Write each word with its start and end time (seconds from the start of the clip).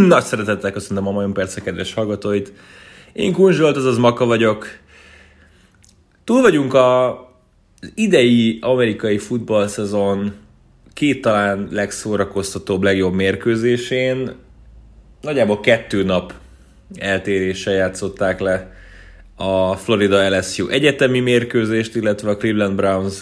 Nagy 0.00 0.24
szeretettel 0.24 0.72
köszönöm 0.72 1.06
a 1.06 1.10
Majon 1.10 1.32
Perce 1.32 1.60
kedves 1.60 1.94
hallgatóit. 1.94 2.52
Én 3.12 3.32
Kun 3.32 3.52
Zsolt, 3.52 3.76
azaz 3.76 3.98
Maka 3.98 4.24
vagyok. 4.24 4.66
Túl 6.24 6.40
vagyunk 6.40 6.74
a 6.74 7.18
idei 7.94 8.58
amerikai 8.60 9.18
futballszezon 9.18 10.32
két 10.92 11.20
talán 11.20 11.68
legszórakoztatóbb, 11.70 12.82
legjobb 12.82 13.14
mérkőzésén. 13.14 14.32
Nagyjából 15.20 15.60
kettő 15.60 16.02
nap 16.02 16.32
eltéréssel 16.94 17.74
játszották 17.74 18.40
le 18.40 18.72
a 19.36 19.76
Florida 19.76 20.38
LSU 20.38 20.68
egyetemi 20.68 21.20
mérkőzést, 21.20 21.96
illetve 21.96 22.30
a 22.30 22.36
Cleveland 22.36 22.76
Browns 22.76 23.14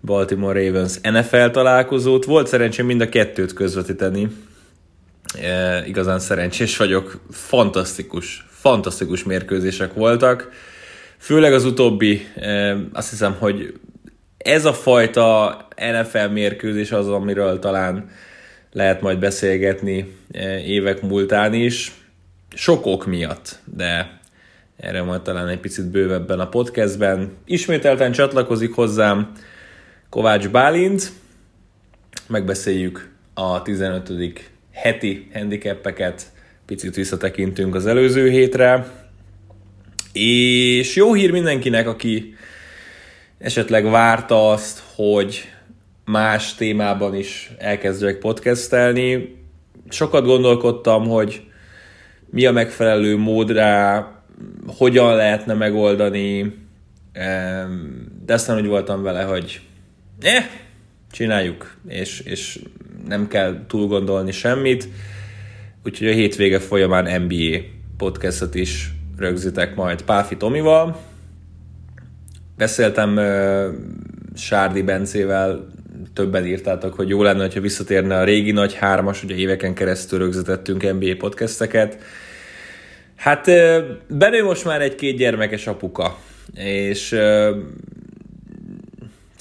Baltimore 0.00 0.64
Ravens 0.64 1.00
NFL 1.00 1.46
találkozót. 1.46 2.24
Volt 2.24 2.46
szerencsém 2.46 2.86
mind 2.86 3.00
a 3.00 3.08
kettőt 3.08 3.52
közvetíteni. 3.52 4.28
Igazán 5.86 6.18
szerencsés 6.18 6.76
vagyok. 6.76 7.20
Fantasztikus, 7.30 8.46
fantasztikus 8.50 9.24
mérkőzések 9.24 9.94
voltak. 9.94 10.50
Főleg 11.18 11.52
az 11.52 11.64
utóbbi, 11.64 12.26
azt 12.92 13.10
hiszem, 13.10 13.36
hogy 13.38 13.80
ez 14.36 14.64
a 14.64 14.72
fajta 14.72 15.68
NFL 15.76 16.32
mérkőzés 16.32 16.92
az, 16.92 17.08
amiről 17.08 17.58
talán 17.58 18.10
lehet 18.72 19.00
majd 19.00 19.18
beszélgetni 19.18 20.16
évek 20.64 21.02
múltán 21.02 21.54
is. 21.54 21.92
Sok 22.54 22.86
ok 22.86 23.06
miatt, 23.06 23.58
de 23.64 24.20
erre 24.76 25.02
majd 25.02 25.22
talán 25.22 25.48
egy 25.48 25.60
picit 25.60 25.90
bővebben 25.90 26.40
a 26.40 26.48
podcastben. 26.48 27.32
Ismételten 27.44 28.12
csatlakozik 28.12 28.74
hozzám 28.74 29.32
Kovács 30.08 30.48
Bálint, 30.48 31.12
megbeszéljük 32.26 33.10
a 33.34 33.62
15. 33.62 34.12
heti 34.82 35.28
handicapeket, 35.32 36.32
picit 36.66 36.94
visszatekintünk 36.94 37.74
az 37.74 37.86
előző 37.86 38.30
hétre, 38.30 38.86
és 40.12 40.96
jó 40.96 41.12
hír 41.12 41.30
mindenkinek, 41.30 41.88
aki 41.88 42.34
esetleg 43.38 43.84
várta 43.84 44.50
azt, 44.50 44.82
hogy 44.94 45.48
más 46.04 46.54
témában 46.54 47.14
is 47.14 47.52
elkezdjek 47.58 48.18
podcastelni. 48.18 49.36
Sokat 49.88 50.24
gondolkodtam, 50.24 51.08
hogy 51.08 51.42
mi 52.30 52.46
a 52.46 52.52
megfelelő 52.52 53.16
mód 53.16 53.50
rá, 53.50 54.10
hogyan 54.66 55.14
lehetne 55.16 55.54
megoldani, 55.54 56.54
de 58.24 58.34
aztán 58.34 58.58
úgy 58.58 58.66
voltam 58.66 59.02
vele, 59.02 59.22
hogy 59.22 59.60
eh, 60.20 60.46
csináljuk, 61.12 61.74
és, 61.88 62.20
és 62.20 62.58
nem 63.08 63.28
kell 63.28 63.64
túl 63.68 63.86
gondolni 63.86 64.32
semmit. 64.32 64.88
Úgyhogy 65.84 66.08
a 66.08 66.12
hétvége 66.12 66.58
folyamán 66.58 67.22
NBA 67.22 67.58
podcastot 67.96 68.54
is 68.54 68.90
rögzítek 69.18 69.74
majd 69.74 70.02
Páfi 70.02 70.36
Tomival. 70.36 71.00
Beszéltem 72.56 73.16
uh, 73.16 73.66
Sárdi 74.34 74.82
Bencével, 74.82 75.66
többen 76.12 76.46
írtátok, 76.46 76.94
hogy 76.94 77.08
jó 77.08 77.22
lenne, 77.22 77.48
ha 77.54 77.60
visszatérne 77.60 78.18
a 78.18 78.24
régi 78.24 78.52
nagy 78.52 78.74
hármas, 78.74 79.22
ugye 79.22 79.34
éveken 79.34 79.74
keresztül 79.74 80.18
rögzítettünk 80.18 80.82
NBA 80.82 81.16
podcasteket. 81.18 81.98
Hát 83.16 83.46
uh, 83.46 83.78
Benő 84.08 84.44
most 84.44 84.64
már 84.64 84.82
egy-két 84.82 85.16
gyermekes 85.16 85.66
apuka, 85.66 86.18
és 86.54 87.12
uh, 87.12 87.56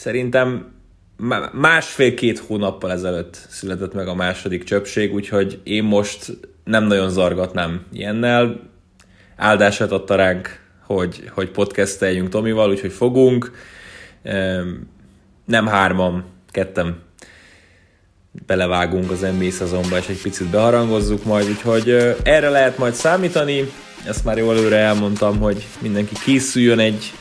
Szerintem 0.02 0.71
másfél-két 1.52 2.40
hónappal 2.40 2.92
ezelőtt 2.92 3.46
született 3.50 3.94
meg 3.94 4.08
a 4.08 4.16
második 4.16 4.64
csöpség, 4.64 5.14
úgyhogy 5.14 5.60
én 5.64 5.84
most 5.84 6.38
nem 6.64 6.84
nagyon 6.84 7.10
zargatnám 7.10 7.86
ilyennel. 7.94 8.70
Áldását 9.36 9.92
adta 9.92 10.16
ránk, 10.16 10.60
hogy, 10.86 11.30
hogy 11.34 11.50
podcasteljünk 11.50 12.30
Tomival, 12.30 12.70
úgyhogy 12.70 12.92
fogunk. 12.92 13.52
Nem 15.46 15.68
hárman, 15.68 16.26
kettem 16.52 16.96
belevágunk 18.46 19.12
az 19.12 19.26
NBA 19.40 19.52
szezonba, 19.52 19.98
és 19.98 20.08
egy 20.08 20.22
picit 20.22 20.48
beharangozzuk 20.48 21.24
majd, 21.24 21.50
úgyhogy 21.50 21.90
erre 22.24 22.50
lehet 22.50 22.78
majd 22.78 22.94
számítani. 22.94 23.72
Ezt 24.08 24.26
már 24.26 24.38
jól 24.38 24.56
előre 24.56 24.78
elmondtam, 24.78 25.40
hogy 25.40 25.68
mindenki 25.82 26.16
készüljön 26.24 26.80
egy, 26.80 27.12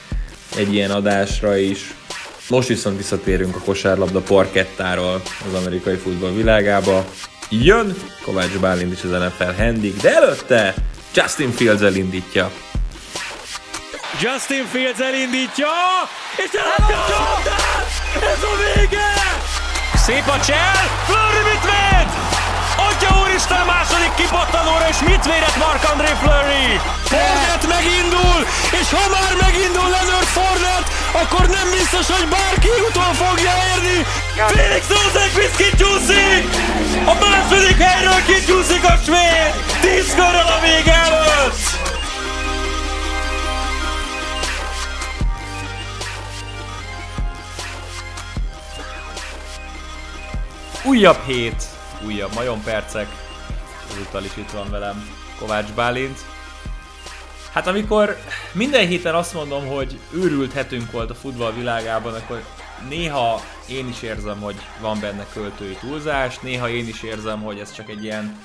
egy 0.56 0.74
ilyen 0.74 0.90
adásra 0.90 1.56
is. 1.56 1.94
Most 2.50 2.68
viszont 2.68 2.96
visszatérünk 2.96 3.56
a 3.56 3.60
kosárlabda 3.64 4.20
parkettáról 4.20 5.22
az 5.48 5.54
amerikai 5.54 5.96
futball 5.96 6.32
világába. 6.32 7.04
Jön 7.48 7.94
Kovács 8.22 8.58
Bálint 8.58 8.92
is 8.92 9.02
az 9.02 9.10
NFL 9.10 9.62
handig, 9.62 9.96
de 9.96 10.14
előtte 10.14 10.74
Justin 11.14 11.50
Fields 11.50 11.82
elindítja. 11.82 12.50
Justin 14.20 14.64
Fields 14.72 14.98
elindítja, 14.98 15.68
és 16.36 16.50
elindítja! 16.52 17.20
Ez 18.14 18.42
a 18.42 18.74
vége! 18.74 19.12
Szép 19.94 20.26
a 20.26 20.40
csel, 20.40 20.74
Flurry 21.06 21.50
mit 21.52 21.62
véd? 21.62 22.39
Úristen, 23.18 23.64
második 23.66 24.14
kipattanóra, 24.20 24.86
és 24.92 24.98
mit 25.08 25.24
védett 25.30 25.56
Mark-André 25.64 26.12
Fleury? 26.22 26.80
Fornet 27.12 27.64
megindul, 27.76 28.38
és 28.80 28.88
ha 28.96 29.04
már 29.16 29.32
megindul 29.46 29.88
Leonard 29.94 30.30
Fornet, 30.36 30.84
akkor 31.20 31.44
nem 31.58 31.66
biztos, 31.78 32.06
hogy 32.16 32.26
bárki 32.28 32.72
utol 32.88 33.12
fogja 33.22 33.54
érni. 33.72 33.98
Felix 34.56 34.82
Rosenqvist 34.96 35.56
kicsúszik! 35.62 36.42
A 37.12 37.14
második 37.24 37.78
helyről 37.86 38.22
kicsúszik 38.30 38.84
a 38.92 38.94
svéd! 39.04 39.52
Tíz 39.80 40.14
körrel 40.14 40.48
a 40.56 40.60
vége 40.66 40.94
előtt! 40.94 41.88
Újabb 50.82 51.18
hét, 51.26 51.62
újabb 52.06 52.34
Majon 52.34 52.62
percek. 52.62 53.08
Ezúttal 53.90 54.24
is 54.24 54.36
itt 54.36 54.50
van 54.50 54.70
velem 54.70 55.08
Kovács 55.38 55.72
Bálint. 55.72 56.18
Hát 57.52 57.66
amikor 57.66 58.16
minden 58.52 58.86
héten 58.86 59.14
azt 59.14 59.34
mondom, 59.34 59.66
hogy 59.66 59.98
őrült 60.14 60.52
hetünk 60.52 60.90
volt 60.90 61.10
a 61.10 61.14
futball 61.14 61.52
világában, 61.52 62.14
akkor 62.14 62.44
néha 62.88 63.40
én 63.68 63.88
is 63.88 64.02
érzem, 64.02 64.40
hogy 64.40 64.56
van 64.80 65.00
benne 65.00 65.26
költői 65.32 65.76
túlzás, 65.80 66.38
néha 66.38 66.68
én 66.68 66.88
is 66.88 67.02
érzem, 67.02 67.42
hogy 67.42 67.58
ez 67.58 67.72
csak 67.72 67.88
egy 67.88 68.04
ilyen 68.04 68.38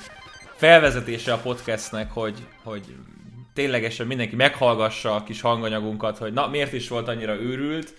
felvezetése 0.56 1.32
a 1.32 1.38
podcastnek, 1.38 2.10
hogy, 2.10 2.46
hogy 2.62 2.94
ténylegesen 3.54 4.06
mindenki 4.06 4.36
meghallgassa 4.36 5.14
a 5.14 5.22
kis 5.22 5.40
hanganyagunkat, 5.40 6.18
hogy 6.18 6.32
na 6.32 6.46
miért 6.46 6.72
is 6.72 6.88
volt 6.88 7.08
annyira 7.08 7.34
őrült, 7.34 7.94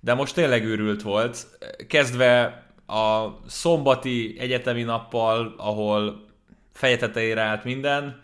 de 0.00 0.14
most 0.14 0.34
tényleg 0.34 0.64
őrült 0.64 1.02
volt. 1.02 1.46
Kezdve 1.88 2.63
a 2.86 3.28
szombati 3.46 4.36
egyetemi 4.38 4.82
nappal, 4.82 5.54
ahol 5.56 6.26
fejetetejére 6.72 7.40
állt 7.40 7.64
minden, 7.64 8.22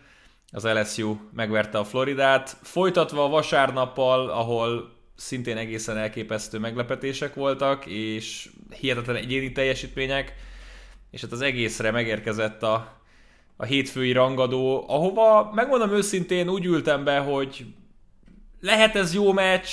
az 0.51 0.63
LSU 0.63 1.17
megverte 1.33 1.77
a 1.77 1.83
Floridát, 1.83 2.57
folytatva 2.61 3.23
a 3.23 3.29
vasárnappal, 3.29 4.29
ahol 4.29 4.89
szintén 5.15 5.57
egészen 5.57 5.97
elképesztő 5.97 6.59
meglepetések 6.59 7.33
voltak, 7.33 7.85
és 7.85 8.49
hihetetlen 8.79 9.15
egyéni 9.15 9.51
teljesítmények, 9.51 10.35
és 11.11 11.21
hát 11.21 11.31
az 11.31 11.41
egészre 11.41 11.91
megérkezett 11.91 12.63
a, 12.63 12.97
a 13.55 13.65
hétfői 13.65 14.11
rangadó, 14.11 14.85
ahova 14.87 15.51
megmondom 15.53 15.91
őszintén 15.91 16.49
úgy 16.49 16.65
ültem 16.65 17.03
be, 17.03 17.19
hogy 17.19 17.65
lehet 18.61 18.95
ez 18.95 19.13
jó 19.13 19.31
meccs, 19.31 19.69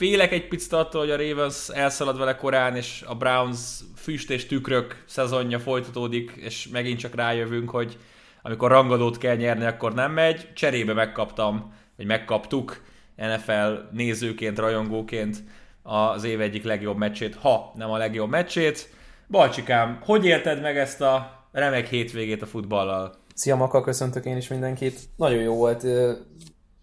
félek 0.00 0.32
egy 0.32 0.48
picit 0.48 0.72
attól, 0.72 1.00
hogy 1.00 1.10
a 1.10 1.16
Ravens 1.16 1.68
elszalad 1.68 2.18
vele 2.18 2.36
korán, 2.36 2.76
és 2.76 3.04
a 3.06 3.14
Browns 3.14 3.58
füst 3.96 4.30
és 4.30 4.46
tükrök 4.46 5.04
szezonja 5.06 5.58
folytatódik, 5.58 6.32
és 6.36 6.68
megint 6.68 6.98
csak 6.98 7.14
rájövünk, 7.14 7.70
hogy 7.70 7.98
amikor 8.42 8.70
rangadót 8.70 9.18
kell 9.18 9.36
nyerni, 9.36 9.64
akkor 9.64 9.94
nem 9.94 10.12
megy. 10.12 10.52
Cserébe 10.54 10.92
megkaptam, 10.92 11.74
vagy 11.96 12.06
megkaptuk 12.06 12.82
NFL 13.16 13.72
nézőként, 13.92 14.58
rajongóként 14.58 15.44
az 15.82 16.24
év 16.24 16.40
egyik 16.40 16.64
legjobb 16.64 16.96
meccsét, 16.96 17.34
ha 17.34 17.72
nem 17.74 17.90
a 17.90 17.96
legjobb 17.96 18.30
meccsét. 18.30 18.90
Balcsikám, 19.28 19.98
hogy 20.02 20.24
élted 20.24 20.60
meg 20.60 20.76
ezt 20.76 21.00
a 21.00 21.46
remek 21.52 21.88
hétvégét 21.88 22.42
a 22.42 22.46
futballal? 22.46 23.14
Szia 23.34 23.56
Maka, 23.56 23.80
köszöntök 23.80 24.24
én 24.24 24.36
is 24.36 24.48
mindenkit. 24.48 25.00
Nagyon 25.16 25.42
jó 25.42 25.54
volt. 25.54 25.86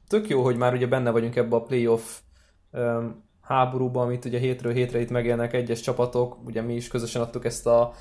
Tök 0.08 0.28
jó, 0.28 0.44
hogy 0.44 0.56
már 0.58 0.74
ugye 0.74 0.88
benne 0.88 1.10
vagyunk 1.10 1.36
ebbe 1.36 1.56
a 1.56 1.62
playoff 1.62 2.04
háborúban, 3.42 4.06
amit 4.06 4.26
ugye 4.26 4.40
hétről 4.40 4.74
hétre 4.74 5.00
itt 5.00 5.10
megjelennek 5.10 5.54
egyes 5.54 5.80
csapatok, 5.80 6.38
ugye 6.46 6.62
mi 6.62 6.76
is 6.76 6.88
közösen 6.88 7.22
adtuk 7.22 7.46
ezt 7.46 7.68
a 7.68 7.94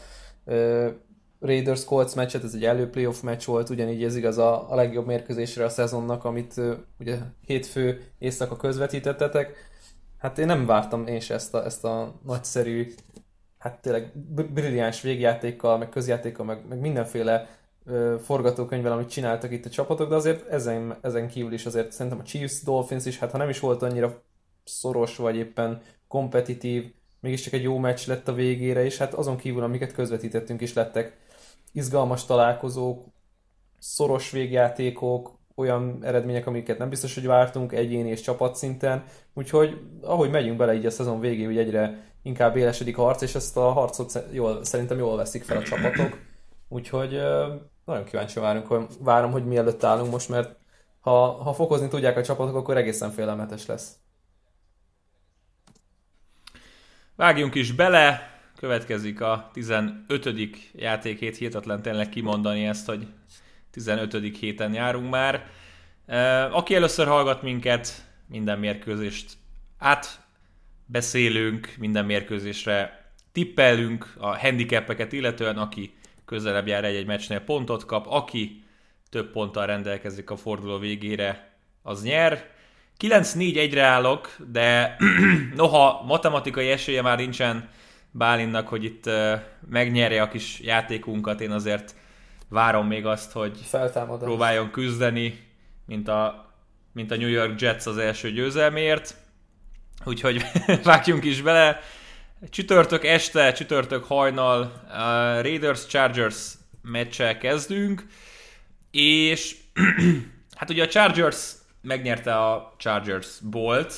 Raiders 1.40 1.84
Colts 1.84 2.14
meccset, 2.14 2.44
ez 2.44 2.54
egy 2.54 2.64
elő 2.64 2.90
playoff 2.90 3.20
meccs 3.20 3.44
volt, 3.44 3.68
ugyanígy 3.68 4.04
ez 4.04 4.16
igaz 4.16 4.38
a, 4.38 4.66
legjobb 4.70 5.06
mérkőzésre 5.06 5.64
a 5.64 5.68
szezonnak, 5.68 6.24
amit 6.24 6.60
ugye 6.98 7.18
hétfő 7.46 8.02
éjszaka 8.18 8.56
közvetítettetek. 8.56 9.54
Hát 10.18 10.38
én 10.38 10.46
nem 10.46 10.66
vártam 10.66 11.06
én 11.06 11.20
se 11.20 11.34
ezt 11.34 11.54
a, 11.54 11.64
ezt 11.64 11.84
a 11.84 12.14
nagyszerű, 12.24 12.94
hát 13.58 13.80
tényleg 13.80 14.12
brilliáns 14.52 15.00
végjátékkal, 15.00 15.78
meg 15.78 15.88
közjátékkal, 15.88 16.46
meg, 16.46 16.64
meg 16.68 16.80
mindenféle 16.80 17.48
forgatókönyvvel, 18.22 18.92
amit 18.92 19.08
csináltak 19.08 19.52
itt 19.52 19.64
a 19.64 19.70
csapatok, 19.70 20.08
de 20.08 20.14
azért 20.14 20.48
ezen, 20.48 20.96
ezen 21.00 21.28
kívül 21.28 21.52
is 21.52 21.66
azért 21.66 21.92
szerintem 21.92 22.20
a 22.20 22.24
Chiefs, 22.24 22.62
Dolphins 22.62 23.06
is, 23.06 23.18
hát 23.18 23.30
ha 23.30 23.38
nem 23.38 23.48
is 23.48 23.60
volt 23.60 23.82
annyira 23.82 24.22
szoros, 24.66 25.16
vagy 25.16 25.36
éppen 25.36 25.80
kompetitív, 26.08 26.92
mégiscsak 27.20 27.52
egy 27.52 27.62
jó 27.62 27.78
meccs 27.78 28.06
lett 28.06 28.28
a 28.28 28.32
végére, 28.32 28.84
és 28.84 28.98
hát 28.98 29.14
azon 29.14 29.36
kívül, 29.36 29.62
amiket 29.62 29.92
közvetítettünk 29.92 30.60
is 30.60 30.72
lettek 30.72 31.16
izgalmas 31.72 32.24
találkozók, 32.24 33.04
szoros 33.78 34.30
végjátékok, 34.30 35.38
olyan 35.54 35.98
eredmények, 36.02 36.46
amiket 36.46 36.78
nem 36.78 36.88
biztos, 36.88 37.14
hogy 37.14 37.26
vártunk 37.26 37.72
egyéni 37.72 38.08
és 38.08 38.20
csapatszinten, 38.20 39.04
úgyhogy 39.34 39.80
ahogy 40.02 40.30
megyünk 40.30 40.56
bele 40.56 40.74
így 40.74 40.86
a 40.86 40.90
szezon 40.90 41.20
végéig, 41.20 41.56
egyre 41.56 42.04
inkább 42.22 42.56
élesedik 42.56 42.98
a 42.98 43.02
harc, 43.02 43.22
és 43.22 43.34
ezt 43.34 43.56
a 43.56 43.72
harcot 43.72 44.24
jól, 44.32 44.64
szerintem 44.64 44.98
jól 44.98 45.16
veszik 45.16 45.44
fel 45.44 45.56
a 45.56 45.62
csapatok, 45.62 46.18
úgyhogy 46.68 47.20
nagyon 47.84 48.04
kíváncsi 48.04 48.40
várunk, 48.40 48.66
hogy, 48.66 48.86
várom, 49.00 49.30
hogy 49.30 49.46
mielőtt 49.46 49.84
állunk 49.84 50.10
most, 50.10 50.28
mert 50.28 50.56
ha, 51.00 51.30
ha 51.30 51.52
fokozni 51.52 51.88
tudják 51.88 52.16
a 52.16 52.22
csapatok, 52.22 52.54
akkor 52.56 52.76
egészen 52.76 53.10
félelmetes 53.10 53.66
lesz. 53.66 53.94
Vágjunk 57.16 57.54
is 57.54 57.72
bele, 57.72 58.38
következik 58.56 59.20
a 59.20 59.50
15. 59.52 60.72
játékét, 60.72 61.36
hihetetlen 61.36 61.82
tényleg 61.82 62.08
kimondani 62.08 62.66
ezt, 62.66 62.86
hogy 62.86 63.06
15. 63.70 64.36
héten 64.38 64.74
járunk 64.74 65.10
már. 65.10 65.46
Aki 66.50 66.74
először 66.74 67.06
hallgat 67.06 67.42
minket, 67.42 68.06
minden 68.28 68.58
mérkőzést 68.58 69.32
átbeszélünk, 69.78 71.74
minden 71.78 72.04
mérkőzésre 72.04 73.10
tippelünk 73.32 74.14
a 74.18 74.38
handicapeket 74.38 75.12
illetően, 75.12 75.58
aki 75.58 75.94
közelebb 76.24 76.66
jár 76.66 76.84
egy-egy 76.84 77.06
meccsnél 77.06 77.40
pontot 77.40 77.84
kap, 77.84 78.06
aki 78.08 78.64
több 79.10 79.30
ponttal 79.30 79.66
rendelkezik 79.66 80.30
a 80.30 80.36
forduló 80.36 80.78
végére, 80.78 81.56
az 81.82 82.02
nyer. 82.02 82.54
9-4-1-re 83.00 83.82
állok, 83.82 84.36
de 84.50 84.96
noha 85.54 86.02
matematikai 86.06 86.70
esélye 86.70 87.02
már 87.02 87.18
nincsen 87.18 87.68
Bálinnak, 88.10 88.68
hogy 88.68 88.84
itt 88.84 89.10
megnyerje 89.70 90.22
a 90.22 90.28
kis 90.28 90.60
játékunkat, 90.60 91.40
én 91.40 91.50
azért 91.50 91.94
várom 92.48 92.86
még 92.86 93.06
azt, 93.06 93.32
hogy 93.32 93.58
Feltámadás. 93.64 94.26
próbáljon 94.28 94.70
küzdeni, 94.70 95.46
mint 95.86 96.08
a, 96.08 96.50
mint 96.92 97.10
a 97.10 97.16
New 97.16 97.28
York 97.28 97.60
Jets 97.60 97.86
az 97.86 97.98
első 97.98 98.30
győzelmért. 98.30 99.14
Úgyhogy 100.04 100.44
vágjunk 100.84 101.24
is 101.24 101.42
bele. 101.42 101.80
Csütörtök 102.50 103.04
este, 103.04 103.52
csütörtök 103.52 104.04
hajnal 104.04 104.60
uh, 104.62 104.90
Raiders 105.42 105.86
Chargers 105.86 106.52
meccsel 106.82 107.38
kezdünk, 107.38 108.06
és 108.90 109.56
hát 110.56 110.70
ugye 110.70 110.82
a 110.82 110.88
Chargers 110.88 111.52
megnyerte 111.86 112.34
a 112.34 112.74
Chargers 112.76 113.40
Bolt, 113.40 113.94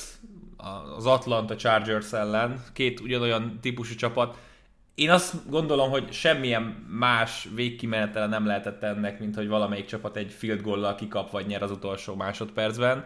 az 0.97 1.05
Atlanta 1.05 1.55
Chargers 1.55 2.13
ellen, 2.13 2.63
két 2.73 2.99
ugyanolyan 2.99 3.59
típusú 3.61 3.95
csapat. 3.95 4.37
Én 4.95 5.09
azt 5.09 5.49
gondolom, 5.49 5.89
hogy 5.89 6.11
semmilyen 6.11 6.61
más 6.89 7.47
végkimenetele 7.55 8.27
nem 8.27 8.45
lehetett 8.45 8.83
ennek, 8.83 9.19
mint 9.19 9.35
hogy 9.35 9.47
valamelyik 9.47 9.85
csapat 9.85 10.15
egy 10.15 10.31
field 10.31 10.61
goal 10.61 10.95
kikap 10.95 11.31
vagy 11.31 11.45
nyer 11.45 11.63
az 11.63 11.71
utolsó 11.71 12.15
másodpercben. 12.15 13.05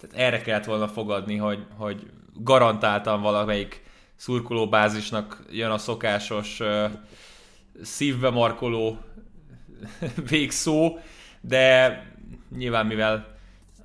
Tehát 0.00 0.16
erre 0.26 0.40
kellett 0.40 0.64
volna 0.64 0.88
fogadni, 0.88 1.36
hogy, 1.36 1.66
hogy 1.76 2.06
garantáltan 2.34 3.20
valamelyik 3.20 3.82
szurkolóbázisnak 4.16 5.42
jön 5.50 5.70
a 5.70 5.78
szokásos 5.78 6.60
uh, 6.60 6.90
szívbe 7.82 8.30
markoló 8.30 8.98
végszó, 10.30 10.98
de 11.40 12.02
nyilván 12.56 12.86
mivel 12.86 13.38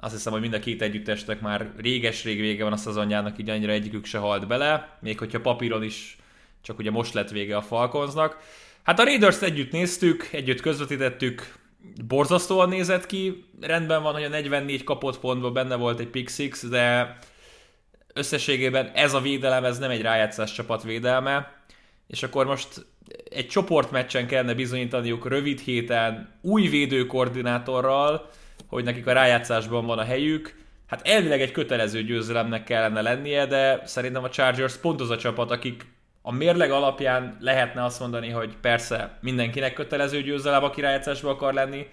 azt 0.05 0.13
hiszem, 0.13 0.31
hogy 0.31 0.41
mind 0.41 0.53
a 0.53 0.59
két 0.59 0.81
együttesnek 0.81 1.41
már 1.41 1.71
réges-rég 1.77 2.39
vége 2.39 2.63
van 2.63 2.73
a 2.73 2.77
szezonjának, 2.77 3.39
így 3.39 3.49
annyira 3.49 3.71
egyikük 3.71 4.05
se 4.05 4.17
halt 4.17 4.47
bele, 4.47 4.97
még 5.01 5.19
hogyha 5.19 5.41
papíron 5.41 5.83
is 5.83 6.17
csak 6.61 6.79
ugye 6.79 6.91
most 6.91 7.13
lett 7.13 7.29
vége 7.29 7.57
a 7.57 7.61
Falconsnak. 7.61 8.37
Hát 8.83 8.99
a 8.99 9.03
Raiders 9.03 9.41
együtt 9.41 9.71
néztük, 9.71 10.29
együtt 10.31 10.61
közvetítettük, 10.61 11.57
borzasztóan 12.07 12.69
nézett 12.69 13.05
ki, 13.05 13.45
rendben 13.61 14.03
van, 14.03 14.13
hogy 14.13 14.23
a 14.23 14.29
44 14.29 14.83
kapott 14.83 15.19
pontban 15.19 15.53
benne 15.53 15.75
volt 15.75 15.99
egy 15.99 16.07
pick 16.07 16.29
six, 16.29 16.67
de 16.67 17.17
összességében 18.13 18.91
ez 18.93 19.13
a 19.13 19.21
védelem, 19.21 19.63
ez 19.63 19.77
nem 19.77 19.89
egy 19.89 20.01
rájátszás 20.01 20.51
csapat 20.51 20.83
védelme, 20.83 21.63
és 22.07 22.23
akkor 22.23 22.45
most 22.45 22.85
egy 23.29 23.47
csoportmeccsen 23.47 24.27
kellene 24.27 24.53
bizonyítaniuk 24.53 25.27
rövid 25.27 25.59
héten 25.59 26.33
új 26.41 26.67
védőkoordinátorral, 26.67 28.29
hogy 28.67 28.83
nekik 28.83 29.07
a 29.07 29.13
rájátszásban 29.13 29.85
van 29.85 29.99
a 29.99 30.03
helyük. 30.03 30.63
Hát 30.87 31.07
elvileg 31.07 31.41
egy 31.41 31.51
kötelező 31.51 32.03
győzelemnek 32.03 32.63
kellene 32.63 33.01
lennie, 33.01 33.45
de 33.45 33.81
szerintem 33.85 34.23
a 34.23 34.29
Chargers 34.29 34.77
pont 34.77 35.01
az 35.01 35.09
a 35.09 35.17
csapat, 35.17 35.51
akik 35.51 35.85
a 36.21 36.31
mérleg 36.31 36.71
alapján 36.71 37.37
lehetne 37.39 37.83
azt 37.83 37.99
mondani, 37.99 38.29
hogy 38.29 38.57
persze 38.61 39.17
mindenkinek 39.21 39.73
kötelező 39.73 40.21
győzelem, 40.21 40.63
aki 40.63 40.81
rájátszásban 40.81 41.31
akar 41.31 41.53
lenni, 41.53 41.87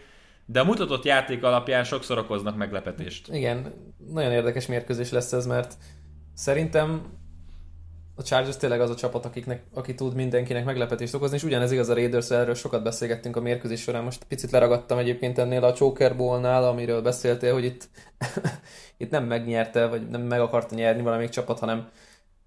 de 0.47 0.61
a 0.61 0.65
mutatott 0.65 1.05
játék 1.05 1.43
alapján 1.43 1.85
sokszor 1.85 2.19
okoznak 2.19 2.57
meglepetést. 2.57 3.29
Igen, 3.29 3.75
nagyon 4.13 4.33
érdekes 4.33 4.67
mérkőzés 4.67 5.11
lesz 5.11 5.33
ez, 5.33 5.47
mert 5.47 5.75
szerintem 6.35 7.03
a 8.23 8.25
Chargers 8.25 8.57
tényleg 8.57 8.81
az 8.81 8.91
a 8.91 8.95
csapat, 8.95 9.25
akiknek, 9.25 9.63
aki 9.75 9.95
tud 9.95 10.15
mindenkinek 10.15 10.65
meglepetést 10.65 11.15
okozni, 11.15 11.37
és 11.37 11.43
ugyanez 11.43 11.73
igaz 11.73 11.89
a 11.89 11.95
Raiders, 11.95 12.31
erről 12.31 12.55
sokat 12.55 12.83
beszélgettünk 12.83 13.37
a 13.37 13.41
mérkőzés 13.41 13.81
során, 13.81 14.05
most 14.05 14.25
picit 14.25 14.51
leragadtam 14.51 14.99
egyébként 14.99 15.39
ennél 15.39 15.65
a 15.65 15.73
Choker 15.73 16.17
Bowl-nál, 16.17 16.65
amiről 16.65 17.03
beszéltél, 17.03 17.53
hogy 17.53 17.65
itt, 17.65 17.89
itt 18.97 19.11
nem 19.11 19.25
megnyerte, 19.25 19.87
vagy 19.87 20.09
nem 20.09 20.21
meg 20.21 20.41
akarta 20.41 20.75
nyerni 20.75 21.03
valamelyik 21.03 21.31
csapat, 21.31 21.59
hanem 21.59 21.89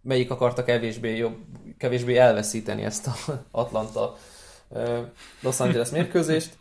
melyik 0.02 0.32
akarta 0.32 0.64
kevésbé, 0.64 1.16
jobb, 1.16 1.36
kevésbé 1.78 2.18
elveszíteni 2.18 2.84
ezt 2.84 3.08
a 3.08 3.14
Atlanta 3.52 4.16
Los 5.42 5.60
Angeles 5.60 5.90
mérkőzést. 5.90 6.58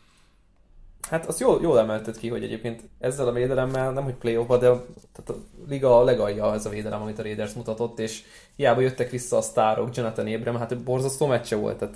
Hát 1.08 1.26
azt 1.26 1.40
jól, 1.40 1.58
jól 1.62 1.78
emelted 1.78 2.16
ki, 2.16 2.28
hogy 2.28 2.42
egyébként 2.42 2.82
ezzel 2.98 3.28
a 3.28 3.32
védelemmel, 3.32 3.92
nem 3.92 4.04
hogy 4.04 4.14
playoffba, 4.14 4.58
de 4.58 4.66
tehát 5.12 5.30
a 5.30 5.34
liga 5.68 5.98
a 5.98 6.04
legalja 6.04 6.54
ez 6.54 6.66
a 6.66 6.70
védelem, 6.70 7.02
amit 7.02 7.18
a 7.18 7.22
Raiders 7.22 7.52
mutatott, 7.52 7.98
és 7.98 8.22
hiába 8.56 8.80
jöttek 8.80 9.10
vissza 9.10 9.36
a 9.36 9.40
sztárok, 9.40 9.96
Jonathan 9.96 10.26
Abraham, 10.26 10.60
hát 10.60 10.82
borzasztó 10.82 11.26
meccse 11.26 11.56
volt, 11.56 11.78
tehát 11.78 11.94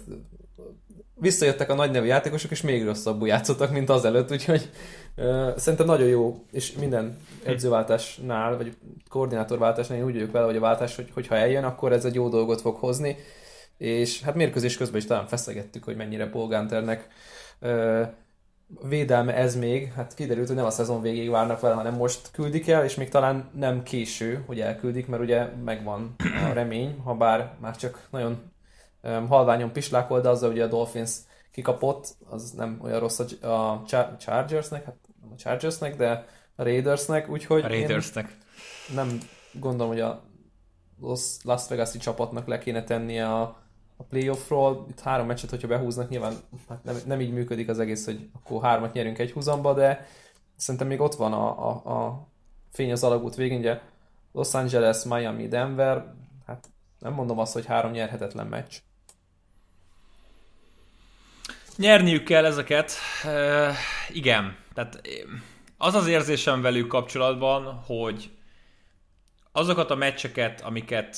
visszajöttek 1.20 1.70
a 1.70 1.74
nagy 1.74 1.90
nevű 1.90 2.06
játékosok, 2.06 2.50
és 2.50 2.62
még 2.62 2.84
rosszabbul 2.84 3.28
játszottak, 3.28 3.70
mint 3.70 3.88
az 3.88 4.04
előtt, 4.04 4.30
úgyhogy 4.30 4.70
uh, 5.16 5.56
szerintem 5.56 5.86
nagyon 5.86 6.08
jó, 6.08 6.44
és 6.52 6.72
minden 6.72 7.16
edzőváltásnál, 7.44 8.56
vagy 8.56 8.76
koordinátorváltásnál 9.08 9.98
én 9.98 10.04
úgy 10.04 10.12
vagyok 10.12 10.30
vele, 10.30 10.46
hogy 10.46 10.56
a 10.56 10.60
váltás, 10.60 10.96
hogy, 10.96 11.10
hogyha 11.14 11.36
eljön, 11.36 11.64
akkor 11.64 11.92
ez 11.92 12.04
egy 12.04 12.14
jó 12.14 12.28
dolgot 12.28 12.60
fog 12.60 12.76
hozni, 12.76 13.16
és 13.78 14.22
hát 14.22 14.34
mérkőzés 14.34 14.76
közben 14.76 14.98
is 14.98 15.06
talán 15.06 15.26
feszegettük, 15.26 15.84
hogy 15.84 15.96
mennyire 15.96 16.28
Paul 16.28 16.46
Gunternek 16.46 17.08
uh, 17.60 18.06
védelme 18.88 19.34
ez 19.34 19.56
még, 19.56 19.92
hát 19.92 20.14
kiderült, 20.14 20.46
hogy 20.46 20.56
nem 20.56 20.64
a 20.64 20.70
szezon 20.70 21.02
végéig 21.02 21.30
várnak 21.30 21.60
vele, 21.60 21.74
hanem 21.74 21.94
most 21.94 22.30
küldik 22.32 22.68
el, 22.68 22.84
és 22.84 22.94
még 22.94 23.08
talán 23.08 23.50
nem 23.54 23.82
késő, 23.82 24.42
hogy 24.46 24.60
elküldik, 24.60 25.06
mert 25.06 25.22
ugye 25.22 25.44
megvan 25.64 26.14
a 26.18 26.52
remény, 26.60 26.98
ha 27.04 27.14
bár 27.14 27.54
már 27.60 27.76
csak 27.76 28.08
nagyon 28.10 28.52
um, 29.02 29.28
halványon 29.28 29.72
pislákol, 29.72 30.20
de 30.20 30.28
azzal 30.28 30.50
ugye 30.50 30.64
a 30.64 30.68
Dolphins 30.68 31.12
kikapott, 31.50 32.16
az 32.28 32.50
nem 32.50 32.78
olyan 32.82 33.00
rossz 33.00 33.18
a, 33.18 33.46
a 33.46 33.84
Chargersnek, 34.18 34.84
hát 34.84 34.96
nem 35.20 35.30
a 35.32 35.36
Chargersnek, 35.36 35.96
de 35.96 36.26
a 36.56 36.62
Raidersnek, 36.62 37.28
úgyhogy 37.28 37.64
a 37.64 37.68
Raidersnek. 37.68 38.36
nem 38.94 39.18
gondolom, 39.52 39.88
hogy 39.88 40.00
a 40.00 40.22
Las 41.42 41.68
Vegas-i 41.68 41.98
csapatnak 41.98 42.46
le 42.46 42.58
kéne 42.58 42.84
tennie 42.84 43.34
a 43.34 43.67
a 44.00 44.04
playoffról, 44.04 44.86
itt 44.90 45.00
három 45.00 45.26
meccset, 45.26 45.50
hogyha 45.50 45.68
behúznak, 45.68 46.08
nyilván 46.08 46.34
hát 46.68 46.84
nem, 46.84 46.96
nem 47.06 47.20
így 47.20 47.32
működik 47.32 47.68
az 47.68 47.78
egész, 47.78 48.04
hogy 48.04 48.30
akkor 48.32 48.62
hármat 48.62 48.92
nyerünk 48.92 49.18
egy 49.18 49.32
húzamba, 49.32 49.74
de 49.74 50.06
szerintem 50.56 50.88
még 50.88 51.00
ott 51.00 51.14
van 51.14 51.32
a, 51.32 51.68
a, 51.68 51.96
a 52.06 52.28
fény 52.72 52.92
az 52.92 53.04
alagút 53.04 53.34
végén, 53.34 53.58
ugye 53.58 53.80
Los 54.32 54.54
Angeles, 54.54 55.04
Miami, 55.04 55.48
Denver, 55.48 56.14
hát 56.46 56.68
nem 56.98 57.12
mondom 57.12 57.38
azt, 57.38 57.52
hogy 57.52 57.66
három 57.66 57.90
nyerhetetlen 57.90 58.46
meccs. 58.46 58.76
Nyerniük 61.76 62.24
kell 62.24 62.44
ezeket. 62.44 62.92
E, 63.24 63.72
igen, 64.12 64.56
tehát 64.74 65.00
az 65.76 65.94
az 65.94 66.06
érzésem 66.06 66.60
velük 66.60 66.86
kapcsolatban, 66.86 67.82
hogy 67.86 68.30
azokat 69.52 69.90
a 69.90 69.94
meccseket, 69.94 70.60
amiket 70.60 71.16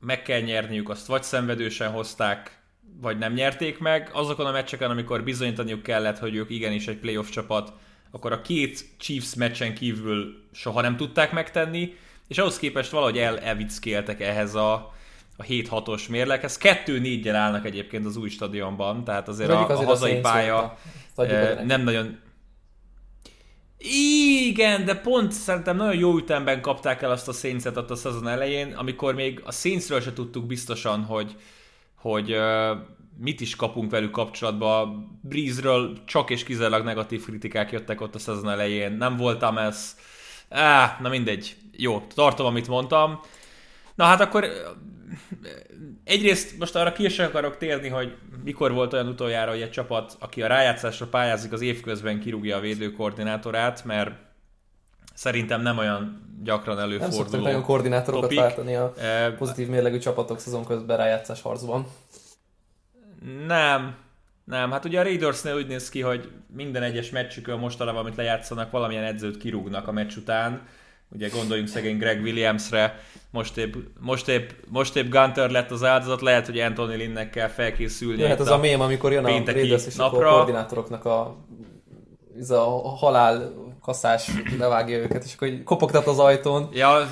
meg 0.00 0.22
kell 0.22 0.40
nyerniük, 0.40 0.88
azt 0.88 1.06
vagy 1.06 1.22
szenvedősen 1.22 1.90
hozták, 1.90 2.58
vagy 3.00 3.18
nem 3.18 3.32
nyerték 3.32 3.78
meg. 3.78 4.10
Azokon 4.12 4.46
a 4.46 4.50
meccseken, 4.50 4.90
amikor 4.90 5.24
bizonyítaniuk 5.24 5.82
kellett, 5.82 6.18
hogy 6.18 6.34
ők 6.34 6.50
igenis 6.50 6.86
egy 6.86 6.98
playoff 6.98 7.28
csapat, 7.28 7.72
akkor 8.10 8.32
a 8.32 8.40
két 8.40 8.84
Chiefs 8.98 9.34
meccsen 9.34 9.74
kívül 9.74 10.44
soha 10.52 10.80
nem 10.80 10.96
tudták 10.96 11.32
megtenni, 11.32 11.94
és 12.28 12.38
ahhoz 12.38 12.58
képest 12.58 12.90
valahogy 12.90 13.18
el 13.18 13.38
elvickéltek 13.38 14.20
ehhez 14.20 14.54
a, 14.54 14.72
a 15.36 15.42
7-6-os 15.42 16.08
mérleghez. 16.08 16.58
2-4-jel 16.62 17.34
állnak 17.34 17.66
egyébként 17.66 18.06
az 18.06 18.16
új 18.16 18.28
stadionban, 18.28 19.04
tehát 19.04 19.28
azért 19.28 19.50
a, 19.50 19.68
a 19.68 19.84
hazai 19.84 20.16
a 20.16 20.20
pálya 20.20 20.78
nem 21.64 21.82
nagyon... 21.82 22.18
Igen, 23.82 24.84
de 24.84 24.94
pont 24.94 25.32
szerintem 25.32 25.76
nagyon 25.76 25.96
jó 25.96 26.16
ütemben 26.16 26.60
kapták 26.60 27.02
el 27.02 27.10
azt 27.10 27.28
a 27.28 27.32
saints 27.32 27.64
a 27.64 27.94
szezon 27.94 28.28
elején, 28.28 28.72
amikor 28.72 29.14
még 29.14 29.40
a 29.44 29.52
Saintsről 29.52 30.00
se 30.00 30.12
tudtuk 30.12 30.46
biztosan, 30.46 31.02
hogy, 31.02 31.36
hogy 31.94 32.36
mit 33.18 33.40
is 33.40 33.56
kapunk 33.56 33.90
velük 33.90 34.10
kapcsolatban. 34.10 35.08
Breeze-ről 35.22 36.04
csak 36.04 36.30
és 36.30 36.44
kizárólag 36.44 36.84
negatív 36.84 37.24
kritikák 37.24 37.72
jöttek 37.72 38.00
ott 38.00 38.14
a 38.14 38.18
szezon 38.18 38.50
elején. 38.50 38.92
Nem 38.92 39.16
voltam 39.16 39.58
ez. 39.58 39.96
Á, 40.48 40.98
na 41.00 41.08
mindegy. 41.08 41.56
Jó, 41.76 42.06
tartom, 42.14 42.46
amit 42.46 42.68
mondtam. 42.68 43.20
Na 43.94 44.04
hát 44.04 44.20
akkor 44.20 44.46
egyrészt 46.04 46.58
most 46.58 46.76
arra 46.76 46.92
ki 46.92 47.04
is 47.04 47.18
akarok 47.18 47.56
térni, 47.56 47.88
hogy 47.88 48.16
mikor 48.44 48.72
volt 48.72 48.92
olyan 48.92 49.08
utoljára, 49.08 49.50
hogy 49.50 49.62
egy 49.62 49.70
csapat, 49.70 50.16
aki 50.18 50.42
a 50.42 50.46
rájátszásra 50.46 51.06
pályázik, 51.06 51.52
az 51.52 51.60
évközben 51.60 52.20
kirúgja 52.20 52.56
a 52.56 52.60
védőkoordinátorát, 52.60 53.84
mert 53.84 54.10
szerintem 55.14 55.62
nem 55.62 55.78
olyan 55.78 56.28
gyakran 56.42 56.78
előforduló. 56.78 57.18
Nem 57.18 57.26
szoktak 57.26 57.42
nagyon 57.42 57.62
koordinátorokat 57.62 58.22
topik. 58.22 58.38
váltani 58.38 58.74
a 58.74 58.92
pozitív 59.38 59.68
mérlegű 59.68 59.98
csapatok 59.98 60.38
szezon 60.38 60.64
közben 60.64 60.96
rájátszás 60.96 61.42
harcban. 61.42 61.86
Nem, 63.46 63.96
nem, 64.44 64.70
hát 64.70 64.84
ugye 64.84 65.00
a 65.00 65.02
Raidersnél 65.02 65.54
úgy 65.54 65.66
néz 65.66 65.88
ki, 65.88 66.00
hogy 66.00 66.30
minden 66.54 66.82
egyes 66.82 67.10
meccsükön 67.10 67.58
mostanában, 67.58 68.00
amit 68.00 68.16
lejátszanak, 68.16 68.70
valamilyen 68.70 69.04
edzőt 69.04 69.36
kirúgnak 69.36 69.88
a 69.88 69.92
meccs 69.92 70.16
után. 70.16 70.66
Ugye 71.12 71.28
gondoljunk 71.28 71.68
szegény 71.68 71.98
Greg 71.98 72.22
Williamsre, 72.22 73.00
most 73.30 73.56
épp, 73.56 73.74
most 74.00 74.28
épp, 74.28 74.50
most 74.68 74.96
épp 74.96 75.10
Gunter 75.10 75.50
lett 75.50 75.70
az 75.70 75.84
áldozat, 75.84 76.20
lehet, 76.20 76.46
hogy 76.46 76.58
Anthony 76.58 76.96
Linnek 76.96 77.30
kell 77.30 77.48
felkészülni. 77.48 78.22
Hát 78.22 78.40
az 78.40 78.48
a, 78.48 78.54
a 78.54 78.58
mém, 78.58 78.80
amikor 78.80 79.12
jön 79.12 79.24
a 79.24 79.28
Raiders 79.28 79.86
és 79.86 79.94
napra. 79.94 80.28
a 80.28 80.34
koordinátoroknak 80.34 81.04
a, 81.04 81.36
ez 82.38 82.50
a 82.50 82.64
halál 82.80 83.52
kaszás 83.80 84.30
levágja 84.58 84.98
őket, 84.98 85.24
és 85.24 85.34
akkor 85.34 85.62
kopogtat 85.64 86.06
az 86.06 86.18
ajtón. 86.18 86.68
Ja, 86.72 87.08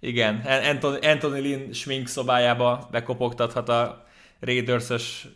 igen, 0.00 0.42
Anthony, 0.70 0.98
Anthony 1.02 1.40
Lynn 1.40 1.72
smink 1.72 2.06
szobájába 2.06 2.88
bekopogtathat 2.90 3.68
a 3.68 4.04
raiders 4.40 5.28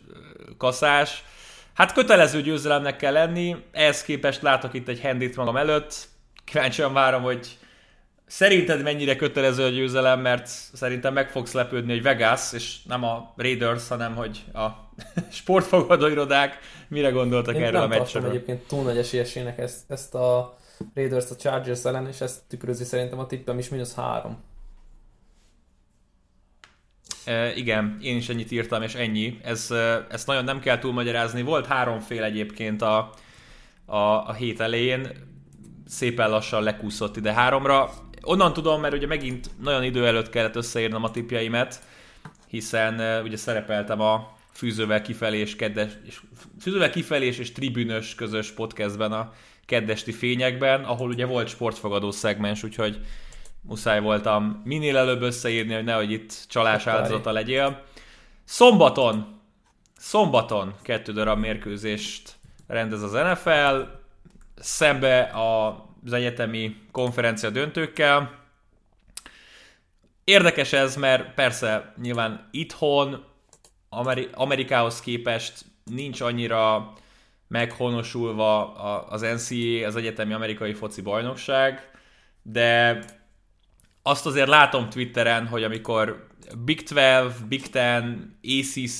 kaszás. 0.57 1.23
Hát 1.73 1.93
kötelező 1.93 2.41
győzelemnek 2.41 2.97
kell 2.97 3.13
lenni, 3.13 3.55
ehhez 3.71 4.03
képest 4.03 4.41
látok 4.41 4.73
itt 4.73 4.87
egy 4.87 5.01
handit 5.01 5.35
magam 5.35 5.55
előtt. 5.55 6.07
Kíváncsian 6.51 6.93
várom, 6.93 7.21
hogy 7.21 7.57
szerinted 8.25 8.83
mennyire 8.83 9.15
kötelező 9.15 9.63
a 9.63 9.69
győzelem, 9.69 10.21
mert 10.21 10.47
szerintem 10.73 11.13
meg 11.13 11.29
fogsz 11.29 11.51
lepődni, 11.51 11.91
hogy 11.91 12.01
Vegas, 12.01 12.53
és 12.53 12.83
nem 12.83 13.03
a 13.03 13.33
Raiders, 13.35 13.87
hanem 13.87 14.15
hogy 14.15 14.43
a 14.53 14.67
sportfogadó 15.31 16.07
irodák 16.07 16.59
mire 16.87 17.09
gondoltak 17.09 17.55
Én 17.55 17.63
erről 17.63 17.81
a 17.81 17.87
meccsről. 17.87 18.23
Én 18.23 18.29
egyébként 18.29 18.67
túl 18.67 18.83
nagy 18.83 18.97
esélyesének 18.97 19.57
ezt, 19.57 19.91
ezt 19.91 20.15
a 20.15 20.57
Raiders 20.93 21.31
a 21.31 21.35
Chargers 21.35 21.85
ellen, 21.85 22.07
és 22.07 22.21
ezt 22.21 22.41
tükrözi 22.47 22.83
szerintem 22.83 23.19
a 23.19 23.25
tippem 23.25 23.59
is 23.59 23.69
mínusz 23.69 23.95
három. 23.95 24.43
E, 27.25 27.55
igen, 27.55 27.97
én 28.01 28.17
is 28.17 28.29
ennyit 28.29 28.51
írtam, 28.51 28.81
és 28.81 28.95
ennyi. 28.95 29.39
Ez, 29.43 29.71
ezt 30.09 30.27
nagyon 30.27 30.43
nem 30.43 30.59
kell 30.59 30.79
túlmagyarázni. 30.79 31.41
Volt 31.41 31.65
háromfél 31.65 32.23
egyébként 32.23 32.81
a, 32.81 33.13
a, 33.85 33.97
a 33.97 34.33
hét 34.33 34.59
elején, 34.59 35.26
szépen 35.87 36.29
lassan 36.29 36.63
lekúszott 36.63 37.17
ide 37.17 37.33
háromra. 37.33 37.93
Onnan 38.21 38.53
tudom, 38.53 38.81
mert 38.81 38.93
ugye 38.93 39.07
megint 39.07 39.49
nagyon 39.61 39.83
idő 39.83 40.07
előtt 40.07 40.29
kellett 40.29 40.55
összeírnom 40.55 41.03
a 41.03 41.11
tipjeimet, 41.11 41.81
hiszen 42.47 43.23
ugye 43.23 43.37
szerepeltem 43.37 44.01
a 44.01 44.35
fűzővel 44.51 45.01
kifelé 45.01 45.37
és 45.37 45.55
kedves, 45.55 45.91
és 46.05 46.19
fűzővel 46.61 46.89
kifelé 46.89 47.25
és 47.25 47.51
tribünös 47.51 48.15
közös 48.15 48.51
podcastben 48.51 49.11
a 49.11 49.33
keddesti 49.65 50.11
fényekben, 50.11 50.83
ahol 50.83 51.09
ugye 51.09 51.25
volt 51.25 51.47
sportfogadó 51.47 52.11
szegmens, 52.11 52.63
úgyhogy 52.63 52.99
muszáj 53.61 54.01
voltam 54.01 54.61
minél 54.63 54.97
előbb 54.97 55.21
összeírni, 55.21 55.73
hogy 55.73 55.83
nehogy 55.83 56.11
itt 56.11 56.45
csalás 56.47 56.87
áldozata 56.87 57.31
legyél. 57.31 57.83
Szombaton, 58.43 59.39
szombaton 59.97 60.73
kettő 60.81 61.11
darab 61.11 61.39
mérkőzést 61.39 62.35
rendez 62.67 63.01
az 63.01 63.11
NFL, 63.11 63.95
szembe 64.59 65.31
az 66.03 66.13
egyetemi 66.13 66.75
konferencia 66.91 67.49
döntőkkel. 67.49 68.45
Érdekes 70.23 70.73
ez, 70.73 70.95
mert 70.95 71.33
persze 71.33 71.93
nyilván 72.01 72.47
itthon 72.51 73.25
Ameri- 73.89 74.29
Amerikához 74.33 74.99
képest 74.99 75.65
nincs 75.83 76.21
annyira 76.21 76.93
meghonosulva 77.47 78.73
az 79.05 79.21
NCAA, 79.21 79.87
az 79.87 79.95
egyetemi 79.95 80.33
amerikai 80.33 80.73
foci 80.73 81.01
bajnokság, 81.01 81.91
de 82.41 82.99
azt 84.01 84.25
azért 84.25 84.47
látom 84.47 84.89
Twitteren, 84.89 85.47
hogy 85.47 85.63
amikor 85.63 86.27
Big 86.63 86.83
12, 86.83 87.33
Big 87.47 87.69
10, 87.69 87.83
ACC, 88.43 88.99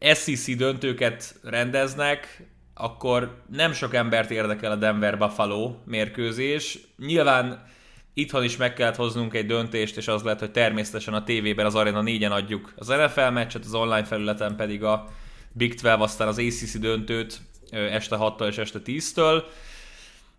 SEC 0.00 0.56
döntőket 0.56 1.34
rendeznek, 1.42 2.42
akkor 2.78 3.42
nem 3.52 3.72
sok 3.72 3.94
embert 3.94 4.30
érdekel 4.30 4.70
a 4.70 4.76
Denver 4.76 5.18
Buffalo 5.18 5.74
mérkőzés. 5.84 6.78
Nyilván 6.98 7.66
itthon 8.14 8.44
is 8.44 8.56
meg 8.56 8.72
kellett 8.72 8.96
hoznunk 8.96 9.34
egy 9.34 9.46
döntést, 9.46 9.96
és 9.96 10.08
az 10.08 10.22
lehet, 10.22 10.40
hogy 10.40 10.50
természetesen 10.50 11.14
a 11.14 11.24
tévében 11.24 11.66
az 11.66 11.74
Arena 11.74 12.02
4-en 12.04 12.30
adjuk 12.30 12.72
az 12.76 12.86
NFL 12.86 13.28
meccset, 13.28 13.64
az 13.64 13.74
online 13.74 14.04
felületen 14.04 14.56
pedig 14.56 14.84
a 14.84 15.08
Big 15.52 15.74
12, 15.74 16.02
aztán 16.02 16.28
az 16.28 16.38
ACC 16.38 16.78
döntőt 16.78 17.40
este 17.70 18.16
6-tól 18.20 18.46
és 18.48 18.58
este 18.58 18.78
10-től. 18.84 19.42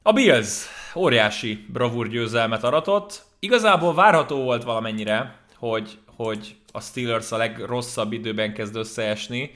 A 0.01 0.11
Bills 0.11 0.65
óriási 0.95 1.65
bravúr 1.67 2.07
győzelmet 2.07 2.63
aratott. 2.63 3.23
Igazából 3.39 3.93
várható 3.93 4.43
volt 4.43 4.63
valamennyire, 4.63 5.39
hogy, 5.55 5.97
hogy 6.15 6.55
a 6.71 6.81
Steelers 6.81 7.31
a 7.31 7.37
legrosszabb 7.37 8.13
időben 8.13 8.53
kezd 8.53 8.75
összeesni, 8.75 9.51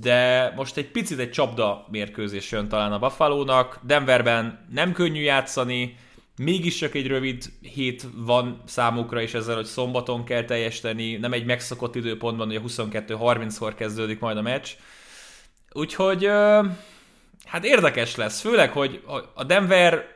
de 0.00 0.52
most 0.56 0.76
egy 0.76 0.90
picit 0.90 1.18
egy 1.18 1.30
csapda 1.30 1.86
mérkőzés 1.90 2.50
jön 2.50 2.68
talán 2.68 2.92
a 2.92 2.98
Buffalo-nak. 2.98 3.78
Denverben 3.82 4.66
nem 4.72 4.92
könnyű 4.92 5.20
játszani, 5.20 5.96
mégis 6.36 6.76
csak 6.76 6.94
egy 6.94 7.06
rövid 7.06 7.44
hét 7.60 8.06
van 8.14 8.62
számukra 8.66 9.20
is 9.20 9.34
ezzel, 9.34 9.54
hogy 9.54 9.64
szombaton 9.64 10.24
kell 10.24 10.44
teljesíteni, 10.44 11.16
nem 11.16 11.32
egy 11.32 11.44
megszokott 11.44 11.94
időpontban, 11.94 12.46
hogy 12.46 12.56
a 12.56 12.60
22-30-kor 12.60 13.74
kezdődik 13.74 14.18
majd 14.18 14.36
a 14.36 14.42
meccs. 14.42 14.68
Úgyhogy 15.72 16.26
hát 17.44 17.64
érdekes 17.64 18.16
lesz, 18.16 18.40
főleg, 18.40 18.72
hogy 18.72 19.02
a 19.34 19.44
Denver 19.44 20.06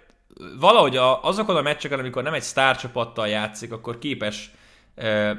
valahogy 0.58 0.96
azokon 1.22 1.56
a 1.56 1.62
meccseken, 1.62 1.98
amikor 1.98 2.22
nem 2.22 2.34
egy 2.34 2.42
sztárcsapattal 2.42 3.28
játszik, 3.28 3.72
akkor 3.72 3.98
képes 3.98 4.50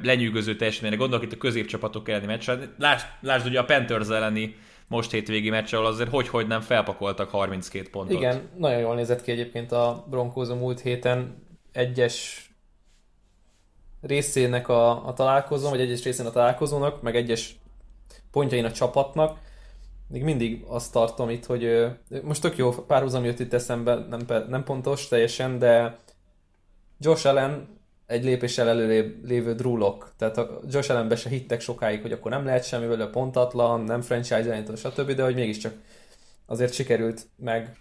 lenyűgöző 0.03 0.55
teljesítményre. 0.55 0.97
Gondolok 0.97 1.25
itt 1.25 1.33
a 1.33 1.37
középcsapatok 1.37 2.09
elleni 2.09 2.25
meccsen. 2.25 2.73
Lásd, 2.77 3.05
lásd 3.21 3.45
ugye 3.45 3.59
a 3.59 3.65
Panthers 3.65 4.09
elleni 4.09 4.55
most 4.87 5.11
hétvégi 5.11 5.49
meccs, 5.49 5.73
ahol 5.73 5.85
azért 5.85 6.09
hogy-hogy 6.09 6.47
nem 6.47 6.61
felpakoltak 6.61 7.29
32 7.29 7.89
pontot. 7.89 8.17
Igen, 8.17 8.49
nagyon 8.57 8.79
jól 8.79 8.95
nézett 8.95 9.21
ki 9.21 9.31
egyébként 9.31 9.71
a 9.71 10.05
Broncos 10.09 10.49
a 10.49 10.55
múlt 10.55 10.79
héten 10.79 11.47
egyes 11.71 12.49
részének 14.01 14.67
a, 14.67 15.07
a 15.07 15.13
találkozón, 15.13 15.69
vagy 15.69 15.81
egyes 15.81 16.03
részén 16.03 16.25
a 16.25 16.31
találkozónak, 16.31 17.01
meg 17.01 17.15
egyes 17.15 17.55
pontjain 18.31 18.65
a 18.65 18.71
csapatnak. 18.71 19.37
Még 20.07 20.23
mindig 20.23 20.63
azt 20.67 20.91
tartom 20.91 21.29
itt, 21.29 21.45
hogy 21.45 21.85
most 22.23 22.41
tök 22.41 22.57
jó 22.57 22.71
párhuzam 22.71 23.23
jött 23.23 23.39
itt 23.39 23.53
eszembe, 23.53 23.95
nem, 23.95 24.45
nem 24.47 24.63
pontos 24.63 25.07
teljesen, 25.07 25.59
de 25.59 25.97
Josh 26.99 27.27
Allen 27.27 27.78
egy 28.09 28.23
lépéssel 28.23 28.67
előrébb 28.67 29.25
lévő 29.25 29.53
drúlok. 29.53 30.11
Tehát 30.17 30.37
a 30.37 30.59
Josh 30.69 30.91
Allenbe 30.91 31.15
se 31.15 31.29
hittek 31.29 31.61
sokáig, 31.61 32.01
hogy 32.01 32.11
akkor 32.11 32.31
nem 32.31 32.45
lehet 32.45 32.65
semmi 32.65 32.85
vele, 32.85 33.07
pontatlan, 33.07 33.81
nem 33.81 34.01
franchise 34.01 34.39
irányító, 34.39 34.75
stb., 34.75 35.11
de 35.11 35.23
hogy 35.23 35.35
mégiscsak 35.35 35.73
azért 36.45 36.73
sikerült 36.73 37.27
meg 37.35 37.77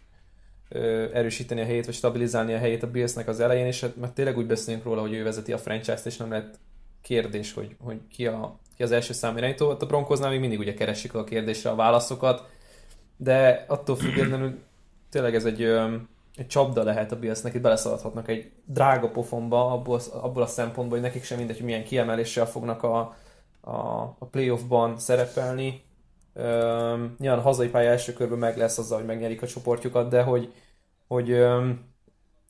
ö, 0.69 1.07
erősíteni 1.13 1.61
a 1.61 1.65
helyét, 1.65 1.85
vagy 1.85 1.95
stabilizálni 1.95 2.55
a 2.55 2.59
helyét 2.59 2.83
a 2.83 2.91
Billsnek 2.91 3.29
az 3.29 3.41
elején, 3.41 3.67
és 3.67 3.81
hát 3.81 3.97
mert 3.97 4.13
tényleg 4.13 4.37
úgy 4.37 4.47
beszélünk 4.47 4.85
róla, 4.85 5.01
hogy 5.01 5.13
ő 5.13 5.23
vezeti 5.23 5.53
a 5.53 5.59
franchise-t, 5.59 6.07
és 6.07 6.17
nem 6.17 6.31
lehet 6.31 6.59
kérdés, 7.03 7.53
hogy, 7.53 7.77
hogy 7.81 7.99
ki, 8.11 8.27
a, 8.27 8.59
ki 8.77 8.83
az 8.83 8.93
első 8.93 9.13
szám 9.13 9.37
irányító. 9.37 9.71
A 9.71 9.87
Broncosnál 9.87 10.31
még 10.31 10.41
mindig 10.41 10.59
ugye 10.59 10.75
keresik 10.75 11.15
a 11.15 11.25
kérdésre 11.25 11.71
a 11.71 11.75
válaszokat, 11.75 12.49
de 13.17 13.65
attól 13.69 13.97
függetlenül 13.97 14.59
tényleg 15.11 15.35
ez 15.35 15.45
egy 15.45 15.79
egy 16.39 16.47
csapda 16.47 16.83
lehet 16.83 17.13
a 17.13 17.19
Billsnek, 17.19 17.55
itt 17.55 17.61
beleszaladhatnak 17.61 18.29
egy 18.29 18.51
drága 18.65 19.11
pofonba 19.11 19.73
abból, 19.73 20.01
abból 20.13 20.43
a 20.43 20.47
szempontból, 20.47 20.99
hogy 20.99 21.07
nekik 21.07 21.25
sem 21.25 21.39
mindegy, 21.39 21.57
hogy 21.57 21.65
milyen 21.65 21.85
kiemeléssel 21.85 22.47
fognak 22.47 22.83
a, 22.83 23.17
a, 23.61 23.77
a 24.19 24.27
playoffban 24.31 24.99
szerepelni. 24.99 25.83
Üm, 26.35 27.15
nyilván 27.19 27.39
a 27.39 27.43
hazai 27.43 27.69
pálya 27.69 27.91
első 27.91 28.13
körben 28.13 28.39
meg 28.39 28.57
lesz 28.57 28.79
azzal, 28.79 28.99
hogy 28.99 29.07
megnyerik 29.07 29.43
a 29.43 29.47
csoportjukat, 29.47 30.09
de 30.09 30.23
hogy, 30.23 30.53
hogy 31.07 31.31
üm, 31.31 31.87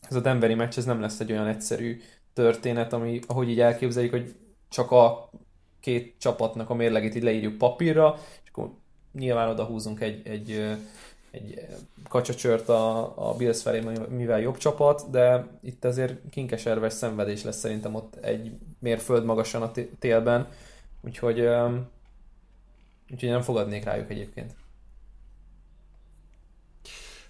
ez 0.09 0.17
a 0.17 0.21
Denveri 0.21 0.55
meccs 0.55 0.79
ez 0.79 0.85
nem 0.85 1.01
lesz 1.01 1.21
egy 1.21 1.33
olyan 1.33 1.47
egyszerű 1.47 2.01
történet, 2.33 2.93
ami, 2.93 3.21
ahogy 3.27 3.49
így 3.49 3.61
elképzeljük, 3.61 4.13
hogy 4.13 4.35
csak 4.69 4.91
a 4.91 5.31
két 5.81 6.15
csapatnak 6.19 6.71
a 6.71 6.75
mérlegét 6.75 7.15
így 7.15 7.23
leírjuk 7.23 7.59
papírra, 7.59 8.19
és 8.43 8.51
akkor 8.51 8.71
nyilván 9.13 9.49
oda 9.49 9.65
húzunk 9.65 10.01
egy, 10.01 10.27
egy, 10.27 10.77
egy 11.39 11.67
kacsacsört 12.09 12.69
a, 12.69 13.13
a 13.29 13.35
Bills 13.37 13.63
felé, 13.63 13.83
mivel 14.09 14.41
jobb 14.41 14.57
csapat, 14.57 15.11
de 15.11 15.47
itt 15.63 15.85
azért 15.85 16.15
kinkeserves 16.31 16.93
szenvedés 16.93 17.43
lesz 17.43 17.59
szerintem 17.59 17.95
ott 17.95 18.15
egy 18.17 18.53
mérföld 18.79 19.25
magasan 19.25 19.63
a 19.63 19.71
télben, 19.99 20.49
úgyhogy, 21.01 21.41
úgyhogy 23.11 23.29
nem 23.29 23.43
fogadnék 23.43 23.85
rájuk 23.85 24.11
egyébként. 24.11 24.55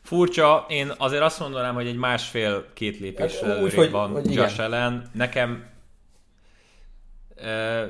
Furcsa, 0.03 0.67
én 0.69 0.93
azért 0.99 1.23
azt 1.23 1.41
mondanám, 1.41 1.75
hogy 1.75 1.87
egy 1.87 1.97
másfél-két 1.97 2.99
lépés 2.99 3.41
hát, 3.41 3.63
úgy, 3.63 3.75
hogy, 3.75 3.91
van 3.91 4.11
hogy 4.11 4.35
Josh 4.35 4.61
ellen. 4.61 5.11
Nekem 5.13 5.67
uh, 7.37 7.83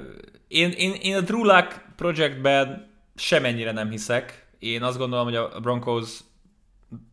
én, 0.48 0.70
én, 0.70 0.92
én 0.92 1.16
a 1.16 1.20
Drew 1.20 1.44
Luck 1.44 1.84
projektben 1.96 2.90
semennyire 3.14 3.72
nem 3.72 3.90
hiszek. 3.90 4.46
Én 4.58 4.82
azt 4.82 4.98
gondolom, 4.98 5.24
hogy 5.24 5.36
a 5.36 5.60
Broncos 5.60 6.18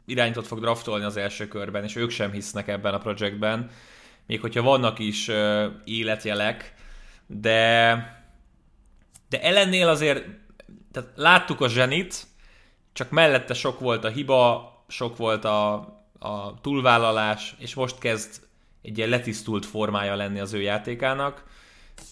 irányított 0.05 0.47
fog 0.47 0.59
draftolni 0.59 1.03
az 1.05 1.17
első 1.17 1.47
körben, 1.47 1.83
és 1.83 1.95
ők 1.95 2.09
sem 2.09 2.31
hisznek 2.31 2.67
ebben 2.67 2.93
a 2.93 2.97
projektben, 2.97 3.69
még 4.27 4.41
hogyha 4.41 4.61
vannak 4.61 4.99
is 4.99 5.27
uh, 5.27 5.65
életjelek, 5.83 6.73
de 7.27 8.23
de 9.29 9.41
ellennél 9.41 9.87
azért 9.87 10.25
tehát 10.91 11.09
láttuk 11.15 11.61
a 11.61 11.69
zsenit, 11.69 12.23
csak 12.93 13.09
mellette 13.09 13.53
sok 13.53 13.79
volt 13.79 14.03
a 14.03 14.09
hiba, 14.09 14.73
sok 14.87 15.17
volt 15.17 15.45
a, 15.45 15.73
a 16.19 16.59
túlvállalás, 16.61 17.55
és 17.59 17.73
most 17.73 17.99
kezd 17.99 18.41
egy 18.81 18.97
ilyen 18.97 19.09
letisztult 19.09 19.65
formája 19.65 20.15
lenni 20.15 20.39
az 20.39 20.53
ő 20.53 20.61
játékának. 20.61 21.43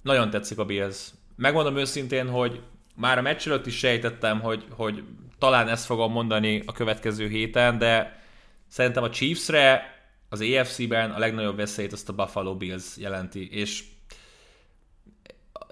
Nagyon 0.01 0.29
tetszik 0.29 0.57
a 0.57 0.65
Bills. 0.65 1.09
Megmondom 1.35 1.77
őszintén, 1.77 2.29
hogy 2.29 2.61
már 2.95 3.17
a 3.17 3.21
meccs 3.21 3.47
előtt 3.47 3.65
is 3.65 3.77
sejtettem, 3.77 4.39
hogy, 4.39 4.65
hogy 4.69 5.03
talán 5.43 5.69
ezt 5.69 5.85
fogom 5.85 6.11
mondani 6.11 6.63
a 6.65 6.71
következő 6.71 7.27
héten, 7.27 7.77
de 7.77 8.19
szerintem 8.67 9.03
a 9.03 9.09
Chiefsre 9.09 9.81
az 10.29 10.41
AFC-ben 10.41 11.11
a 11.11 11.19
legnagyobb 11.19 11.55
veszélyt 11.55 11.93
azt 11.93 12.09
a 12.09 12.13
Buffalo 12.13 12.55
Bills 12.55 12.97
jelenti, 12.97 13.49
és 13.51 13.83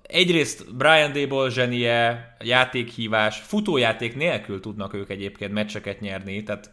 egyrészt 0.02 0.76
Brian 0.76 1.12
Dable 1.12 1.50
zsenie, 1.50 2.36
játékhívás, 2.40 3.40
futójáték 3.40 4.16
nélkül 4.16 4.60
tudnak 4.60 4.94
ők 4.94 5.10
egyébként 5.10 5.54
meccseket 5.54 6.00
nyerni, 6.00 6.44
tehát 6.44 6.72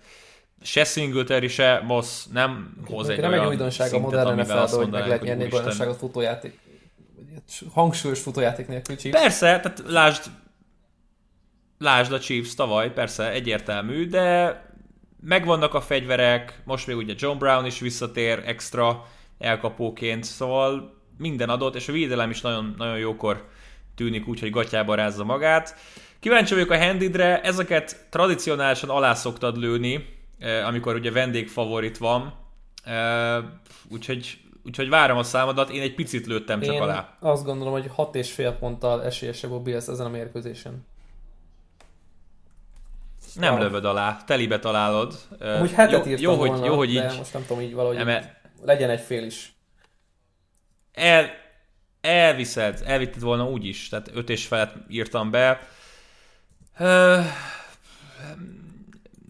se 0.62 0.84
Singletary, 0.84 1.48
se 1.48 1.80
Moss 1.84 2.24
nem 2.32 2.76
hoz 2.86 3.08
egy 3.08 3.20
nem 3.20 3.30
olyan 3.30 3.44
egy 3.44 3.50
újdonság 3.50 3.92
a 3.92 3.98
modern 3.98 4.40
nfl 4.40 4.76
hogy 4.76 4.90
meg 4.90 5.06
lehet 5.06 5.22
nyerni 5.22 5.48
bajnokságot 5.48 5.96
futójáték 5.96 6.58
hangsúlyos 7.72 8.20
futójáték 8.20 8.68
nélkül 8.68 8.96
Chiefs. 8.96 9.20
Persze, 9.20 9.46
tehát 9.60 9.82
lásd, 9.86 10.22
lásd 11.78 12.12
a 12.12 12.18
Chiefs 12.18 12.54
tavaly, 12.54 12.92
persze 12.92 13.30
egyértelmű, 13.30 14.06
de 14.06 14.56
megvannak 15.20 15.74
a 15.74 15.80
fegyverek, 15.80 16.62
most 16.64 16.86
még 16.86 16.96
ugye 16.96 17.14
John 17.16 17.38
Brown 17.38 17.66
is 17.66 17.78
visszatér 17.78 18.42
extra 18.46 19.06
elkapóként, 19.38 20.24
szóval 20.24 20.96
minden 21.18 21.48
adott, 21.48 21.74
és 21.74 21.88
a 21.88 21.92
védelem 21.92 22.30
is 22.30 22.40
nagyon, 22.40 22.74
nagyon 22.78 22.98
jókor 22.98 23.48
tűnik 23.94 24.28
úgy, 24.28 24.40
hogy 24.40 24.50
gatyába 24.50 24.94
rázza 24.94 25.24
magát. 25.24 25.76
Kíváncsi 26.20 26.54
vagyok 26.54 26.70
a 26.70 26.78
handidre, 26.78 27.40
ezeket 27.40 28.06
tradicionálisan 28.10 28.88
alá 28.88 29.14
szoktad 29.14 29.56
lőni, 29.56 30.06
eh, 30.38 30.66
amikor 30.66 30.94
ugye 30.94 31.12
vendégfavorit 31.12 31.98
van, 31.98 32.34
eh, 32.84 33.38
úgyhogy, 33.90 34.38
úgyhogy 34.64 34.88
várom 34.88 35.18
a 35.18 35.22
számodat, 35.22 35.70
én 35.70 35.82
egy 35.82 35.94
picit 35.94 36.26
lőttem 36.26 36.60
csak 36.60 36.74
én 36.74 36.80
alá. 36.80 37.16
azt 37.20 37.44
gondolom, 37.44 37.72
hogy 37.72 37.90
6 37.94 38.14
és 38.14 38.32
fél 38.32 38.52
ponttal 38.52 39.04
esélyesebb 39.04 39.52
a 39.52 39.60
Bills 39.60 39.86
ezen 39.86 40.06
a 40.06 40.08
mérkőzésen. 40.08 40.86
Nem 43.38 43.54
ja. 43.54 43.62
lövöd 43.62 43.84
alá, 43.84 44.16
telibe 44.26 44.58
találod. 44.58 45.14
Úgy 45.62 45.72
hetet 45.72 46.06
jó, 46.06 46.14
jó, 46.18 46.34
volna, 46.34 46.56
hogy, 46.56 46.64
jó, 46.66 46.76
hogy 46.76 46.90
így... 46.90 47.16
most 47.16 47.32
nem 47.32 47.44
tudom, 47.46 47.62
így 47.62 47.74
valahogy 47.74 47.96
eme... 47.96 48.40
legyen 48.62 48.90
egy 48.90 49.00
fél 49.00 49.24
is 49.24 49.52
el, 50.98 51.30
elviszed, 52.00 52.82
elvitted 52.86 53.22
volna 53.22 53.48
úgy 53.48 53.64
is, 53.64 53.88
tehát 53.88 54.10
öt 54.14 54.30
és 54.30 54.46
felet 54.46 54.74
írtam 54.88 55.30
be. 55.30 55.68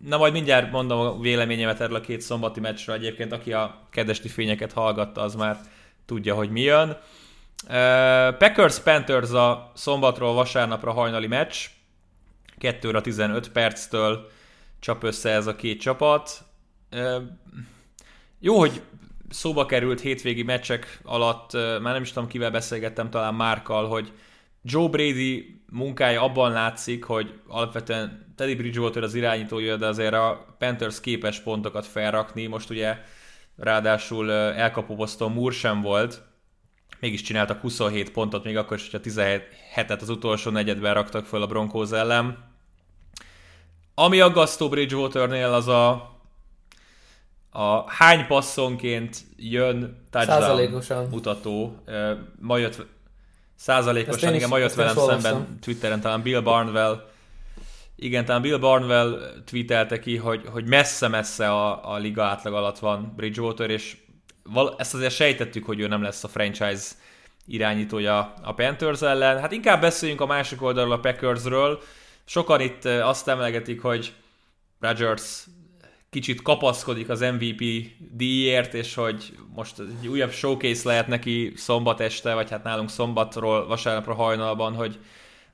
Na 0.02 0.16
majd 0.16 0.32
mindjárt 0.32 0.70
mondom 0.70 0.98
a 0.98 1.18
véleményemet 1.20 1.80
erről 1.80 1.96
a 1.96 2.00
két 2.00 2.20
szombati 2.20 2.60
meccsről 2.60 2.96
egyébként, 2.96 3.32
aki 3.32 3.52
a 3.52 3.86
kedesti 3.90 4.28
fényeket 4.28 4.72
hallgatta, 4.72 5.20
az 5.20 5.34
már 5.34 5.56
tudja, 6.06 6.34
hogy 6.34 6.50
mi 6.50 6.60
jön. 6.60 6.96
Packers 8.38 8.78
Panthers 8.80 9.30
a 9.30 9.72
szombatról 9.74 10.34
vasárnapra 10.34 10.92
hajnali 10.92 11.26
meccs, 11.26 11.56
2 12.58 13.00
15 13.00 13.52
perctől 13.52 14.30
csap 14.78 15.02
össze 15.02 15.30
ez 15.30 15.46
a 15.46 15.56
két 15.56 15.80
csapat. 15.80 16.30
Jó, 18.38 18.58
hogy 18.58 18.82
szóba 19.30 19.66
került 19.66 20.00
hétvégi 20.00 20.42
meccsek 20.42 21.00
alatt, 21.04 21.52
már 21.52 21.92
nem 21.92 22.02
is 22.02 22.12
tudom 22.12 22.28
kivel 22.28 22.50
beszélgettem, 22.50 23.10
talán 23.10 23.34
Márkal, 23.34 23.88
hogy 23.88 24.12
Joe 24.62 24.88
Brady 24.88 25.62
munkája 25.70 26.22
abban 26.22 26.52
látszik, 26.52 27.04
hogy 27.04 27.40
alapvetően 27.46 28.32
Teddy 28.36 28.54
Bridgewater 28.54 29.02
az 29.02 29.14
irányítója, 29.14 29.76
de 29.76 29.86
azért 29.86 30.14
a 30.14 30.56
Panthers 30.58 31.00
képes 31.00 31.40
pontokat 31.40 31.86
felrakni. 31.86 32.46
Most 32.46 32.70
ugye 32.70 32.98
ráadásul 33.56 34.32
elkapó 34.32 34.94
Boston 34.94 35.32
Moore 35.32 35.54
sem 35.54 35.80
volt, 35.80 36.22
mégis 37.00 37.22
csináltak 37.22 37.60
27 37.60 38.12
pontot, 38.12 38.44
még 38.44 38.56
akkor 38.56 38.76
is, 38.76 38.90
hogyha 38.90 39.10
17-et 39.10 40.00
az 40.00 40.08
utolsó 40.08 40.50
negyedben 40.50 40.94
raktak 40.94 41.26
föl 41.26 41.42
a 41.42 41.46
Broncos 41.46 41.90
ellen. 41.90 42.47
Ami 43.98 44.20
aggasztó 44.20 44.68
Bridgewaternél 44.68 45.52
az 45.52 45.68
a 45.68 46.16
a 47.50 47.90
hány 47.90 48.26
passzonként 48.26 49.16
jön 49.36 50.06
touchdown 50.10 51.08
mutató. 51.10 51.76
Ma 52.40 52.56
jött 52.56 52.86
százalékosan, 53.56 54.34
igen, 54.34 54.48
ma 54.48 54.58
jött 54.58 54.74
velem 54.74 54.96
szemben 54.96 55.58
Twitteren, 55.60 56.00
talán 56.00 56.22
Bill 56.22 56.40
Barnwell 56.40 57.08
igen, 57.96 58.24
talán 58.24 58.42
Bill 58.42 58.58
Barnwell 58.58 59.18
tweetelte 59.44 59.98
ki, 59.98 60.16
hogy, 60.16 60.42
hogy 60.52 60.64
messze-messze 60.64 61.50
a, 61.50 61.92
a 61.92 61.96
liga 61.96 62.24
átlag 62.24 62.54
alatt 62.54 62.78
van 62.78 63.12
Bridgewater, 63.16 63.70
és 63.70 63.96
val- 64.42 64.80
ezt 64.80 64.94
azért 64.94 65.14
sejtettük, 65.14 65.64
hogy 65.64 65.80
ő 65.80 65.86
nem 65.86 66.02
lesz 66.02 66.24
a 66.24 66.28
franchise 66.28 66.84
irányítója 67.46 68.34
a 68.42 68.54
Panthers 68.54 69.02
ellen. 69.02 69.40
Hát 69.40 69.52
inkább 69.52 69.80
beszéljünk 69.80 70.20
a 70.20 70.26
másik 70.26 70.62
oldalról, 70.62 70.92
a 70.92 71.00
Packersről. 71.00 71.80
Sokan 72.28 72.60
itt 72.60 72.84
azt 72.84 73.28
emlegetik, 73.28 73.80
hogy 73.80 74.12
Rodgers 74.80 75.46
kicsit 76.10 76.42
kapaszkodik 76.42 77.08
az 77.08 77.20
MVP 77.20 77.62
díjért, 78.10 78.74
és 78.74 78.94
hogy 78.94 79.38
most 79.54 79.78
egy 79.78 80.08
újabb 80.08 80.30
showcase 80.30 80.88
lehet 80.88 81.06
neki 81.06 81.52
szombat 81.56 82.00
este, 82.00 82.34
vagy 82.34 82.50
hát 82.50 82.62
nálunk 82.62 82.90
szombatról, 82.90 83.66
vasárnapra 83.66 84.14
hajnalban, 84.14 84.74
hogy 84.74 84.98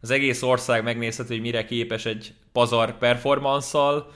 az 0.00 0.10
egész 0.10 0.42
ország 0.42 0.82
megnézheti, 0.82 1.32
hogy 1.32 1.42
mire 1.42 1.64
képes 1.64 2.06
egy 2.06 2.34
pazar 2.52 2.98
performanszal, 2.98 4.12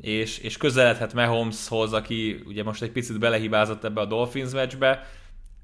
és, 0.00 0.38
és 0.38 0.56
közeledhet 0.56 1.14
Mahomeshoz, 1.14 1.92
aki 1.92 2.42
ugye 2.46 2.62
most 2.62 2.82
egy 2.82 2.92
picit 2.92 3.18
belehibázott 3.18 3.84
ebbe 3.84 4.00
a 4.00 4.06
Dolphins 4.06 4.52
meccsbe. 4.52 5.10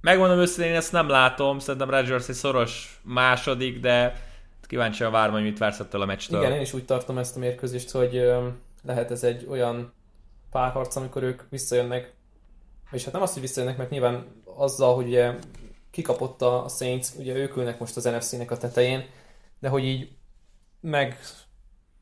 Megmondom 0.01 0.39
őszintén, 0.39 0.71
én 0.71 0.77
ezt 0.77 0.93
nem 0.93 1.09
látom, 1.09 1.59
szerintem 1.59 1.91
Rodgers 1.91 2.29
egy 2.29 2.35
szoros 2.35 3.01
második, 3.03 3.81
de 3.81 4.29
kíváncsian 4.71 5.13
várom, 5.13 5.35
hogy 5.35 5.43
mit 5.43 5.59
vársz 5.59 5.79
ettől 5.79 6.03
a 6.03 6.05
meccstől. 6.05 6.41
Igen, 6.41 6.53
én 6.53 6.61
is 6.61 6.73
úgy 6.73 6.85
tartom 6.85 7.19
ezt 7.19 7.37
a 7.37 7.39
mérkőzést, 7.39 7.91
hogy 7.91 8.31
lehet 8.83 9.11
ez 9.11 9.25
egy 9.25 9.47
olyan 9.49 9.93
párharc, 10.51 10.97
amikor 10.97 11.23
ők 11.23 11.43
visszajönnek, 11.49 12.13
és 12.91 13.05
hát 13.05 13.13
nem 13.13 13.23
azt, 13.23 13.33
hogy 13.33 13.43
visszajönnek, 13.43 13.79
mert 13.79 13.91
nyilván 13.91 14.43
azzal, 14.45 14.95
hogy 14.95 15.07
ugye 15.07 15.35
kikapott 15.91 16.43
a 16.43 16.67
Saints, 16.69 17.07
ugye 17.19 17.35
ők 17.35 17.57
ülnek 17.57 17.79
most 17.79 17.97
az 17.97 18.05
NFC-nek 18.05 18.51
a 18.51 18.57
tetején, 18.57 19.05
de 19.61 19.69
hogy 19.69 19.85
így 19.85 20.11
meg 20.81 21.19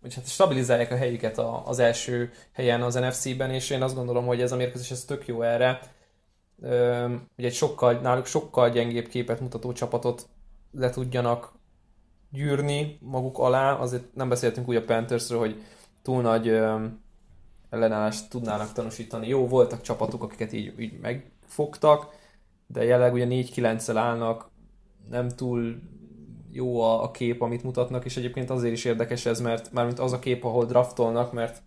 vagy 0.00 0.14
hát 0.14 0.28
stabilizálják 0.28 0.90
a 0.90 0.96
helyüket 0.96 1.38
az 1.64 1.78
első 1.78 2.32
helyen 2.52 2.82
az 2.82 2.94
NFC-ben, 2.94 3.50
és 3.50 3.70
én 3.70 3.82
azt 3.82 3.94
gondolom, 3.94 4.26
hogy 4.26 4.40
ez 4.40 4.52
a 4.52 4.56
mérkőzés 4.56 4.90
ez 4.90 5.04
tök 5.04 5.26
jó 5.26 5.42
erre. 5.42 5.80
Ugye 7.36 7.46
egy 7.46 7.54
sokkal, 7.54 7.92
náluk 7.92 8.26
sokkal 8.26 8.70
gyengébb 8.70 9.08
képet 9.08 9.40
mutató 9.40 9.72
csapatot 9.72 10.28
le 10.72 10.90
tudjanak 10.90 11.57
gyűrni 12.30 12.98
maguk 13.00 13.38
alá, 13.38 13.72
azért 13.72 14.14
nem 14.14 14.28
beszéltünk 14.28 14.68
úgy 14.68 14.76
a 14.76 14.84
Panthersről, 14.84 15.38
hogy 15.38 15.62
túl 16.02 16.22
nagy 16.22 16.48
ellenállást 17.70 18.30
tudnának 18.30 18.72
tanúsítani. 18.72 19.28
Jó, 19.28 19.46
voltak 19.46 19.82
csapatok, 19.82 20.22
akiket 20.22 20.52
így, 20.52 20.80
így 20.80 20.98
megfogtak, 21.00 22.06
de 22.66 22.84
jelenleg 22.84 23.12
ugye 23.12 23.26
4-9-el 23.28 23.96
állnak, 23.96 24.48
nem 25.10 25.28
túl 25.28 25.80
jó 26.50 26.80
a, 26.80 27.02
a 27.02 27.10
kép, 27.10 27.42
amit 27.42 27.62
mutatnak, 27.62 28.04
és 28.04 28.16
egyébként 28.16 28.50
azért 28.50 28.72
is 28.72 28.84
érdekes 28.84 29.26
ez, 29.26 29.40
mert 29.40 29.72
mármint 29.72 29.98
az 29.98 30.12
a 30.12 30.18
kép, 30.18 30.44
ahol 30.44 30.64
draftolnak, 30.64 31.32
mert 31.32 31.62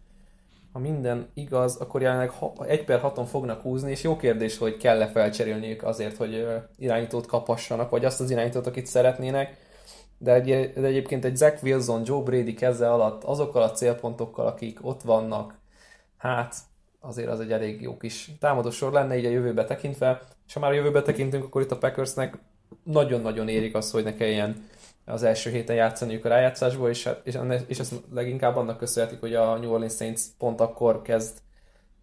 ha 0.71 0.79
minden 0.79 1.29
igaz, 1.33 1.75
akkor 1.75 2.01
jelenleg 2.01 2.31
1 2.67 2.83
per 2.83 3.01
6-on 3.03 3.25
fognak 3.29 3.61
húzni, 3.61 3.91
és 3.91 4.03
jó 4.03 4.15
kérdés, 4.15 4.57
hogy 4.57 4.77
kell-e 4.77 5.07
felcserélniük 5.07 5.83
azért, 5.83 6.17
hogy 6.17 6.47
irányítót 6.77 7.25
kapassanak, 7.25 7.89
vagy 7.89 8.05
azt 8.05 8.21
az 8.21 8.31
irányítót, 8.31 8.67
akit 8.67 8.85
szeretnének. 8.85 9.57
De, 10.23 10.33
egy, 10.33 10.73
de 10.73 10.87
egyébként 10.87 11.25
egy 11.25 11.35
Zach 11.35 11.63
Wilson, 11.63 12.01
Joe 12.05 12.23
Brady 12.23 12.53
keze 12.53 12.91
alatt, 12.91 13.23
azokkal 13.23 13.61
a 13.61 13.71
célpontokkal, 13.71 14.47
akik 14.47 14.79
ott 14.81 15.01
vannak, 15.01 15.59
hát 16.17 16.55
azért 16.99 17.29
az 17.29 17.39
egy 17.39 17.51
elég 17.51 17.81
jó 17.81 17.97
kis 17.97 18.31
támadó 18.39 18.69
sor 18.69 18.91
lenne 18.91 19.17
így 19.17 19.25
a 19.25 19.29
jövőbe 19.29 19.65
tekintve, 19.65 20.21
és 20.47 20.53
ha 20.53 20.59
már 20.59 20.71
a 20.71 20.73
jövőbe 20.73 21.01
tekintünk, 21.01 21.43
akkor 21.43 21.61
itt 21.61 21.71
a 21.71 21.77
Packersnek 21.77 22.37
nagyon-nagyon 22.83 23.47
érik 23.47 23.75
az, 23.75 23.91
hogy 23.91 24.03
ne 24.03 24.15
kelljen 24.15 24.67
az 25.05 25.23
első 25.23 25.49
héten 25.49 25.75
játszaniuk 25.75 26.25
a 26.25 26.29
rájátszásból, 26.29 26.89
és, 26.89 27.03
hát- 27.03 27.21
és, 27.23 27.37
és 27.67 27.79
ezt 27.79 27.93
leginkább 28.13 28.55
annak 28.55 28.77
köszönhetik, 28.77 29.19
hogy 29.19 29.33
a 29.33 29.57
New 29.57 29.71
Orleans 29.71 29.95
Saints 29.95 30.21
pont 30.37 30.61
akkor 30.61 31.01
kezd 31.01 31.37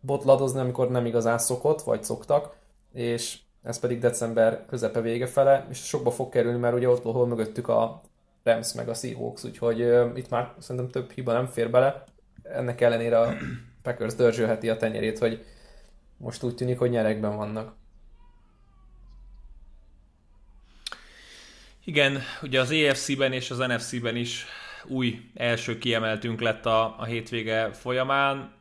botladozni, 0.00 0.60
amikor 0.60 0.90
nem 0.90 1.06
igazán 1.06 1.38
szokott, 1.38 1.82
vagy 1.82 2.04
szoktak, 2.04 2.56
és 2.92 3.38
ez 3.62 3.78
pedig 3.78 3.98
december 3.98 4.64
közepe 4.66 5.00
vége 5.00 5.26
fele, 5.26 5.66
és 5.70 5.78
sokba 5.78 6.10
fog 6.10 6.28
kerülni, 6.28 6.58
mert 6.58 6.74
ugye 6.74 6.88
ott 6.88 7.02
hol 7.02 7.26
mögöttük 7.26 7.68
a 7.68 8.02
Rams 8.42 8.72
meg 8.72 8.88
a 8.88 8.94
Seahawks, 8.94 9.44
úgyhogy 9.44 9.82
uh, 9.82 10.10
itt 10.14 10.30
már 10.30 10.52
szerintem 10.58 10.90
több 10.90 11.10
hiba 11.10 11.32
nem 11.32 11.46
fér 11.46 11.70
bele. 11.70 12.04
Ennek 12.42 12.80
ellenére 12.80 13.20
a 13.20 13.34
Packers 13.82 14.14
dörzsölheti 14.14 14.68
a 14.68 14.76
tenyerét, 14.76 15.18
hogy 15.18 15.44
most 16.16 16.42
úgy 16.42 16.54
tűnik, 16.54 16.78
hogy 16.78 16.90
nyerekben 16.90 17.36
vannak. 17.36 17.76
Igen, 21.84 22.22
ugye 22.42 22.60
az 22.60 22.70
EFC-ben 22.70 23.32
és 23.32 23.50
az 23.50 23.58
NFC-ben 23.58 24.16
is 24.16 24.46
új 24.86 25.20
első 25.34 25.78
kiemeltünk 25.78 26.40
lett 26.40 26.66
a, 26.66 26.98
a 26.98 27.04
hétvége 27.04 27.72
folyamán. 27.72 28.52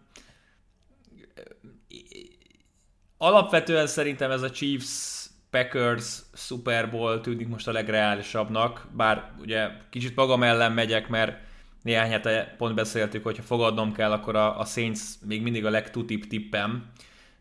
Alapvetően 3.18 3.88
szerintem 3.88 4.32
ez 4.32 4.42
a 4.42 4.52
Chiefs 4.52 5.26
Packers 5.50 6.20
Super 6.34 6.90
Bowl 6.90 7.22
tűnik 7.22 7.48
most 7.48 7.68
a 7.68 7.72
legreálisabbnak, 7.72 8.88
bár 8.92 9.32
ugye 9.40 9.70
kicsit 9.90 10.16
magam 10.16 10.44
ellen 10.44 10.72
megyek, 10.72 11.08
mert 11.08 11.38
néhány 11.82 12.10
hete 12.10 12.56
pont 12.58 12.76
beszéltük, 12.76 13.24
hogy 13.24 13.38
ha 13.38 13.44
fogadnom 13.44 13.94
kell, 13.94 14.12
akkor 14.12 14.36
a, 14.36 14.60
a 14.60 14.66
Saints 14.66 15.00
még 15.26 15.42
mindig 15.42 15.66
a 15.66 15.70
legtutibb 15.70 16.28
tippem, 16.28 16.92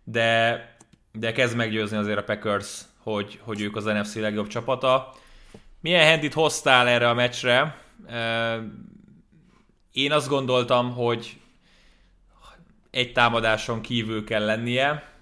de, 0.05 0.61
de 1.13 1.33
kezd 1.33 1.57
meggyőzni 1.57 1.97
azért 1.97 2.19
a 2.19 2.25
Packers, 2.25 2.81
hogy, 2.99 3.41
hogy 3.43 3.61
ők 3.61 3.77
az 3.77 3.85
NFC 3.85 4.15
legjobb 4.15 4.47
csapata. 4.47 5.15
Milyen 5.81 6.11
handit 6.11 6.33
hoztál 6.33 6.89
erre 6.89 7.09
a 7.09 7.15
meccsre? 7.15 7.77
Én 9.93 10.13
azt 10.13 10.29
gondoltam, 10.29 10.91
hogy 10.93 11.41
egy 12.91 13.13
támadáson 13.13 13.81
kívül 13.81 14.25
kell 14.25 14.45
lennie. 14.45 15.16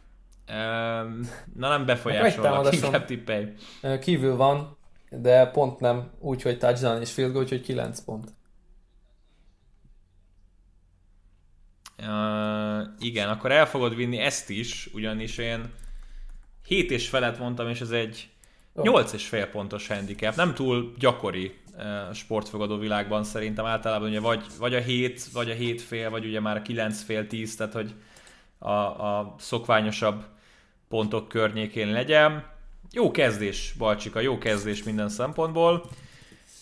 Na 1.55 1.69
nem 1.69 1.85
befolyásolnak, 1.85 2.73
inkább 2.73 3.05
tippelj. 3.05 3.53
Kívül 4.01 4.37
van, 4.37 4.77
de 5.11 5.47
pont 5.47 5.81
nem 5.81 6.11
úgy, 6.19 6.43
hogy 6.43 6.59
touchdown 6.59 7.01
és 7.01 7.13
field 7.13 7.33
goal, 7.33 7.45
úgyhogy 7.45 7.63
9 7.63 8.01
pont. 8.01 8.33
Uh, 11.99 12.87
igen, 12.99 13.29
akkor 13.29 13.53
el 13.53 13.67
fogod 13.67 13.95
vinni 13.97 14.19
ezt 14.19 14.51
is, 14.51 14.91
ugyanis 14.93 15.39
én 15.39 15.73
7 16.67 16.91
és 16.91 17.09
felet 17.09 17.39
mondtam, 17.39 17.69
és 17.69 17.81
ez 17.81 17.91
egy 17.91 18.29
8 18.75 19.13
és 19.13 19.27
fél 19.29 19.47
pontos 19.47 19.87
handicap. 19.87 20.35
Nem 20.35 20.55
túl 20.55 20.95
gyakori 20.99 21.59
uh, 21.77 22.15
sportfogadó 22.15 22.77
világban 22.77 23.25
szerintem 23.25 23.65
általában 23.65 24.09
ugye 24.09 24.21
vagy, 24.21 24.45
vagy 24.59 24.75
a 24.75 24.81
7, 24.81 25.25
vagy 25.33 25.51
a 25.51 25.55
7 25.55 25.83
fél, 25.83 26.11
vagy 26.11 26.25
ugye 26.25 26.41
már 26.41 26.57
a 26.57 26.63
9 26.63 27.03
fél 27.03 27.27
10, 27.27 27.57
tehát 27.57 27.73
hogy 27.73 27.95
a, 28.59 28.71
a 28.71 29.35
szokványosabb 29.39 30.25
pontok 30.95 31.29
környékén 31.29 31.93
legyen. 31.93 32.45
Jó 32.91 33.11
kezdés, 33.11 33.75
Balcsika, 33.79 34.21
jó 34.21 34.39
kezdés 34.39 34.83
minden 34.83 35.09
szempontból. 35.09 35.85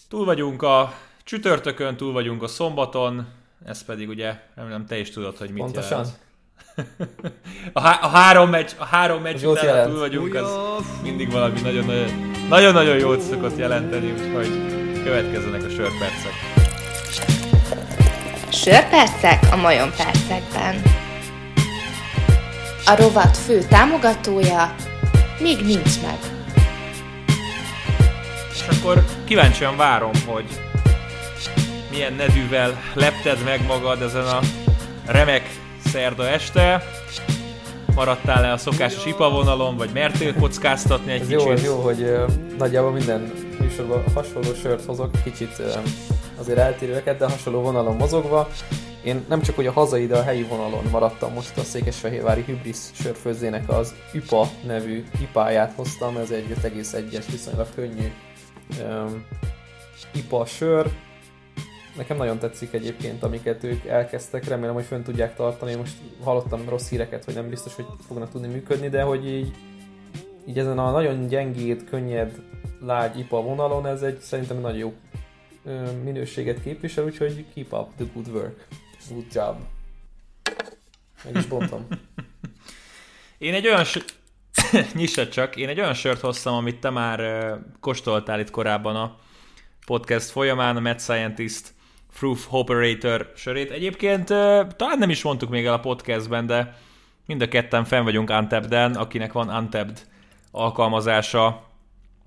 Túl 0.08 0.24
vagyunk 0.24 0.62
a 0.62 0.94
csütörtökön, 1.24 1.96
túl 1.96 2.12
vagyunk 2.12 2.42
a 2.42 2.46
szombaton, 2.46 3.26
ez 3.64 3.84
pedig 3.84 4.08
ugye, 4.08 4.34
remélem 4.54 4.86
te 4.86 4.98
is 4.98 5.10
tudod, 5.10 5.36
hogy 5.36 5.50
mit 5.50 5.62
Pontosan. 5.62 5.90
jelent. 5.98 6.18
a, 7.72 7.80
há- 7.80 8.02
a 8.02 8.06
három 8.06 8.50
meccs, 8.50 8.70
a 8.78 8.84
három 8.84 9.22
meccs 9.22 9.42
után 9.44 9.64
jelent. 9.64 9.90
túl 9.90 9.98
vagyunk, 9.98 10.34
az 10.34 10.84
mindig 11.02 11.30
valami 11.30 11.60
nagyon-nagyon, 11.60 12.30
nagyon-nagyon 12.48 12.98
jót 12.98 13.20
szokott 13.20 13.56
jelenteni, 13.56 14.10
úgyhogy 14.12 14.48
következzenek 15.04 15.64
a 15.64 15.68
sörpercek. 15.68 16.32
Sörpercek 18.52 19.52
a 19.52 19.56
Majon 19.56 19.90
percekben. 19.96 21.01
A 22.86 22.96
rovat 22.96 23.36
fő 23.36 23.62
támogatója 23.68 24.74
még 25.40 25.60
nincs 25.64 26.00
meg. 26.02 26.18
És 28.52 28.78
akkor 28.78 29.04
kíváncsian 29.24 29.76
várom, 29.76 30.10
hogy 30.26 30.44
milyen 31.90 32.12
nedűvel 32.12 32.80
lepted 32.94 33.44
meg 33.44 33.66
magad 33.66 34.02
ezen 34.02 34.26
a 34.26 34.38
remek 35.06 35.42
szerda 35.84 36.28
este. 36.28 36.82
Maradtál-e 37.94 38.52
a 38.52 38.56
szokásos 38.56 39.06
IPA 39.06 39.30
vonalon, 39.30 39.76
vagy 39.76 39.90
mertél 39.92 40.34
kockáztatni 40.34 41.12
egy 41.12 41.20
Ez 41.20 41.26
kicsit? 41.26 41.64
Jó, 41.64 41.72
jó, 41.72 41.80
hogy 41.80 42.12
nagyjából 42.58 42.90
minden 42.90 43.32
műsorban 43.60 44.04
hasonló 44.14 44.54
sört 44.62 44.84
hozok, 44.84 45.10
kicsit 45.24 45.62
azért 46.38 46.58
eltérőeket, 46.58 47.18
de 47.18 47.26
hasonló 47.28 47.60
vonalon 47.60 47.96
mozogva. 47.96 48.48
Én 49.04 49.24
nem 49.28 49.42
csak 49.42 49.54
hogy 49.54 49.66
a 49.66 49.72
hazai, 49.72 50.06
de 50.06 50.16
a 50.16 50.22
helyi 50.22 50.42
vonalon 50.42 50.84
maradtam 50.90 51.32
most 51.32 51.58
a 51.58 51.62
Székesfehérvári 51.62 52.42
Hybris 52.42 52.78
sörfőzének 52.92 53.68
az 53.68 53.94
IPA 54.12 54.48
nevű 54.66 55.04
IPA-ját 55.20 55.72
hoztam, 55.72 56.16
ez 56.16 56.30
egy 56.30 56.46
5,1-es 56.62 57.24
viszonylag 57.30 57.66
könnyű 57.74 58.12
um, 58.82 59.24
IPA 60.14 60.44
sör, 60.44 60.90
Nekem 61.96 62.16
nagyon 62.16 62.38
tetszik 62.38 62.72
egyébként, 62.72 63.22
amiket 63.22 63.64
ők 63.64 63.84
elkezdtek, 63.84 64.48
remélem, 64.48 64.74
hogy 64.74 64.84
fönn 64.84 65.02
tudják 65.02 65.34
tartani. 65.34 65.74
Most 65.74 65.96
hallottam 66.22 66.68
rossz 66.68 66.88
híreket, 66.88 67.24
hogy 67.24 67.34
nem 67.34 67.48
biztos, 67.48 67.74
hogy 67.74 67.86
fognak 68.06 68.30
tudni 68.30 68.48
működni, 68.48 68.88
de 68.88 69.02
hogy 69.02 69.28
így, 69.28 69.52
így 70.46 70.58
ezen 70.58 70.78
a 70.78 70.90
nagyon 70.90 71.26
gyengét, 71.26 71.84
könnyed, 71.84 72.42
lágy 72.80 73.18
IPA 73.18 73.42
vonalon 73.42 73.86
ez 73.86 74.02
egy 74.02 74.18
szerintem 74.20 74.60
nagyon 74.60 74.78
jó 74.78 74.92
minőséget 76.04 76.62
képvisel, 76.62 77.04
úgyhogy 77.04 77.44
keep 77.54 77.72
up 77.72 77.88
the 77.96 78.04
good 78.14 78.28
work. 78.28 78.66
Good 79.12 79.32
job. 79.32 79.56
Meg 81.24 81.36
is 81.36 81.46
bontom. 81.46 81.86
Én 83.38 83.54
egy 83.54 83.66
olyan 83.66 83.84
nyissad 84.94 85.28
csak, 85.28 85.56
én 85.56 85.68
egy 85.68 85.80
olyan 85.80 85.94
sört 85.94 86.20
hoztam, 86.20 86.54
amit 86.54 86.80
te 86.80 86.90
már 86.90 87.20
kóstoltál 87.80 88.40
itt 88.40 88.50
korábban 88.50 88.96
a 88.96 89.16
podcast 89.86 90.30
folyamán, 90.30 90.76
a 90.76 90.80
Mad 90.80 91.00
Scientist 91.00 91.72
Proof 92.18 92.46
Operator 92.50 93.32
sörét. 93.36 93.70
Egyébként 93.70 94.26
talán 94.76 94.98
nem 94.98 95.10
is 95.10 95.22
mondtuk 95.22 95.50
még 95.50 95.66
el 95.66 95.72
a 95.72 95.80
podcastben, 95.80 96.46
de 96.46 96.76
mind 97.26 97.42
a 97.42 97.48
ketten 97.48 97.84
fenn 97.84 98.04
vagyunk 98.04 98.30
Untapped-en, 98.30 98.94
akinek 98.94 99.32
van 99.32 99.48
Untapped 99.48 100.06
alkalmazása, 100.50 101.66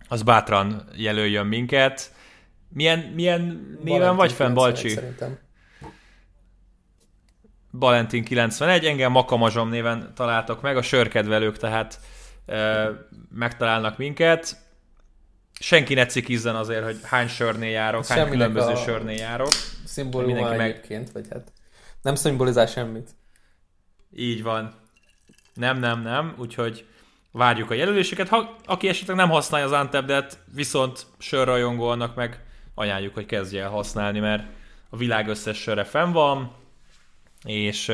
az 0.08 0.24
bátran 0.24 0.90
jelöljön 0.96 1.46
minket. 1.46 2.14
Milyen, 2.70 3.00
milyen 3.00 3.42
néven 3.84 4.00
Valentin 4.00 4.16
vagy 4.16 4.32
fenn, 4.32 4.54
Balcsi? 4.54 4.90
Szerintem. 4.90 5.45
Valentin 7.80 8.24
91, 8.24 8.86
engem 8.86 9.12
Makamazsom 9.12 9.70
néven 9.70 10.12
találtak 10.16 10.62
meg, 10.62 10.78
a 10.78 10.82
sörkedvelők 10.82 11.58
tehát 11.58 12.00
e, 12.46 12.90
megtalálnak 13.30 13.98
minket 13.98 14.64
senki 15.60 15.94
ne 15.94 16.06
cikizzen 16.06 16.56
azért, 16.56 16.84
hogy 16.84 17.00
hány 17.04 17.28
sörnél 17.28 17.70
járok, 17.70 18.06
hány 18.06 18.30
különböző 18.30 18.72
a 18.72 18.76
sörnél 18.76 19.18
járok. 19.18 19.52
Szimbóluma 19.86 20.54
egyébként, 20.54 21.14
meg... 21.14 21.24
vagy 21.24 21.26
hát 21.32 21.52
nem 22.02 22.16
szimbolizál 22.16 22.66
semmit. 22.66 23.10
Így 24.12 24.44
van. 24.44 24.74
Nem, 25.54 25.80
nem, 25.80 26.02
nem, 26.02 26.36
úgyhogy 26.38 26.86
várjuk 27.32 27.72
a 27.72 27.74
jelöléseket. 27.74 28.28
Ha, 28.28 28.56
aki 28.66 28.88
esetleg 28.88 29.16
nem 29.16 29.30
használja 29.30 29.66
az 29.66 29.72
Antebdet, 29.72 30.38
viszont 30.54 31.06
sörrajongónak 31.18 32.16
meg 32.16 32.44
ajánljuk, 32.76 33.14
hogy 33.14 33.26
kezdje 33.26 33.64
el 33.64 33.70
használni, 33.70 34.20
mert 34.20 34.44
a 34.90 34.98
világ 34.98 35.28
összes 35.28 35.58
sörre 35.58 35.84
fenn 35.84 36.12
van, 36.12 36.52
és 37.46 37.86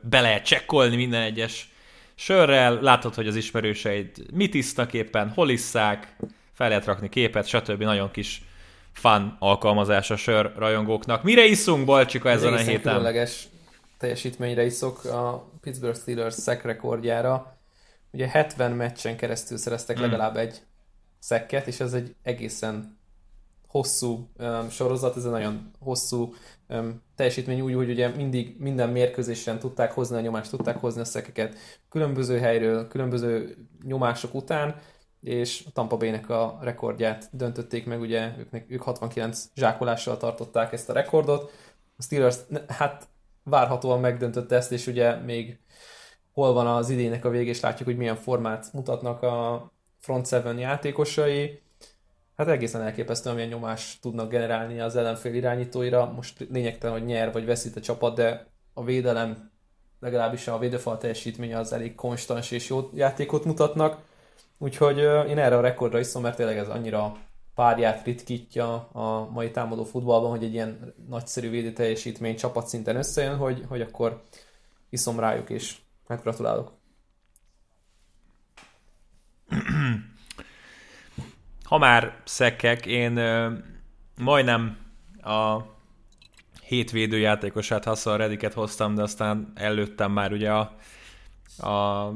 be 0.00 0.20
lehet 0.20 0.44
csekkolni 0.44 0.96
minden 0.96 1.22
egyes 1.22 1.68
sörrel, 2.14 2.80
látod, 2.80 3.14
hogy 3.14 3.26
az 3.26 3.36
ismerőseid 3.36 4.10
mit 4.32 4.54
isznak 4.54 4.92
éppen, 4.92 5.28
hol 5.28 5.50
isszák, 5.50 6.16
fel 6.52 6.68
lehet 6.68 6.84
rakni 6.84 7.08
képet, 7.08 7.46
stb. 7.46 7.82
Nagyon 7.82 8.10
kis 8.10 8.42
fun 8.92 9.36
alkalmazás 9.38 10.10
a 10.10 10.16
sör 10.16 10.52
rajongóknak. 10.56 11.22
Mire 11.22 11.44
iszunk, 11.44 11.84
Balcsika, 11.84 12.28
ezen 12.28 12.52
a 12.52 12.56
héten? 12.56 12.80
különleges 12.80 13.48
teljesítményre 13.98 14.64
iszok 14.64 15.04
a 15.04 15.50
Pittsburgh 15.60 15.98
Steelers 15.98 16.34
szek 16.34 16.64
rekordjára. 16.64 17.56
Ugye 18.10 18.28
70 18.28 18.72
meccsen 18.72 19.16
keresztül 19.16 19.58
szereztek 19.58 19.96
hmm. 19.96 20.04
legalább 20.04 20.36
egy 20.36 20.60
szekket, 21.18 21.66
és 21.66 21.80
ez 21.80 21.92
egy 21.92 22.14
egészen 22.22 22.98
hosszú 23.66 24.28
um, 24.38 24.70
sorozat, 24.70 25.16
ez 25.16 25.24
egy 25.24 25.30
nagyon 25.30 25.70
hosszú 25.78 26.34
um, 26.70 27.02
teljesítmény 27.16 27.60
úgy, 27.60 27.74
hogy 27.74 27.90
ugye 27.90 28.08
mindig 28.08 28.56
minden 28.58 28.88
mérkőzésen 28.88 29.58
tudták 29.58 29.92
hozni 29.92 30.16
a 30.16 30.20
nyomást, 30.20 30.50
tudták 30.50 30.76
hozni 30.76 31.00
a 31.00 31.04
szekeket 31.04 31.56
különböző 31.88 32.38
helyről, 32.38 32.88
különböző 32.88 33.56
nyomások 33.82 34.34
után, 34.34 34.80
és 35.20 35.64
a 35.66 35.70
Tampa 35.72 35.96
Bay-nek 35.96 36.28
a 36.28 36.58
rekordját 36.62 37.28
döntötték 37.32 37.86
meg, 37.86 38.00
ugye 38.00 38.32
ők, 38.38 38.70
ők 38.70 38.82
69 38.82 39.44
zsákolással 39.54 40.16
tartották 40.16 40.72
ezt 40.72 40.88
a 40.90 40.92
rekordot, 40.92 41.52
a 41.96 42.02
Steelers 42.02 42.36
hát 42.66 43.08
várhatóan 43.42 44.00
megdöntötte 44.00 44.56
ezt, 44.56 44.72
és 44.72 44.86
ugye 44.86 45.16
még 45.16 45.58
hol 46.32 46.52
van 46.52 46.66
az 46.66 46.90
idének 46.90 47.24
a 47.24 47.30
vége, 47.30 47.50
és 47.50 47.60
látjuk, 47.60 47.88
hogy 47.88 47.96
milyen 47.96 48.16
formát 48.16 48.72
mutatnak 48.72 49.22
a 49.22 49.70
front 49.98 50.26
seven 50.26 50.58
játékosai. 50.58 51.60
Hát 52.40 52.48
egészen 52.48 52.82
elképesztő, 52.82 53.32
milyen 53.32 53.48
nyomást 53.48 54.00
tudnak 54.00 54.30
generálni 54.30 54.80
az 54.80 54.96
ellenfél 54.96 55.34
irányítóira. 55.34 56.12
Most 56.12 56.46
lényegtelen, 56.50 56.98
hogy 56.98 57.06
nyer 57.06 57.32
vagy 57.32 57.44
veszít 57.44 57.76
a 57.76 57.80
csapat, 57.80 58.14
de 58.14 58.46
a 58.74 58.84
védelem, 58.84 59.50
legalábbis 59.98 60.48
a 60.48 60.58
védőfal 60.58 60.98
teljesítménye 60.98 61.58
az 61.58 61.72
elég 61.72 61.94
konstans 61.94 62.50
és 62.50 62.68
jó 62.68 62.90
játékot 62.94 63.44
mutatnak. 63.44 64.02
Úgyhogy 64.58 64.98
én 65.28 65.38
erre 65.38 65.56
a 65.56 65.60
rekordra 65.60 65.98
iszom, 65.98 66.22
mert 66.22 66.36
tényleg 66.36 66.58
ez 66.58 66.68
annyira 66.68 67.16
párját 67.54 68.04
ritkítja 68.04 68.88
a 68.92 69.30
mai 69.30 69.50
támadó 69.50 69.84
futballban, 69.84 70.30
hogy 70.30 70.44
egy 70.44 70.52
ilyen 70.52 70.94
nagyszerű 71.08 71.50
védő 71.50 71.72
teljesítmény 71.72 72.36
csapatszinten 72.36 72.96
összejön, 72.96 73.36
hogy, 73.36 73.64
hogy 73.68 73.80
akkor 73.80 74.22
iszom 74.88 75.20
rájuk, 75.20 75.50
és 75.50 75.76
hát 76.08 76.22
gratulálok. 76.22 76.72
Ha 81.70 81.78
már 81.78 82.16
szekkek, 82.24 82.86
én 82.86 83.16
ö, 83.16 83.52
majdnem 84.16 84.78
a 85.22 85.56
hét 86.62 86.90
védőjátékosát 86.90 87.84
Hassan 87.84 88.16
Rediket 88.16 88.52
hoztam, 88.52 88.94
de 88.94 89.02
aztán 89.02 89.52
előttem 89.54 90.12
már 90.12 90.32
ugye 90.32 90.52
a, 90.52 90.76
a 91.68 92.08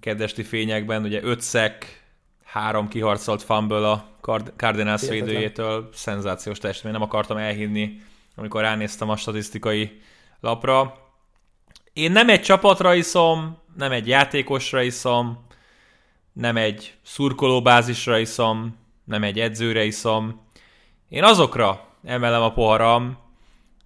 kedvesti 0.00 0.42
fényekben, 0.42 1.02
ugye 1.02 1.22
öt 1.22 1.40
szek, 1.40 2.04
három 2.44 2.88
kiharcolt 2.88 3.42
fumble 3.42 3.90
a 3.90 4.08
Cardinals 4.56 5.00
Hihetetlen. 5.00 5.26
védőjétől, 5.26 5.88
szenzációs 5.92 6.58
teljesítmény, 6.58 6.92
nem 6.92 7.02
akartam 7.02 7.36
elhinni, 7.36 8.00
amikor 8.36 8.60
ránéztem 8.60 9.08
a 9.08 9.16
statisztikai 9.16 10.00
lapra. 10.40 10.98
Én 11.92 12.12
nem 12.12 12.28
egy 12.28 12.42
csapatra 12.42 12.94
iszom, 12.94 13.58
nem 13.76 13.92
egy 13.92 14.08
játékosra 14.08 14.82
iszom, 14.82 15.46
nem 16.32 16.56
egy 16.56 16.94
szurkolóbázisra 17.02 18.18
iszom, 18.18 18.86
nem 19.08 19.22
egy 19.22 19.40
edzőre 19.40 19.84
iszom. 19.84 20.46
Én 21.08 21.24
azokra 21.24 21.88
emelem 22.04 22.42
a 22.42 22.52
poharam, 22.52 23.18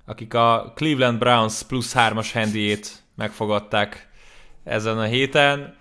akik 0.07 0.35
a 0.35 0.73
Cleveland 0.75 1.19
Browns 1.19 1.63
plusz 1.63 1.93
hármas 1.93 2.33
handyét 2.33 3.03
megfogadták 3.15 4.09
ezen 4.65 4.99
a 4.99 5.05
héten. 5.05 5.77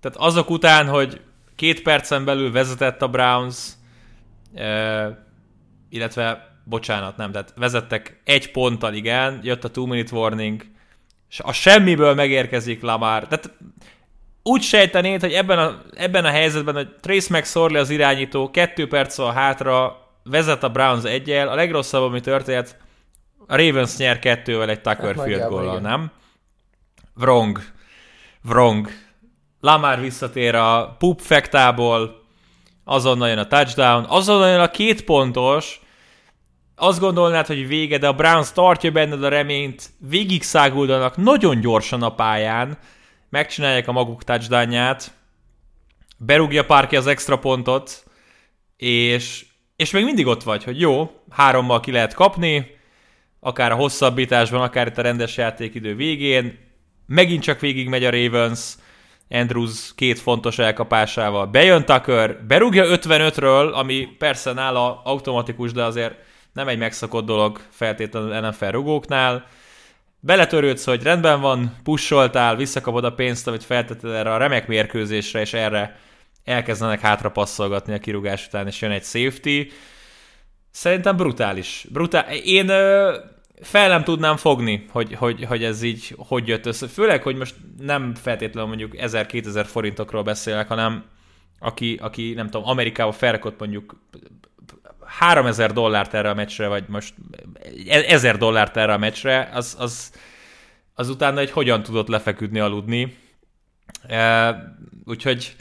Tehát 0.00 0.18
azok 0.18 0.50
után, 0.50 0.88
hogy 0.88 1.20
két 1.56 1.82
percen 1.82 2.24
belül 2.24 2.52
vezetett 2.52 3.02
a 3.02 3.08
Browns, 3.08 3.68
illetve, 5.88 6.56
bocsánat, 6.64 7.16
nem, 7.16 7.32
tehát 7.32 7.52
vezettek 7.56 8.20
egy 8.24 8.50
ponttal, 8.50 8.94
igen, 8.94 9.40
jött 9.42 9.64
a 9.64 9.70
two 9.70 9.86
minute 9.86 10.16
warning, 10.16 10.62
és 11.30 11.40
a 11.40 11.52
semmiből 11.52 12.14
megérkezik 12.14 12.82
Lamar. 12.82 13.26
Tehát 13.26 13.56
úgy 14.42 14.62
sejtenéd, 14.62 15.20
hogy 15.20 15.32
ebben 15.32 15.58
a, 15.58 15.82
ebben 15.94 16.24
a 16.24 16.30
helyzetben, 16.30 16.74
hogy 16.74 16.88
Trace 17.00 17.38
McSorley 17.38 17.80
az 17.80 17.90
irányító, 17.90 18.50
kettő 18.50 18.88
perc 18.88 19.18
a 19.18 19.32
hátra, 19.32 19.96
vezet 20.24 20.62
a 20.62 20.68
Browns 20.68 21.04
egyel, 21.04 21.48
a 21.48 21.54
legrosszabb, 21.54 22.02
ami 22.02 22.20
történt, 22.20 22.76
a 23.46 23.56
Ravens 23.56 23.96
nyer 23.96 24.18
kettővel 24.18 24.68
egy 24.68 24.80
Tucker 24.80 25.16
hát, 25.16 25.24
field 25.24 25.48
goal 25.48 25.78
nem? 25.78 26.10
Wrong. 27.16 27.60
Wrong. 28.44 28.88
Lamar 29.60 30.00
visszatér 30.00 30.54
a 30.54 30.96
pup 30.98 31.20
fektából, 31.20 32.22
azonnal 32.84 33.28
jön 33.28 33.38
a 33.38 33.46
touchdown, 33.46 34.04
azonnal 34.08 34.48
jön 34.48 34.60
a 34.60 34.70
két 34.70 35.04
pontos, 35.04 35.80
azt 36.76 37.00
gondolnád, 37.00 37.46
hogy 37.46 37.66
vége, 37.66 37.98
de 37.98 38.08
a 38.08 38.12
Browns 38.12 38.52
tartja 38.52 38.90
benned 38.90 39.24
a 39.24 39.28
reményt, 39.28 39.90
végig 39.98 40.42
száguldanak 40.42 41.16
nagyon 41.16 41.60
gyorsan 41.60 42.02
a 42.02 42.14
pályán, 42.14 42.78
megcsinálják 43.32 43.88
a 43.88 43.92
maguk 43.92 44.24
touchdownját, 44.24 45.14
berúgja 46.16 46.64
Parky 46.64 46.96
az 46.96 47.06
extra 47.06 47.38
pontot, 47.38 48.04
és, 48.76 49.46
és 49.76 49.90
még 49.90 50.04
mindig 50.04 50.26
ott 50.26 50.42
vagy, 50.42 50.64
hogy 50.64 50.80
jó, 50.80 51.10
hárommal 51.30 51.80
ki 51.80 51.92
lehet 51.92 52.14
kapni, 52.14 52.76
akár 53.40 53.72
a 53.72 53.74
hosszabbításban, 53.74 54.60
akár 54.60 54.86
itt 54.86 54.98
a 54.98 55.02
rendes 55.02 55.36
játékidő 55.36 55.94
végén, 55.94 56.58
megint 57.06 57.42
csak 57.42 57.60
végig 57.60 57.88
megy 57.88 58.04
a 58.04 58.10
Ravens, 58.10 58.74
Andrews 59.30 59.94
két 59.94 60.18
fontos 60.18 60.58
elkapásával. 60.58 61.46
Bejön 61.46 61.84
Tucker, 61.84 62.44
berúgja 62.46 62.84
55-ről, 62.88 63.72
ami 63.72 64.08
persze 64.18 64.52
nála 64.52 65.00
automatikus, 65.04 65.72
de 65.72 65.84
azért 65.84 66.14
nem 66.52 66.68
egy 66.68 66.78
megszokott 66.78 67.24
dolog 67.24 67.60
feltétlenül 67.70 68.48
NFL 68.48 68.64
rugóknál. 68.66 69.46
Beletörődsz, 70.24 70.84
hogy 70.84 71.02
rendben 71.02 71.40
van, 71.40 71.76
pusoltál, 71.82 72.56
visszakapod 72.56 73.04
a 73.04 73.14
pénzt, 73.14 73.46
amit 73.46 73.64
feltetted 73.64 74.10
erre 74.10 74.32
a 74.32 74.36
remek 74.36 74.66
mérkőzésre, 74.66 75.40
és 75.40 75.52
erre 75.52 75.98
elkezdenek 76.44 77.00
hátra 77.00 77.30
passzolgatni 77.30 77.94
a 77.94 77.98
kirúgás 77.98 78.46
után, 78.46 78.66
és 78.66 78.80
jön 78.80 78.90
egy 78.90 79.04
safety. 79.04 79.72
Szerintem 80.70 81.16
brutális. 81.16 81.86
Brutál. 81.92 82.32
Én 82.32 82.68
ö, 82.68 83.16
fel 83.60 83.88
nem 83.88 84.04
tudnám 84.04 84.36
fogni, 84.36 84.84
hogy, 84.90 85.14
hogy, 85.14 85.44
hogy 85.44 85.64
ez 85.64 85.82
így 85.82 86.14
hogy 86.16 86.48
jött 86.48 86.66
össze. 86.66 86.86
Főleg, 86.88 87.22
hogy 87.22 87.36
most 87.36 87.54
nem 87.80 88.14
feltétlenül 88.14 88.68
mondjuk 88.68 88.92
1000-2000 88.96 89.64
forintokról 89.68 90.22
beszélek, 90.22 90.68
hanem 90.68 91.04
aki, 91.62 91.98
aki 92.00 92.32
nem 92.32 92.50
tudom, 92.50 92.68
Amerikába 92.68 93.12
felrakott 93.12 93.58
mondjuk 93.58 94.00
3000 95.04 95.72
dollárt 95.72 96.14
erre 96.14 96.30
a 96.30 96.34
meccsre, 96.34 96.68
vagy 96.68 96.84
most 96.88 97.14
1000 97.88 98.36
dollárt 98.36 98.76
erre 98.76 98.92
a 98.92 98.98
meccsre, 98.98 99.50
az, 99.52 99.76
az, 99.78 100.12
az 100.94 101.08
utána 101.08 101.40
egy 101.40 101.50
hogyan 101.50 101.82
tudott 101.82 102.08
lefeküdni, 102.08 102.58
aludni. 102.58 103.16
E, 104.08 104.54
úgyhogy, 105.04 105.56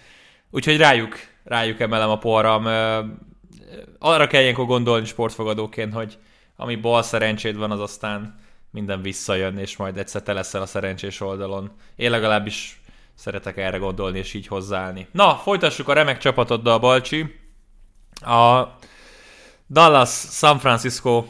úgyhogy 0.50 0.78
rájuk, 0.78 1.16
rájuk 1.44 1.80
emelem 1.80 2.10
a 2.10 2.18
porram. 2.18 2.68
E, 2.68 3.06
arra 4.00 4.28
kell 4.28 4.42
ilyenkor 4.42 4.66
gondolni 4.66 5.06
sportfogadóként, 5.06 5.94
hogy 5.94 6.18
ami 6.56 6.76
bal 6.76 7.04
szerencséd 7.04 7.58
van, 7.58 7.72
az 7.72 7.80
aztán 7.80 8.40
minden 8.72 9.02
visszajön, 9.02 9.58
és 9.58 9.78
majd 9.78 9.98
egyszer 9.98 10.22
te 10.22 10.34
leszel 10.34 10.62
a 10.62 10.66
szerencsés 10.66 11.22
oldalon. 11.22 11.72
Én 11.96 12.10
legalábbis 12.10 12.81
szeretek 13.22 13.58
erre 13.58 13.78
gondolni, 13.78 14.18
és 14.18 14.34
így 14.34 14.48
hozzáállni. 14.48 15.08
Na, 15.12 15.36
folytassuk 15.36 15.88
a 15.88 15.94
remek 15.94 16.18
csapatoddal, 16.18 16.80
Balcsi. 16.80 17.40
A 18.22 18.68
Dallas-San 19.70 20.60
Francisco 20.60 21.26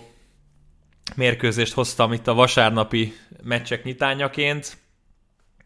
mérkőzést 1.15 1.73
hoztam 1.73 2.13
itt 2.13 2.27
a 2.27 2.33
vasárnapi 2.33 3.13
meccsek 3.43 3.83
nyitányaként. 3.83 4.77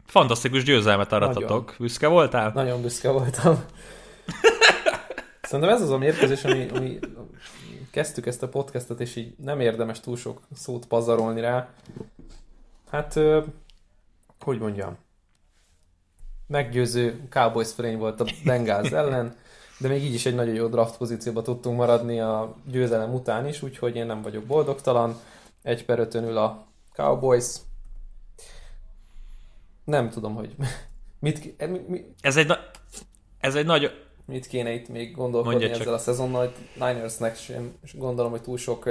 Fantasztikus 0.06 0.64
győzelmet 0.64 1.12
aratatok. 1.12 1.74
Büszke 1.78 2.06
voltál? 2.06 2.50
Nagyon 2.54 2.82
büszke 2.82 3.10
voltam. 3.10 3.64
Szerintem 5.42 5.74
ez 5.74 5.82
az 5.82 5.90
a 5.90 5.98
mérkőzés, 5.98 6.44
ami, 6.44 6.68
ami 6.74 6.98
kezdtük 7.90 8.26
ezt 8.26 8.42
a 8.42 8.48
podcastot, 8.48 9.00
és 9.00 9.16
így 9.16 9.34
nem 9.44 9.60
érdemes 9.60 10.00
túl 10.00 10.16
sok 10.16 10.40
szót 10.54 10.86
pazarolni 10.86 11.40
rá. 11.40 11.68
Hát, 12.90 13.18
hogy 14.40 14.58
mondjam, 14.58 14.96
meggyőző 16.46 17.20
Cowboys 17.30 17.72
felény 17.72 17.98
volt 17.98 18.20
a 18.20 18.26
Bengals 18.44 18.90
ellen, 18.90 19.36
de 19.78 19.88
még 19.88 20.04
így 20.04 20.14
is 20.14 20.26
egy 20.26 20.34
nagyon 20.34 20.54
jó 20.54 20.66
draft 20.66 20.96
pozícióba 20.96 21.42
tudtunk 21.42 21.76
maradni 21.76 22.20
a 22.20 22.56
győzelem 22.70 23.14
után 23.14 23.46
is, 23.46 23.62
úgyhogy 23.62 23.96
én 23.96 24.06
nem 24.06 24.22
vagyok 24.22 24.44
boldogtalan. 24.44 25.20
Egy 25.62 25.84
per 25.84 26.08
ül 26.14 26.36
a 26.36 26.66
Cowboys. 26.92 27.46
Nem 29.84 30.10
tudom, 30.10 30.34
hogy 30.34 30.54
mit... 31.20 31.68
Mi, 31.70 31.80
mi, 31.86 32.04
ez 32.20 32.36
egy, 32.36 32.46
na, 32.46 32.58
ez 33.40 33.54
egy 33.54 33.66
nagy, 33.66 33.90
mit 34.26 34.46
kéne 34.46 34.72
itt 34.72 34.88
még 34.88 35.14
gondolkodni 35.14 35.58
Mondja 35.58 35.70
ezzel 35.70 35.84
csak. 35.84 35.94
a 35.94 35.98
szezonnal. 35.98 36.52
Ninersnek 36.74 37.36
sem 37.36 37.78
gondolom, 37.94 38.30
hogy 38.30 38.42
túl 38.42 38.56
sok, 38.56 38.88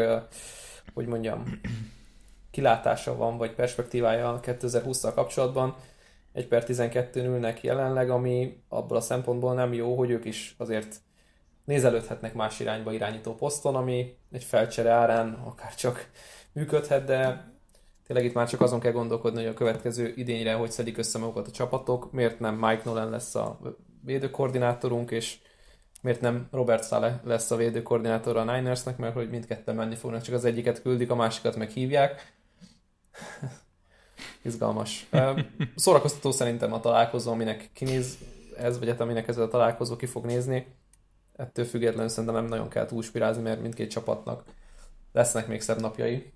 hogy 0.93 1.05
mondjam, 1.05 1.59
kilátása 2.51 3.15
van, 3.15 3.37
vagy 3.37 3.51
perspektívája 3.51 4.39
2020-szal 4.43 5.11
kapcsolatban. 5.15 5.75
1 6.35 6.47
per 6.47 6.63
12 6.63 7.23
ülnek 7.23 7.63
jelenleg, 7.63 8.09
ami 8.09 8.63
abból 8.69 8.97
a 8.97 9.01
szempontból 9.01 9.53
nem 9.53 9.73
jó, 9.73 9.97
hogy 9.97 10.09
ők 10.09 10.25
is 10.25 10.55
azért 10.57 10.95
nézelődhetnek 11.63 12.33
más 12.33 12.59
irányba 12.59 12.93
irányító 12.93 13.35
poszton, 13.35 13.75
ami 13.75 14.17
egy 14.31 14.43
felcsere 14.43 14.89
árán 14.89 15.33
akár 15.33 15.75
csak 15.75 16.09
működhet, 16.51 17.05
de 17.05 17.51
tényleg 18.07 18.25
itt 18.25 18.33
már 18.33 18.47
csak 18.49 18.61
azon 18.61 18.79
kell 18.79 18.91
gondolkodni, 18.91 19.39
hogy 19.39 19.51
a 19.51 19.53
következő 19.53 20.13
idényre 20.15 20.53
hogy 20.53 20.71
szedik 20.71 20.97
össze 20.97 21.19
magukat 21.19 21.47
a 21.47 21.51
csapatok, 21.51 22.11
miért 22.11 22.39
nem 22.39 22.55
Mike 22.55 22.81
Nolan 22.85 23.09
lesz 23.09 23.35
a 23.35 23.59
védőkoordinátorunk, 24.01 25.11
és 25.11 25.37
miért 26.01 26.21
nem 26.21 26.47
Robert 26.51 26.87
Saleh 26.87 27.13
lesz 27.23 27.51
a 27.51 27.55
védőkoordinátor 27.55 28.37
a 28.37 28.43
Ninersnek, 28.43 28.97
mert 28.97 29.13
hogy 29.13 29.29
mindketten 29.29 29.75
menni 29.75 29.95
fognak, 29.95 30.21
csak 30.21 30.35
az 30.35 30.45
egyiket 30.45 30.81
küldik, 30.81 31.11
a 31.11 31.15
másikat 31.15 31.55
meg 31.55 31.69
hívják. 31.69 32.33
Izgalmas. 34.41 35.05
Szórakoztató 35.75 36.31
szerintem 36.31 36.73
a 36.73 36.79
találkozó, 36.79 37.31
aminek 37.31 37.69
kinéz 37.73 38.17
ez, 38.57 38.79
vagy 38.79 38.87
hát 38.87 39.01
aminek 39.01 39.27
ez 39.27 39.37
a 39.37 39.47
találkozó 39.47 39.95
ki 39.95 40.05
fog 40.05 40.25
nézni. 40.25 40.67
Ettől 41.35 41.65
függetlenül 41.65 42.09
szerintem 42.09 42.33
nem 42.33 42.45
nagyon 42.45 42.69
kell 42.69 42.85
túlspirázni, 42.85 43.43
mert 43.43 43.61
mindkét 43.61 43.89
csapatnak 43.89 44.43
lesznek 45.13 45.47
még 45.47 45.61
szebb 45.61 45.81
napjai. 45.81 46.33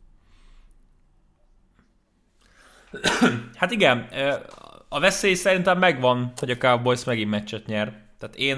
Hát 3.56 3.71
igen, 3.71 4.08
a 4.89 4.99
veszély 4.99 5.34
szerintem 5.34 5.78
megvan, 5.78 6.32
hogy 6.36 6.49
a 6.49 6.58
Cowboys 6.58 7.04
megint 7.04 7.30
meccset 7.30 7.65
nyer. 7.65 8.02
Tehát 8.17 8.36
én 8.36 8.58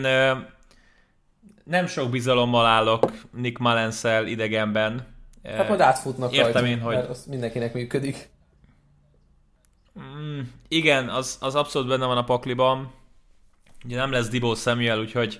nem 1.64 1.88
sok 1.88 2.10
bizalommal 2.10 2.66
állok 2.66 3.12
Nick 3.32 3.58
mullens 3.58 4.04
idegenben. 4.26 5.08
Hát 5.44 5.68
majd 5.68 5.80
átfutnak 5.80 6.34
Értem 6.34 6.52
rajta, 6.52 6.68
én, 6.68 6.80
hogy... 6.80 6.96
mert 6.96 7.10
az 7.10 7.26
mindenkinek 7.26 7.74
működik. 7.74 8.30
Mm, 10.00 10.40
igen, 10.68 11.10
az, 11.10 11.38
az 11.42 11.56
abszolút 11.56 11.88
benne 11.88 12.06
van 12.06 12.18
a 12.18 12.24
pakliban. 12.24 12.92
Ugye 13.86 13.96
nem 13.96 14.12
lesz 14.12 14.30
Dibo 14.30 14.56
Samuel, 14.56 15.00
úgyhogy 15.00 15.40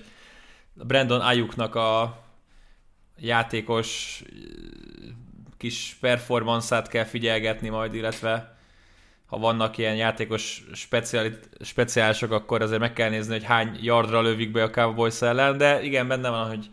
Brandon 0.74 1.20
Ayuknak 1.20 1.74
a 1.74 2.20
játékos 3.16 4.22
kis 5.56 5.96
performance 6.00 6.82
kell 6.82 7.04
figyelgetni 7.04 7.68
majd, 7.68 7.94
illetve 7.94 8.56
ha 9.26 9.38
vannak 9.38 9.78
ilyen 9.78 9.96
játékos 9.96 10.64
speciálisok, 11.60 12.30
akkor 12.30 12.62
azért 12.62 12.80
meg 12.80 12.92
kell 12.92 13.10
nézni, 13.10 13.32
hogy 13.32 13.44
hány 13.44 13.78
yardra 13.80 14.22
lövik 14.22 14.50
be 14.50 14.62
a 14.62 14.70
Cowboys 14.70 15.22
ellen, 15.22 15.58
de 15.58 15.82
igen, 15.82 16.08
benne 16.08 16.28
van, 16.28 16.48
hogy 16.48 16.70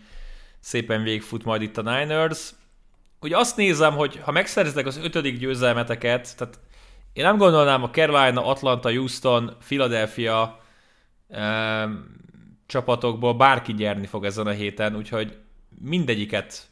szépen 0.60 1.04
végigfut 1.04 1.44
majd 1.44 1.62
itt 1.62 1.78
a 1.78 1.82
Niners. 1.82 2.50
Ugye 3.20 3.38
azt 3.38 3.58
nézem, 3.58 3.96
hogy 3.96 4.20
ha 4.24 4.32
megszereznek 4.32 4.86
az 4.86 4.98
ötödik 4.98 5.38
győzelmeteket, 5.38 6.38
tehát 6.38 6.60
én 7.14 7.24
nem 7.24 7.38
gondolnám 7.38 7.84
a 7.84 7.90
Carolina, 7.90 8.46
Atlanta, 8.46 8.90
Houston, 8.90 9.58
Philadelphia 9.68 10.60
eh, 11.28 11.90
csapatokból 12.66 13.34
bárki 13.34 13.74
gyerni 13.74 14.06
fog 14.06 14.26
ezen 14.26 14.48
a 14.48 14.52
héten, 14.52 14.96
úgyhogy 14.96 15.38
mindegyiket 15.82 16.68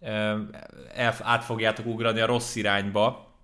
eh, 0.00 0.34
át 1.20 1.44
fogjátok 1.44 1.86
ugrani 1.86 2.20
a 2.20 2.26
rossz 2.26 2.56
irányba. 2.56 3.34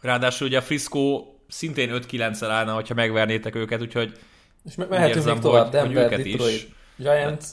Ráadásul 0.00 0.46
ugye 0.46 0.58
a 0.58 0.62
Frisco 0.62 1.26
szintén 1.48 1.90
5-9-el 1.92 2.48
állna, 2.50 2.74
hogyha 2.74 2.94
megvernétek 2.94 3.54
őket, 3.54 3.80
úgyhogy 3.80 4.18
és 4.64 4.74
me- 4.74 4.88
mehetünk 4.88 5.24
még 5.24 5.38
tovább, 5.38 5.62
hogy, 5.62 5.72
Denver, 5.72 5.96
hogy 5.96 6.04
őket 6.04 6.22
Detroit, 6.26 6.54
is. 6.54 6.66
Giants. 6.96 7.44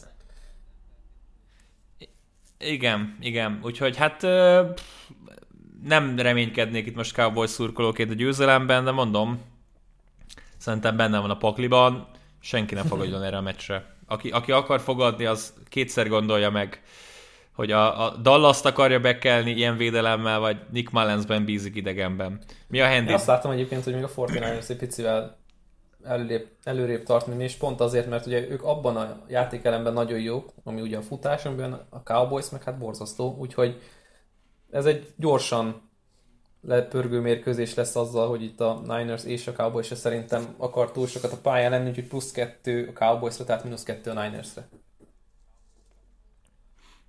Igen, 2.57 3.17
igen. 3.19 3.59
Úgyhogy 3.63 3.97
hát 3.97 4.23
nem 5.83 6.19
reménykednék 6.19 6.85
itt 6.85 6.95
most 6.95 7.13
Cowboys 7.13 7.49
szurkolóként 7.49 8.11
a 8.11 8.13
győzelemben, 8.13 8.83
de 8.83 8.91
mondom, 8.91 9.41
szerintem 10.57 10.97
benne 10.97 11.19
van 11.19 11.29
a 11.29 11.37
pakliban, 11.37 12.07
senki 12.39 12.73
nem 12.73 12.85
fogadjon 12.85 13.23
erre 13.23 13.37
a 13.37 13.41
meccsre. 13.41 13.85
Aki, 14.07 14.29
aki 14.29 14.51
akar 14.51 14.79
fogadni, 14.79 15.25
az 15.25 15.53
kétszer 15.69 16.07
gondolja 16.07 16.49
meg, 16.49 16.81
hogy 17.53 17.71
a, 17.71 18.05
a 18.05 18.15
Dallas-t 18.15 18.65
akarja 18.65 18.99
bekelni 18.99 19.51
ilyen 19.51 19.77
védelemmel, 19.77 20.39
vagy 20.39 20.57
Nick 20.71 20.91
Mullensben 20.91 21.45
bízik 21.45 21.75
idegenben. 21.75 22.39
Mi 22.67 22.81
a 22.81 22.87
handy? 22.87 23.13
azt 23.13 23.27
láttam 23.27 23.51
egyébként, 23.51 23.83
hogy 23.83 23.93
még 23.93 24.03
a 24.03 24.09
49ers 24.09 24.69
egy 24.69 24.77
picivel 24.77 25.37
előrébb, 26.03 26.47
előrébb 26.63 27.03
tartani, 27.03 27.43
és 27.43 27.55
pont 27.55 27.79
azért, 27.79 28.09
mert 28.09 28.25
ugye 28.25 28.49
ők 28.49 28.63
abban 28.63 28.95
a 28.95 29.21
játékelemben 29.27 29.93
nagyon 29.93 30.19
jók, 30.19 30.53
ami 30.63 30.81
ugye 30.81 30.97
a 30.97 31.01
futás, 31.01 31.45
amiben 31.45 31.85
a 31.89 32.03
Cowboys 32.03 32.49
meg 32.49 32.63
hát 32.63 32.77
borzasztó, 32.77 33.35
úgyhogy 33.39 33.81
ez 34.71 34.85
egy 34.85 35.13
gyorsan 35.15 35.89
lepörgő 36.61 37.19
mérkőzés 37.19 37.73
lesz 37.73 37.95
azzal, 37.95 38.27
hogy 38.27 38.43
itt 38.43 38.59
a 38.59 38.81
Niners 38.85 39.23
és 39.23 39.47
a 39.47 39.51
Cowboys 39.51 39.85
szerintem 39.85 40.53
akar 40.57 40.91
túl 40.91 41.07
sokat 41.07 41.31
a 41.31 41.37
pályán 41.37 41.71
lenni, 41.71 41.89
úgyhogy 41.89 42.07
plusz 42.07 42.31
kettő 42.31 42.91
a 42.95 42.97
Cowboysra, 42.97 43.43
tehát 43.43 43.63
mínusz 43.63 43.83
kettő 43.83 44.11
a 44.11 44.21
Ninersre. 44.21 44.67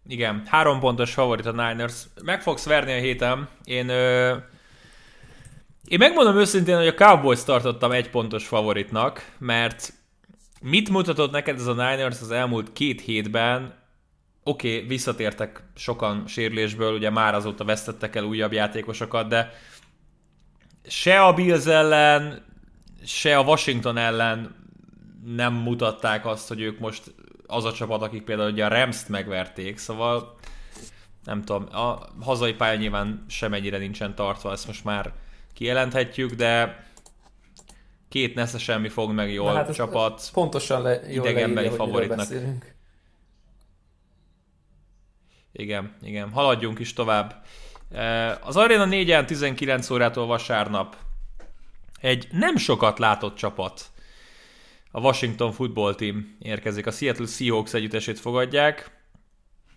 Igen, 0.08 0.42
három 0.46 0.80
pontos 0.80 1.12
favorit 1.12 1.46
a 1.46 1.50
Niners. 1.50 2.06
Meg 2.24 2.42
fogsz 2.42 2.64
verni 2.64 2.92
a 2.92 2.98
héten. 2.98 3.48
Én, 3.64 3.88
ö... 3.88 4.36
én 5.84 5.98
megmondom 5.98 6.36
őszintén, 6.36 6.76
hogy 6.76 6.86
a 6.86 6.94
Cowboys 6.94 7.44
tartottam 7.44 7.92
egy 7.92 8.10
pontos 8.10 8.46
favoritnak, 8.46 9.34
mert 9.38 9.92
mit 10.60 10.88
mutatott 10.88 11.30
neked 11.30 11.58
ez 11.58 11.66
a 11.66 11.72
Niners 11.72 12.20
az 12.20 12.30
elmúlt 12.30 12.72
két 12.72 13.00
hétben? 13.00 13.79
Oké, 14.42 14.74
okay, 14.74 14.88
visszatértek 14.88 15.62
sokan 15.74 16.26
sérülésből, 16.26 16.94
ugye 16.94 17.10
már 17.10 17.34
azóta 17.34 17.64
vesztettek 17.64 18.16
el 18.16 18.24
újabb 18.24 18.52
játékosokat, 18.52 19.28
de 19.28 19.50
se 20.84 21.22
a 21.22 21.32
Bills 21.32 21.66
ellen, 21.66 22.44
se 23.04 23.38
a 23.38 23.42
Washington 23.42 23.96
ellen 23.96 24.68
nem 25.24 25.54
mutatták 25.54 26.26
azt, 26.26 26.48
hogy 26.48 26.60
ők 26.60 26.78
most 26.78 27.14
az 27.46 27.64
a 27.64 27.72
csapat, 27.72 28.02
akik 28.02 28.22
például 28.22 28.50
ugye 28.50 28.64
a 28.64 28.68
Rams-t 28.68 29.08
megverték, 29.08 29.78
szóval 29.78 30.34
nem 31.24 31.44
tudom, 31.44 31.66
a 31.72 31.98
hazai 32.20 32.52
pálya 32.52 32.78
nyilván 32.78 33.24
semennyire 33.28 33.78
nincsen 33.78 34.14
tartva, 34.14 34.52
ezt 34.52 34.66
most 34.66 34.84
már 34.84 35.12
kijelenthetjük, 35.54 36.32
de 36.32 36.84
két 38.08 38.34
nesze 38.34 38.58
semmi 38.58 38.88
fog 38.88 39.12
meg 39.12 39.32
jól 39.32 39.54
hát 39.54 39.74
csapat. 39.74 40.30
Pontosan 40.32 40.82
le, 40.82 40.92
jól 40.92 41.26
idegenbeli 41.26 41.66
leírja, 41.66 41.84
favoritnak. 41.84 42.28
Igen, 45.52 45.94
igen. 46.02 46.30
Haladjunk 46.30 46.78
is 46.78 46.92
tovább. 46.92 47.44
Az 48.40 48.56
Arena 48.56 48.86
4-en 48.90 49.24
19 49.24 49.90
órától 49.90 50.26
vasárnap 50.26 50.96
egy 52.00 52.28
nem 52.30 52.56
sokat 52.56 52.98
látott 52.98 53.36
csapat 53.36 53.90
a 54.90 55.00
Washington 55.00 55.52
Football 55.52 55.94
Team 55.94 56.36
érkezik. 56.38 56.86
A 56.86 56.90
Seattle 56.90 57.26
Seahawks 57.26 57.72
együttesét 57.72 58.20
fogadják. 58.20 58.90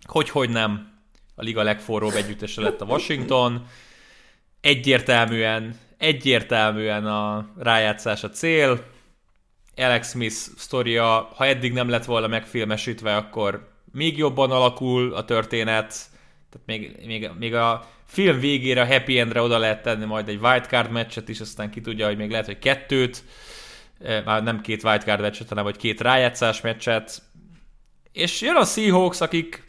Hogy, 0.02 0.30
hogy 0.30 0.50
nem. 0.50 0.92
A 1.34 1.42
liga 1.42 1.62
legforróbb 1.62 2.12
együttese 2.14 2.60
lett 2.60 2.80
a 2.80 2.84
Washington. 2.84 3.66
Egyértelműen, 4.60 5.78
egyértelműen 5.98 7.06
a 7.06 7.52
rájátszás 7.58 8.24
a 8.24 8.30
cél. 8.30 8.84
Alex 9.76 10.10
Smith 10.10 10.34
sztoria, 10.34 11.32
ha 11.34 11.46
eddig 11.46 11.72
nem 11.72 11.88
lett 11.88 12.04
volna 12.04 12.26
megfilmesítve, 12.26 13.16
akkor 13.16 13.73
még 13.94 14.18
jobban 14.18 14.50
alakul 14.50 15.14
a 15.14 15.24
történet. 15.24 15.94
Tehát 16.50 16.66
még, 16.66 17.06
még, 17.06 17.30
még 17.38 17.54
a 17.54 17.88
film 18.06 18.38
végére, 18.38 18.80
a 18.80 18.86
happy 18.86 19.18
endre 19.18 19.42
oda 19.42 19.58
lehet 19.58 19.82
tenni 19.82 20.04
majd 20.04 20.28
egy 20.28 20.40
wildcard 20.42 20.90
meccset 20.90 21.28
is, 21.28 21.40
aztán 21.40 21.70
ki 21.70 21.80
tudja, 21.80 22.06
hogy 22.06 22.16
még 22.16 22.30
lehet, 22.30 22.46
hogy 22.46 22.58
kettőt 22.58 23.24
már 24.24 24.42
nem 24.42 24.60
két 24.60 24.84
wildcard 24.84 25.20
meccset, 25.20 25.48
hanem 25.48 25.64
vagy 25.64 25.76
két 25.76 26.00
rájátszás 26.00 26.60
meccset. 26.60 27.22
És 28.12 28.40
jön 28.40 28.56
a 28.56 28.64
Seahawks, 28.64 29.20
akik 29.20 29.64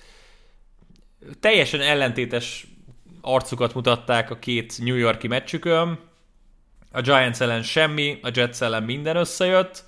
teljesen 1.40 1.82
ellentétes 1.82 2.68
arcukat 3.22 3.74
mutatták 3.74 4.30
a 4.30 4.40
két 4.40 4.80
New 4.84 4.96
Yorki 4.96 5.28
meccsükön. 5.28 6.00
A 6.92 7.02
Giants 7.02 7.42
ellen 7.42 7.64
semmi, 7.64 8.20
a 8.22 8.30
Jets 8.34 8.62
ellen 8.62 8.84
minden 8.84 9.16
összejött. 9.16 9.84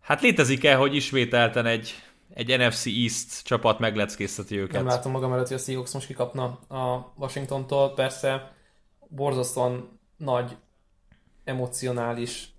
Hát 0.00 0.22
létezik-e, 0.22 0.74
hogy 0.74 0.94
ismételten 0.94 1.66
egy, 1.66 1.94
egy 2.34 2.58
NFC 2.58 2.86
East 2.86 3.42
csapat 3.44 3.78
megleckészteti 3.78 4.58
őket? 4.58 4.74
Nem 4.74 4.86
látom 4.86 5.12
magam 5.12 5.32
előtt, 5.32 5.46
hogy 5.46 5.56
a 5.56 5.60
Seahawks 5.60 5.92
most 5.92 6.06
kikapna 6.06 6.44
a 6.68 7.12
Washingtontól. 7.16 7.94
Persze 7.94 8.52
borzasztóan 9.08 10.00
nagy 10.16 10.56
emocionális 11.44 12.54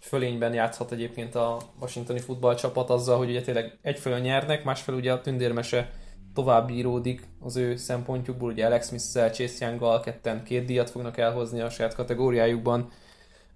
fölényben 0.00 0.54
játszhat 0.54 0.92
egyébként 0.92 1.34
a 1.34 1.58
washingtoni 1.80 2.20
futballcsapat 2.20 2.90
azzal, 2.90 3.18
hogy 3.18 3.28
ugye 3.28 3.42
tényleg 3.42 3.78
egyfelől 3.82 4.18
nyernek, 4.18 4.64
másfelől 4.64 5.00
ugye 5.00 5.12
a 5.12 5.20
tündérmese 5.20 5.90
tovább 6.34 6.70
íródik 6.70 7.28
az 7.40 7.56
ő 7.56 7.76
szempontjukból, 7.76 8.50
ugye 8.50 8.66
Alex 8.66 8.88
Smith-szel, 8.88 9.30
Chase 9.30 9.66
young 9.66 10.00
ketten 10.00 10.44
két 10.44 10.64
díjat 10.64 10.90
fognak 10.90 11.18
elhozni 11.18 11.60
a 11.60 11.70
saját 11.70 11.94
kategóriájukban, 11.94 12.90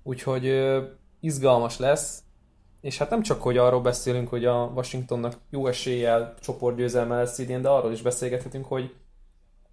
úgyhogy 0.02 0.46
ö, 0.46 0.82
izgalmas 1.20 1.78
lesz, 1.78 2.22
és 2.80 2.98
hát 2.98 3.10
nem 3.10 3.22
csak, 3.22 3.42
hogy 3.42 3.56
arról 3.56 3.80
beszélünk, 3.80 4.28
hogy 4.28 4.44
a 4.44 4.72
Washingtonnak 4.74 5.34
jó 5.50 5.66
eséllyel 5.66 6.34
csoportgyőzelme 6.40 7.16
lesz 7.16 7.38
idén, 7.38 7.62
de 7.62 7.68
arról 7.68 7.92
is 7.92 8.02
beszélgethetünk, 8.02 8.66
hogy 8.66 8.94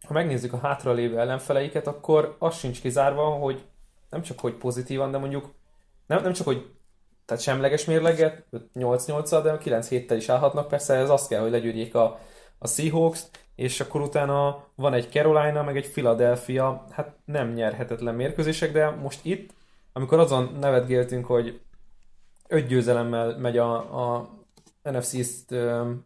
ha 0.07 0.13
megnézzük 0.13 0.53
a 0.53 0.57
hátralévő 0.57 1.19
ellenfeleiket, 1.19 1.87
akkor 1.87 2.35
az 2.39 2.57
sincs 2.57 2.81
kizárva, 2.81 3.25
hogy 3.25 3.63
nem 4.09 4.21
csak 4.21 4.39
hogy 4.39 4.53
pozitívan, 4.53 5.11
de 5.11 5.17
mondjuk 5.17 5.53
nem, 6.07 6.23
nem 6.23 6.33
csak, 6.33 6.45
hogy 6.45 6.71
tehát 7.25 7.43
semleges 7.43 7.85
mérleget, 7.85 8.45
8-8 8.73 9.39
de 9.43 9.57
9 9.57 9.87
héttel 9.87 10.17
is 10.17 10.29
állhatnak, 10.29 10.67
persze 10.67 10.93
ez 10.93 11.09
azt 11.09 11.29
kell, 11.29 11.41
hogy 11.41 11.51
legyűrjék 11.51 11.95
a, 11.95 12.19
a 12.57 12.67
Seahawks, 12.67 13.23
és 13.55 13.79
akkor 13.79 14.01
utána 14.01 14.63
van 14.75 14.93
egy 14.93 15.09
Carolina, 15.09 15.63
meg 15.63 15.77
egy 15.77 15.91
Philadelphia, 15.91 16.85
hát 16.91 17.15
nem 17.25 17.53
nyerhetetlen 17.53 18.15
mérkőzések, 18.15 18.71
de 18.71 18.89
most 18.89 19.19
itt, 19.25 19.53
amikor 19.93 20.19
azon 20.19 20.57
nevetgéltünk, 20.59 21.25
hogy 21.25 21.59
öt 22.47 22.67
győzelemmel 22.67 23.37
megy 23.37 23.57
a, 23.57 23.73
a 23.75 24.29
NFC 24.83 25.13
East 25.13 25.55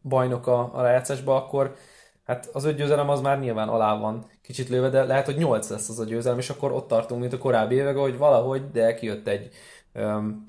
bajnoka 0.04 0.72
a 0.74 0.82
rájátszásba, 0.82 1.36
akkor 1.36 1.76
hát 2.24 2.50
az 2.54 2.64
öt 2.64 2.76
győzelem 2.76 3.10
az 3.10 3.22
már 3.22 3.40
nyilván 3.40 3.70
alá 3.70 3.98
van 3.98 4.26
kicsit 4.42 4.70
lőve, 4.70 4.90
de 4.90 5.04
lehet, 5.04 5.26
hogy 5.26 5.38
nyolc 5.38 5.70
lesz 5.70 5.90
az 5.90 6.00
a 6.00 6.06
győzelem, 6.06 6.38
és 6.38 6.50
akkor 6.50 6.72
ott 6.72 6.88
tartunk, 6.88 7.22
mint 7.22 7.34
a 7.34 7.38
korábbi 7.38 7.76
évek, 7.76 7.98
hogy 7.98 8.18
valahogy, 8.18 8.72
de 8.72 8.94
kijött 8.94 9.28
egy 9.28 9.50
um, 9.94 10.44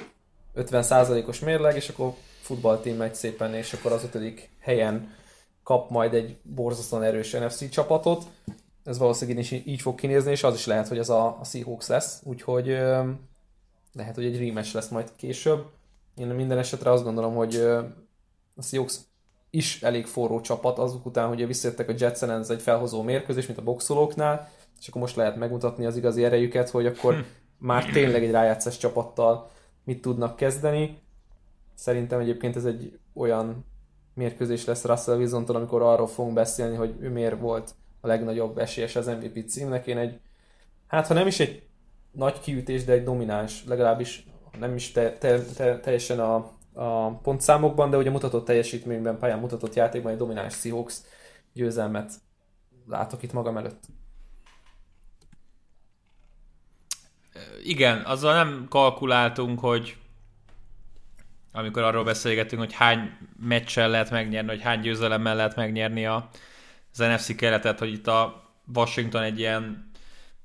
50%-os 0.56 1.40
mérleg, 1.40 1.76
és 1.76 1.88
akkor 1.88 2.12
futballtím 2.40 2.96
megy 2.96 3.14
szépen, 3.14 3.54
és 3.54 3.72
akkor 3.72 3.92
az 3.92 4.04
ötödik 4.04 4.50
helyen 4.60 5.14
kap 5.62 5.90
majd 5.90 6.14
egy 6.14 6.36
borzasztóan 6.42 7.02
erős 7.02 7.32
NFC 7.32 7.70
csapatot. 7.70 8.24
Ez 8.84 8.98
valószínűleg 8.98 9.40
is 9.40 9.50
így 9.50 9.80
fog 9.80 9.94
kinézni, 9.94 10.30
és 10.30 10.42
az 10.42 10.54
is 10.54 10.66
lehet, 10.66 10.88
hogy 10.88 10.98
ez 10.98 11.08
a, 11.08 11.38
a 11.40 11.44
Seahawks 11.44 11.86
lesz, 11.86 12.20
úgyhogy 12.24 12.66
lehet, 13.92 14.14
hogy 14.14 14.24
egy 14.24 14.38
rematch 14.38 14.74
lesz 14.74 14.88
majd 14.88 15.12
később. 15.16 15.64
Én 16.16 16.26
minden 16.26 16.58
esetre 16.58 16.90
azt 16.90 17.04
gondolom, 17.04 17.34
hogy 17.34 17.54
a 18.56 18.62
Seahawks 18.62 18.98
is 19.50 19.82
elég 19.82 20.06
forró 20.06 20.40
csapat, 20.40 20.78
azok 20.78 21.06
után, 21.06 21.28
hogy 21.28 21.46
visszajöttek 21.46 21.88
a 21.88 21.94
Jetsen, 21.98 22.30
ez 22.30 22.50
egy 22.50 22.62
felhozó 22.62 23.02
mérkőzés, 23.02 23.46
mint 23.46 23.58
a 23.58 23.62
boxolóknál, 23.62 24.50
és 24.80 24.88
akkor 24.88 25.00
most 25.00 25.16
lehet 25.16 25.36
megmutatni 25.36 25.86
az 25.86 25.96
igazi 25.96 26.24
erejüket, 26.24 26.70
hogy 26.70 26.86
akkor 26.86 27.14
hm. 27.14 27.20
már 27.58 27.84
tényleg 27.84 28.24
egy 28.24 28.30
rájátszás 28.30 28.78
csapattal 28.78 29.50
mit 29.84 30.00
tudnak 30.00 30.36
kezdeni. 30.36 31.00
Szerintem 31.74 32.20
egyébként 32.20 32.56
ez 32.56 32.64
egy 32.64 32.98
olyan 33.14 33.64
mérkőzés 34.14 34.64
lesz 34.64 34.84
Russell 34.84 35.16
wilson 35.16 35.44
amikor 35.44 35.82
arról 35.82 36.06
fogunk 36.06 36.34
beszélni, 36.34 36.76
hogy 36.76 36.94
ő 37.00 37.10
miért 37.10 37.40
volt 37.40 37.74
a 38.00 38.06
legnagyobb 38.06 38.58
esélyes 38.58 38.96
az 38.96 39.06
MVP 39.06 39.48
címnek. 39.48 39.86
Én 39.86 39.98
egy, 39.98 40.20
hát 40.86 41.06
ha 41.06 41.14
nem 41.14 41.26
is 41.26 41.40
egy 41.40 41.62
nagy 42.10 42.40
kiütés, 42.40 42.84
de 42.84 42.92
egy 42.92 43.04
domináns, 43.04 43.64
legalábbis 43.66 44.26
nem 44.58 44.74
is 44.74 44.92
te, 44.92 45.12
te, 45.12 45.44
te, 45.44 45.80
teljesen 45.80 46.20
a, 46.20 46.34
a 46.72 47.10
pontszámokban, 47.10 47.90
de 47.90 47.96
ugye 47.96 48.10
mutatott 48.10 48.44
teljesítményben, 48.44 49.18
pályán 49.18 49.38
mutatott 49.38 49.74
játékban 49.74 50.12
egy 50.12 50.18
domináns 50.18 50.54
Seahawks 50.54 50.96
győzelmet 51.52 52.12
látok 52.88 53.22
itt 53.22 53.32
magam 53.32 53.56
előtt. 53.56 53.84
Igen, 57.62 58.00
azzal 58.04 58.34
nem 58.34 58.66
kalkuláltunk, 58.68 59.60
hogy 59.60 59.96
amikor 61.52 61.82
arról 61.82 62.04
beszélgetünk, 62.04 62.62
hogy 62.62 62.72
hány 62.72 63.16
meccsel 63.40 63.88
lehet 63.88 64.10
megnyerni, 64.10 64.48
hogy 64.48 64.62
hány 64.62 64.80
győzelemmel 64.80 65.36
lehet 65.36 65.56
megnyerni 65.56 66.06
a, 66.06 66.28
az 66.92 66.98
NFC 66.98 67.36
keretet, 67.36 67.78
hogy 67.78 67.92
itt 67.92 68.06
a 68.06 68.50
Washington 68.74 69.22
egy 69.22 69.38
ilyen 69.38 69.90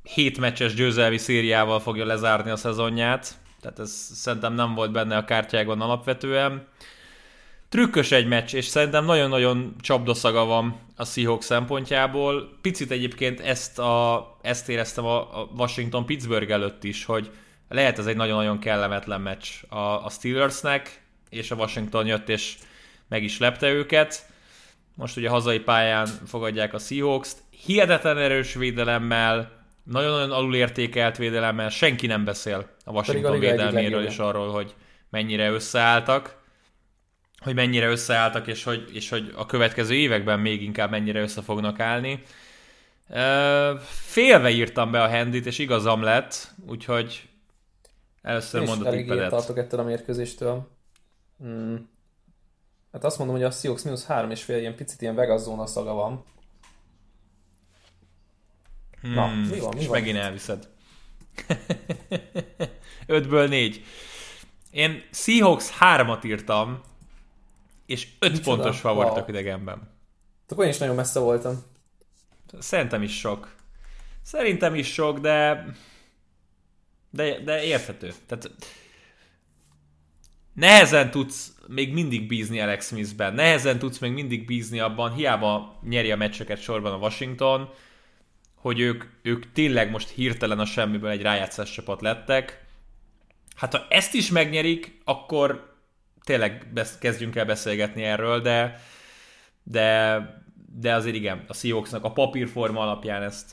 7 0.04 0.38
meccses 0.38 0.74
győzelmi 0.74 1.18
szériával 1.18 1.80
fogja 1.80 2.06
lezárni 2.06 2.50
a 2.50 2.56
szezonját, 2.56 3.38
tehát 3.62 3.80
ez 3.80 3.92
szerintem 4.14 4.54
nem 4.54 4.74
volt 4.74 4.92
benne 4.92 5.18
a 5.18 5.26
kártyákon 5.26 5.82
alapvetően. 5.82 6.68
Trükkös 7.70 8.12
egy 8.12 8.28
meccs, 8.28 8.54
és 8.54 8.66
szerintem 8.66 9.06
nagyon-nagyon 9.06 9.76
csapdoszaga 9.82 10.46
van 10.46 10.80
a 10.96 11.06
Seahawks 11.06 11.46
szempontjából. 11.46 12.58
Picit 12.62 12.92
egyébként 12.92 13.40
ezt, 13.40 13.80
a, 13.80 14.38
ezt 14.42 14.70
éreztem 14.70 15.06
a 15.06 15.50
Washington-Pittsburgh 15.58 16.52
előtt 16.52 16.84
is, 16.84 17.06
hogy 17.06 17.32
lehet 17.70 18.00
ez 18.00 18.06
egy 18.06 18.16
nagyon-nagyon 18.16 18.60
kellemetlen 18.60 19.22
meccs 19.22 19.48
a, 19.70 20.06
a 20.06 20.10
Steelersnek, 20.10 21.02
és 21.30 21.52
a 21.52 21.56
Washington 21.56 22.06
jött 22.06 22.30
és 22.30 22.58
meg 23.10 23.24
is 23.24 23.40
lepte 23.40 23.70
őket. 23.70 24.26
Most 24.96 25.18
ugye 25.18 25.30
hazai 25.30 25.60
pályán 25.60 26.06
fogadják 26.06 26.74
a 26.74 26.80
Seahawks-t. 26.80 27.38
Hihetetlen 27.66 28.18
erős 28.18 28.54
védelemmel, 28.54 29.57
nagyon-nagyon 29.88 30.32
alulértékelt 30.32 31.18
védelemmel, 31.18 31.70
senki 31.70 32.08
nem 32.08 32.24
beszél 32.24 32.70
a 32.84 32.92
Washington 32.92 33.36
a 33.36 33.40
védelméről 33.40 34.06
és 34.06 34.18
arról, 34.18 34.52
hogy 34.52 34.76
mennyire 35.10 35.50
összeálltak 35.50 36.38
hogy 37.40 37.56
mennyire 37.56 37.88
összeálltak, 37.88 38.48
és 38.48 38.64
hogy, 38.64 38.90
és 38.96 39.10
hogy 39.10 39.34
a 39.36 39.46
következő 39.46 39.94
években 39.94 40.40
még 40.40 40.62
inkább 40.62 40.90
mennyire 40.90 41.22
össze 41.22 41.42
fognak 41.42 41.80
állni. 41.80 42.24
Félve 43.86 44.50
írtam 44.50 44.92
be 44.92 45.04
a 45.04 45.10
handit, 45.10 45.46
és 45.46 45.60
igazam 45.60 46.02
lett, 46.02 46.52
úgyhogy 46.68 47.30
először 48.22 48.66
mondott 48.66 48.88
a 48.88 48.92
tippedet. 48.92 49.30
tartok 49.30 49.58
ettől 49.58 49.80
a 49.80 49.84
mérkőzéstől. 49.84 50.68
Hmm. 51.40 51.90
Hát 52.92 53.04
azt 53.04 53.18
mondom, 53.18 53.36
hogy 53.36 53.46
a 53.46 53.52
Seahawks 53.52 53.84
mínusz 53.84 54.06
három 54.06 54.32
és 54.32 54.44
fél 54.44 54.60
ilyen 54.60 54.76
picit 54.76 55.02
ilyen 55.02 55.16
Vegas 55.16 55.42
zóna 55.42 55.66
szaga 55.66 55.94
van. 55.94 56.24
Hmm, 59.02 59.14
Na, 59.14 59.28
mi 59.28 59.60
van, 59.60 59.74
mi 59.76 59.82
és 59.82 59.88
van? 59.88 60.00
megint 60.00 60.18
elviszed. 60.18 60.68
Ötből 63.06 63.48
négy. 63.48 63.84
Én 64.72 65.04
Seahawks 65.12 65.70
hármat 65.70 66.24
írtam, 66.24 66.82
és 67.86 68.08
öt 68.20 68.32
Micsoda? 68.32 68.56
pontos 68.56 68.80
favoritok 68.80 69.18
wow. 69.18 69.30
idegenben. 69.30 69.96
Akkor 70.48 70.64
én 70.64 70.70
is 70.70 70.78
nagyon 70.78 70.96
messze 70.96 71.20
voltam. 71.20 71.64
Szerintem 72.60 73.02
is 73.04 73.20
sok. 73.20 73.56
Szerintem 74.22 74.76
is 74.76 74.94
sok, 74.94 75.20
de 75.20 75.66
de, 77.10 77.40
de 77.40 77.64
érthető. 77.64 78.14
Tehát 78.26 78.52
nehezen 80.54 81.12
tudsz 81.12 81.56
még 81.68 81.94
mindig 81.94 82.28
bízni 82.28 82.60
Alex 82.60 82.88
Smithben, 82.88 83.34
nehezen 83.34 83.80
tudsz 83.80 84.00
még 84.00 84.12
mindig 84.12 84.46
bízni 84.46 84.80
abban, 84.80 85.14
hiába 85.14 85.80
nyeri 85.84 86.12
a 86.12 86.16
meccseket 86.16 86.62
sorban 86.62 86.94
a 86.94 86.98
Washington, 86.98 87.70
hogy 88.58 88.80
ők, 88.80 89.04
ők 89.22 89.52
tényleg 89.52 89.90
most 89.90 90.10
hirtelen 90.10 90.60
a 90.60 90.66
semmiből 90.66 91.10
egy 91.10 91.22
rájátszás 91.22 91.72
csapat 91.72 92.02
lettek. 92.02 92.66
Hát 93.56 93.76
ha 93.76 93.86
ezt 93.90 94.14
is 94.14 94.32
megnyerik, 94.32 95.02
akkor 95.04 95.76
tényleg 96.24 96.68
besz- 96.74 97.00
kezdjünk 97.00 97.36
el 97.36 97.46
beszélgetni 97.46 98.04
erről, 98.04 98.42
de, 98.42 98.82
de, 99.64 100.20
de 100.80 100.94
azért 100.94 101.16
igen, 101.16 101.44
a 101.48 101.54
Seahawksnak 101.54 102.04
a 102.04 102.12
papírforma 102.12 102.82
alapján 102.82 103.24
ezt, 103.24 103.52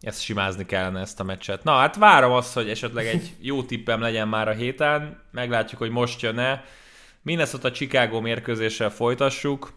ezt 0.00 0.22
simázni 0.22 0.66
kellene 0.66 1.00
ezt 1.00 1.20
a 1.20 1.24
meccset. 1.24 1.64
Na 1.64 1.72
hát 1.72 1.96
várom 1.96 2.32
azt, 2.32 2.54
hogy 2.54 2.70
esetleg 2.70 3.06
egy 3.06 3.34
jó 3.50 3.62
tippem 3.62 4.00
legyen 4.00 4.28
már 4.28 4.48
a 4.48 4.52
héten, 4.52 5.22
meglátjuk, 5.30 5.80
hogy 5.80 5.90
most 5.90 6.20
jön-e. 6.20 6.64
Minnesota 7.22 7.70
Chicago 7.70 8.20
mérkőzéssel 8.20 8.90
folytassuk. 8.90 9.72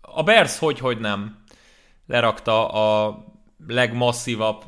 A 0.00 0.22
Bears 0.22 0.58
hogy-hogy 0.58 0.98
nem 0.98 1.43
lerakta 2.06 2.68
a 2.68 3.18
legmasszívabb 3.66 4.64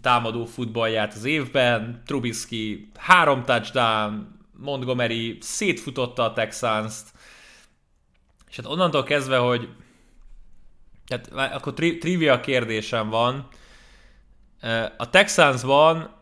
támadó 0.00 0.44
futballját 0.44 1.14
az 1.14 1.24
évben. 1.24 2.02
Trubisky 2.06 2.90
három 2.98 3.44
touchdown, 3.44 4.38
Montgomery 4.52 5.38
szétfutotta 5.40 6.22
a 6.22 6.32
Texans-t, 6.32 7.06
és 8.48 8.56
hát 8.56 8.66
onnantól 8.66 9.02
kezdve, 9.02 9.36
hogy 9.36 9.68
tehát 11.06 11.54
akkor 11.54 11.72
tri- 11.74 11.98
trivia 11.98 12.40
kérdésem 12.40 13.08
van. 13.08 13.48
A 14.96 15.10
Texansban 15.10 16.14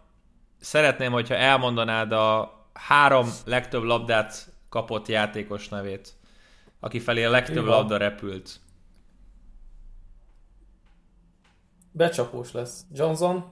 szeretném, 0.60 1.12
hogyha 1.12 1.34
elmondanád 1.34 2.12
a 2.12 2.56
három 2.72 3.28
legtöbb 3.44 3.82
labdát 3.82 4.52
kapott 4.68 5.08
játékos 5.08 5.68
nevét, 5.68 6.12
aki 6.80 6.98
felé 6.98 7.24
a 7.24 7.30
legtöbb 7.30 7.64
Igen. 7.64 7.68
labda 7.68 7.96
repült. 7.96 8.60
Becsapós 11.98 12.52
lesz. 12.52 12.84
Johnson? 12.94 13.44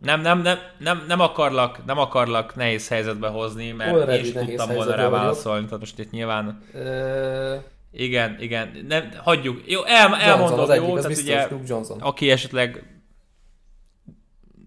Nem, 0.00 0.20
nem, 0.20 0.40
nem, 0.42 0.58
nem, 0.78 1.04
nem 1.06 1.20
akarlak, 1.20 1.84
nem 1.84 1.98
akarlak 1.98 2.54
nehéz 2.54 2.88
helyzetbe 2.88 3.28
hozni, 3.28 3.70
mert 3.72 3.92
Already 3.92 4.18
én 4.18 4.24
is 4.24 4.32
tudtam 4.32 4.74
volna 4.74 4.94
rá 4.94 5.08
válaszolni, 5.08 5.64
tehát 5.64 5.80
most 5.80 5.98
itt 5.98 6.10
nyilván... 6.10 6.62
Uh... 6.74 7.62
Igen, 7.92 8.36
igen, 8.40 8.84
nem, 8.88 9.10
hagyjuk. 9.16 9.62
Jó, 9.66 9.84
el, 9.84 10.14
elmondom, 10.14 10.58
Johnson, 10.58 10.76
jó, 10.76 10.96
egyik, 10.96 11.24
tehát 11.26 11.50
ugye, 11.50 11.66
Johnson. 11.66 12.00
aki 12.00 12.30
esetleg 12.30 13.00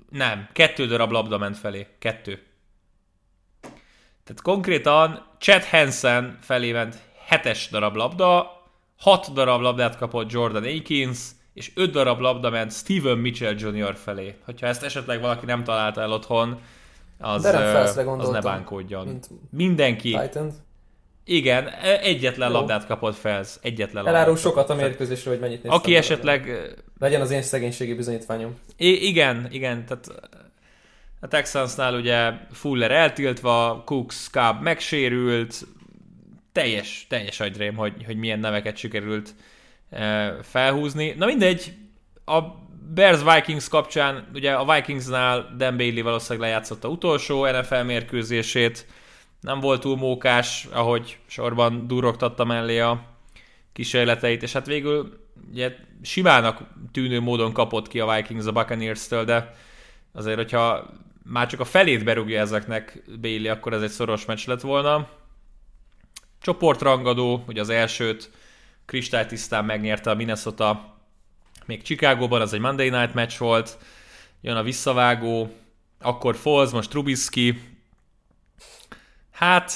nem, 0.09 0.49
kettő 0.53 0.85
darab 0.85 1.11
labda 1.11 1.37
ment 1.37 1.57
felé, 1.57 1.87
kettő. 1.99 2.43
Tehát 4.23 4.41
konkrétan 4.41 5.25
Chad 5.39 5.63
Hansen 5.63 6.37
felé 6.41 6.71
ment 6.71 6.97
hetes 7.25 7.69
darab 7.69 7.95
labda, 7.95 8.51
hat 8.97 9.33
darab 9.33 9.61
labdát 9.61 9.97
kapott 9.97 10.31
Jordan 10.31 10.63
Akins, 10.63 11.19
és 11.53 11.71
5 11.75 11.91
darab 11.91 12.19
labda 12.19 12.49
ment 12.49 12.71
Steven 12.71 13.17
Mitchell 13.17 13.55
Jr. 13.57 13.95
felé. 13.95 14.35
Hogyha 14.45 14.67
ezt 14.67 14.83
esetleg 14.83 15.21
valaki 15.21 15.45
nem 15.45 15.63
találta 15.63 16.01
el 16.01 16.11
otthon, 16.11 16.61
az, 17.17 17.45
az 18.17 18.29
ne 18.29 18.41
bánkódjon. 18.41 19.19
Mindenki. 19.49 20.17
Titan. 20.21 20.51
Igen, 21.25 21.67
e, 21.67 21.99
egyetlen 21.99 22.49
Jó. 22.49 22.55
labdát 22.55 22.85
kapott 22.85 23.15
fel, 23.15 23.43
egyetlen. 23.61 24.07
Elárul 24.07 24.37
sokat 24.37 24.69
a 24.69 24.75
mérkőzésről, 24.75 25.33
hogy 25.33 25.41
mennyit 25.41 25.63
néztem. 25.63 25.79
Aki 25.79 25.95
esetleg... 25.95 26.73
Legyen 26.99 27.21
az 27.21 27.31
én 27.31 27.41
szegénységi 27.41 27.93
bizonyítványom. 27.93 28.57
I- 28.77 29.07
igen, 29.07 29.47
igen, 29.51 29.85
tehát 29.85 30.07
a 31.19 31.27
Texansnál 31.27 31.95
ugye 31.95 32.31
Fuller 32.51 32.91
eltiltva, 32.91 33.81
Cooks, 33.85 34.29
Cobb 34.29 34.61
megsérült, 34.61 35.67
teljes, 36.51 37.05
teljes 37.09 37.39
agyrém, 37.39 37.75
hogy, 37.75 37.93
hogy 38.05 38.17
milyen 38.17 38.39
neveket 38.39 38.77
sikerült 38.77 39.33
felhúzni. 40.41 41.13
Na 41.17 41.25
mindegy, 41.25 41.73
a 42.25 42.41
Bears 42.93 43.19
Vikings 43.33 43.67
kapcsán, 43.67 44.27
ugye 44.33 44.53
a 44.53 44.73
Vikingsnál 44.73 45.53
Dan 45.57 45.77
Bailey 45.77 46.03
valószínűleg 46.03 46.49
lejátszotta 46.49 46.87
utolsó 46.87 47.45
NFL 47.45 47.81
mérkőzését, 47.81 48.87
nem 49.41 49.59
volt 49.59 49.81
túl 49.81 49.97
mókás, 49.97 50.67
ahogy 50.71 51.17
sorban 51.27 51.87
durogtatta 51.87 52.43
mellé 52.43 52.79
a 52.79 53.05
kísérleteit, 53.73 54.43
és 54.43 54.53
hát 54.53 54.65
végül 54.65 55.19
ugye 55.51 55.75
simának 56.01 56.61
tűnő 56.91 57.19
módon 57.19 57.53
kapott 57.53 57.87
ki 57.87 57.99
a 57.99 58.15
Vikings 58.15 58.45
a 58.45 58.51
Buccaneers-től, 58.51 59.25
de 59.25 59.53
azért, 60.13 60.37
hogyha 60.37 60.89
már 61.23 61.47
csak 61.47 61.59
a 61.59 61.65
felét 61.65 62.03
berúgja 62.03 62.39
ezeknek 62.39 63.03
Bailey, 63.21 63.51
akkor 63.51 63.73
ez 63.73 63.81
egy 63.81 63.89
szoros 63.89 64.25
meccs 64.25 64.47
lett 64.47 64.61
volna. 64.61 65.07
Csoportrangadó, 66.41 67.43
ugye 67.47 67.61
az 67.61 67.69
elsőt 67.69 68.31
kristálytisztán 68.85 69.65
megnyerte 69.65 70.09
a 70.09 70.15
Minnesota, 70.15 70.93
még 71.65 71.81
Chicagóban 71.81 72.41
az 72.41 72.53
egy 72.53 72.59
Monday 72.59 72.89
Night 72.89 73.13
match 73.13 73.39
volt, 73.39 73.77
jön 74.41 74.55
a 74.55 74.63
visszavágó, 74.63 75.49
akkor 76.01 76.35
Foles, 76.35 76.69
most 76.69 76.89
Trubisky. 76.89 77.61
Hát, 79.31 79.71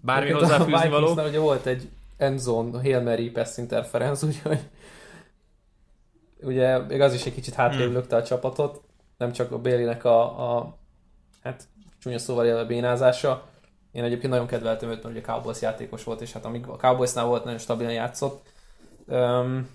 bármi 0.00 0.30
hozzáfűzni 0.30 0.88
való. 0.88 1.12
ugye 1.12 1.38
volt 1.38 1.66
egy 1.66 1.88
endzone 2.16 2.80
Hail 2.80 3.02
Mary 3.02 3.30
pass 3.30 3.56
interference, 3.56 4.26
úgyhogy 4.26 4.58
ugye 6.40 6.78
még 6.78 7.00
az 7.00 7.14
is 7.14 7.24
egy 7.24 7.34
kicsit 7.34 7.54
hátrébb 7.54 7.84
hmm. 7.84 7.92
lökte 7.92 8.16
a 8.16 8.22
csapatot, 8.22 8.82
nem 9.16 9.32
csak 9.32 9.52
a 9.52 9.58
Bélinek 9.58 10.04
a, 10.04 10.56
a 10.56 10.78
hát 11.42 11.68
csúnya 11.98 12.18
szóval 12.18 12.46
élve 12.46 12.64
bénázása. 12.64 13.48
Én 13.94 14.04
egyébként 14.04 14.32
nagyon 14.32 14.46
kedveltem 14.46 14.88
őt, 14.88 15.02
mert 15.02 15.16
ugye 15.16 15.24
Cowboys 15.24 15.60
játékos 15.60 16.04
volt, 16.04 16.20
és 16.20 16.32
hát 16.32 16.44
amíg 16.44 16.66
a 16.66 16.76
Cowboysnál 16.76 17.26
volt, 17.26 17.44
nagyon 17.44 17.58
stabilan 17.58 17.92
játszott. 17.92 18.46
Um, 19.06 19.68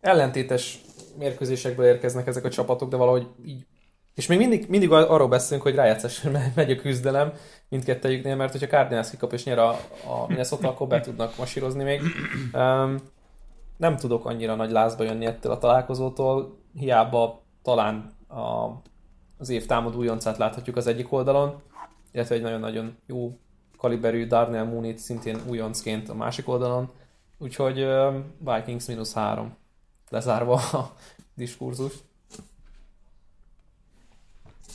ellentétes 0.00 0.80
mérkőzésekből 1.18 1.86
érkeznek 1.86 2.26
ezek 2.26 2.44
a 2.44 2.50
csapatok, 2.50 2.90
de 2.90 2.96
valahogy 2.96 3.26
így 3.44 3.66
és 4.14 4.26
még 4.26 4.38
mindig, 4.38 4.68
mindig 4.68 4.92
arról 4.92 5.28
beszélünk, 5.28 5.62
hogy 5.62 5.74
rájátszásra 5.74 6.30
megy 6.54 6.70
a 6.70 6.76
küzdelem 6.76 7.32
mindkettőjüknél, 7.68 8.36
mert 8.36 8.52
hogyha 8.52 8.66
Cardinals 8.66 9.10
kikap 9.10 9.32
és 9.32 9.44
nyer 9.44 9.58
a, 9.58 9.68
a 10.04 10.26
Minnesota, 10.28 10.68
akkor 10.68 10.86
be 10.86 11.00
tudnak 11.00 11.36
masírozni 11.36 11.84
még. 11.84 12.00
Um, 12.52 12.96
nem 13.76 13.96
tudok 13.96 14.26
annyira 14.26 14.54
nagy 14.54 14.70
lázba 14.70 15.04
jönni 15.04 15.26
ettől 15.26 15.52
a 15.52 15.58
találkozótól, 15.58 16.58
hiába 16.74 17.42
talán 17.62 18.12
a, 18.28 18.68
az 19.38 19.48
év 19.48 19.66
támadó 19.66 19.98
újoncát 19.98 20.38
láthatjuk 20.38 20.76
az 20.76 20.86
egyik 20.86 21.12
oldalon, 21.12 21.62
illetve 22.16 22.34
egy 22.34 22.42
nagyon-nagyon 22.42 22.96
jó 23.06 23.38
kaliberű 23.76 24.26
Darnell 24.26 24.64
Mooney 24.64 24.96
szintén 24.96 25.40
újoncként 25.46 26.08
a 26.08 26.14
másik 26.14 26.48
oldalon, 26.48 26.90
úgyhogy 27.38 27.86
Vikings 28.38 28.86
mínusz 28.86 29.14
három 29.14 29.56
lezárva 30.08 30.54
a 30.54 30.94
diskurzust. 31.34 32.04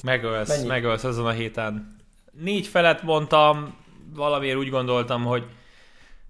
Megölsz, 0.03 0.47
Mennyi? 0.47 0.67
megölsz 0.67 1.03
ezen 1.03 1.25
a 1.25 1.31
héten. 1.31 1.95
Négy 2.31 2.67
felett 2.67 3.03
mondtam, 3.03 3.75
valamiért 4.13 4.57
úgy 4.57 4.69
gondoltam, 4.69 5.23
hogy 5.23 5.45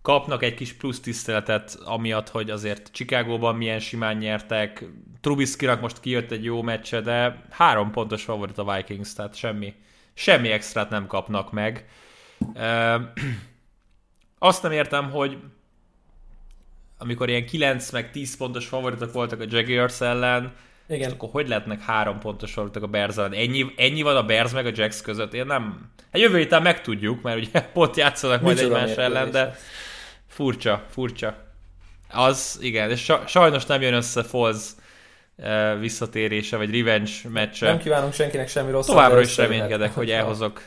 kapnak 0.01 0.43
egy 0.43 0.53
kis 0.53 0.74
plusz 0.74 0.99
tiszteletet, 0.99 1.78
amiatt, 1.84 2.30
hogy 2.30 2.49
azért 2.49 2.91
Chicagóban 2.91 3.55
milyen 3.55 3.80
simán 3.80 4.18
nyertek. 4.18 4.86
Trubiskynak 5.22 5.82
most 5.82 5.99
kijött 5.99 6.32
egy 6.32 6.43
jó 6.43 6.62
meccse, 6.62 7.01
de 7.01 7.45
három 7.49 7.91
pontos 7.91 8.24
favorit 8.24 8.57
a 8.57 8.74
Vikings, 8.76 9.14
tehát 9.14 9.36
semmi, 9.36 9.74
semmi 10.22 10.51
extrát 10.51 10.89
nem 10.89 11.07
kapnak 11.07 11.51
meg. 11.51 11.86
azt 14.39 14.63
nem 14.63 14.72
értem, 14.72 15.11
hogy 15.11 15.38
amikor 16.97 17.30
ilyen 17.30 17.45
9 17.45 17.91
meg 17.91 18.11
10 18.11 18.38
pontos 18.38 18.65
favoritok 18.65 19.13
voltak 19.13 19.39
a 19.39 19.45
Jaguars 19.47 20.01
ellen, 20.01 20.53
igen. 20.88 21.07
És 21.07 21.13
akkor 21.13 21.30
hogy 21.30 21.47
lehetnek 21.47 21.82
három 21.82 22.19
pontos 22.19 22.53
favoritok 22.53 22.84
a 22.84 22.88
Bears 22.88 23.17
ellen? 23.17 23.34
Ennyi, 23.34 23.74
ennyi 23.76 24.01
van 24.01 24.15
a 24.15 24.24
Bears 24.26 24.51
meg 24.51 24.65
a 24.65 24.72
Jacks 24.74 25.01
között? 25.01 25.34
Én 25.34 25.45
nem... 25.45 25.91
Egy 26.11 26.22
jövő 26.22 26.38
héten 26.38 26.61
megtudjuk, 26.61 27.22
mert 27.22 27.38
ugye 27.38 27.61
pont 27.74 27.97
játszanak 27.97 28.41
majd 28.41 28.57
egymás 28.57 28.95
ellen, 28.95 29.32
de 29.32 29.55
furcsa, 30.28 30.86
furcsa. 30.89 31.53
Az, 32.09 32.59
igen, 32.61 32.89
és 32.89 33.13
sajnos 33.28 33.65
nem 33.65 33.82
jön 33.82 33.93
össze 33.93 34.24
Foz 34.24 34.80
visszatérése, 35.79 36.57
vagy 36.57 36.77
revenge 36.79 37.11
meccse. 37.29 37.65
Nem 37.65 37.77
kívánunk 37.77 38.13
senkinek 38.13 38.47
semmi 38.47 38.71
rosszat. 38.71 38.95
Továbbra 38.95 39.21
is 39.21 39.37
reménykedek, 39.37 39.93
hogy 39.93 40.09
elhozok 40.09 40.61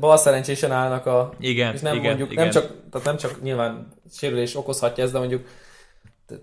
bal 0.00 0.16
szerencsésen 0.16 0.72
állnak 0.72 1.06
a... 1.06 1.32
Igen, 1.38 1.74
és 1.74 1.80
nem 1.80 1.94
igen, 1.94 2.06
mondjuk, 2.06 2.30
igen. 2.30 2.42
Nem, 2.42 2.52
csak, 2.52 2.72
tehát 2.90 3.06
nem 3.06 3.16
csak 3.16 3.42
nyilván 3.42 3.88
sérülés 4.12 4.56
okozhatja 4.56 5.04
ez, 5.04 5.12
de 5.12 5.18
mondjuk 5.18 5.48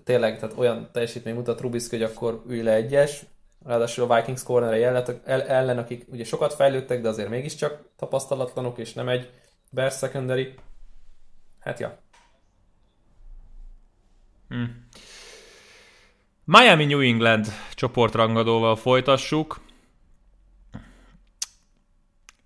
tényleg 0.04 0.38
tehát 0.38 0.58
olyan 0.58 0.88
teljesítmény 0.92 1.34
mutat 1.34 1.56
Trubisky, 1.56 1.96
hogy 1.96 2.10
akkor 2.10 2.42
ülj 2.48 2.62
le 2.62 2.72
egyes, 2.72 3.24
ráadásul 3.64 4.10
a 4.10 4.16
Vikings 4.16 4.42
corner 4.42 4.72
ellen, 5.26 5.78
akik 5.78 6.04
ugye 6.08 6.24
sokat 6.24 6.54
fejlődtek, 6.54 7.00
de 7.00 7.08
azért 7.08 7.28
mégiscsak 7.28 7.80
tapasztalatlanok, 7.96 8.78
és 8.78 8.92
nem 8.92 9.08
egy 9.08 9.30
Bears 9.70 9.96
secondary. 9.96 10.54
Hát 11.60 11.80
ja. 11.80 11.98
Hmm. 14.48 14.86
Miami 16.48 16.84
New 16.84 17.00
England 17.00 17.46
csoportrangadóval 17.74 18.76
folytassuk. 18.76 19.60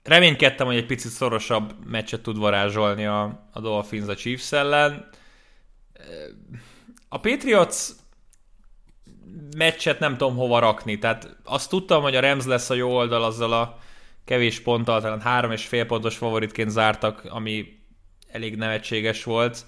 Reménykedtem, 0.03 0.66
hogy 0.66 0.76
egy 0.76 0.86
picit 0.86 1.11
szorosabb 1.11 1.86
meccset 1.86 2.20
tud 2.20 2.38
varázsolni 2.38 3.07
a, 3.07 3.48
a 3.53 3.61
Dolphins 3.61 4.07
a 4.07 4.14
Chiefs 4.14 4.53
ellen. 4.53 5.09
A 7.09 7.20
Patriots 7.20 7.88
meccset 9.57 9.98
nem 9.98 10.16
tudom 10.16 10.36
hova 10.36 10.59
rakni, 10.59 10.98
tehát 10.98 11.36
azt 11.44 11.70
tudtam, 11.70 12.03
hogy 12.03 12.16
a 12.16 12.20
Rams 12.20 12.44
lesz 12.44 12.70
a 12.70 12.74
jó 12.74 12.96
oldal 12.96 13.24
azzal 13.24 13.53
a 13.53 13.78
kevés 14.24 14.61
ponttal, 14.61 15.01
talán 15.01 15.20
három 15.20 15.51
és 15.51 15.66
fél 15.66 15.86
pontos 15.86 16.16
favoritként 16.16 16.70
zártak, 16.70 17.24
ami 17.28 17.78
elég 18.28 18.57
nevetséges 18.57 19.24
volt, 19.24 19.64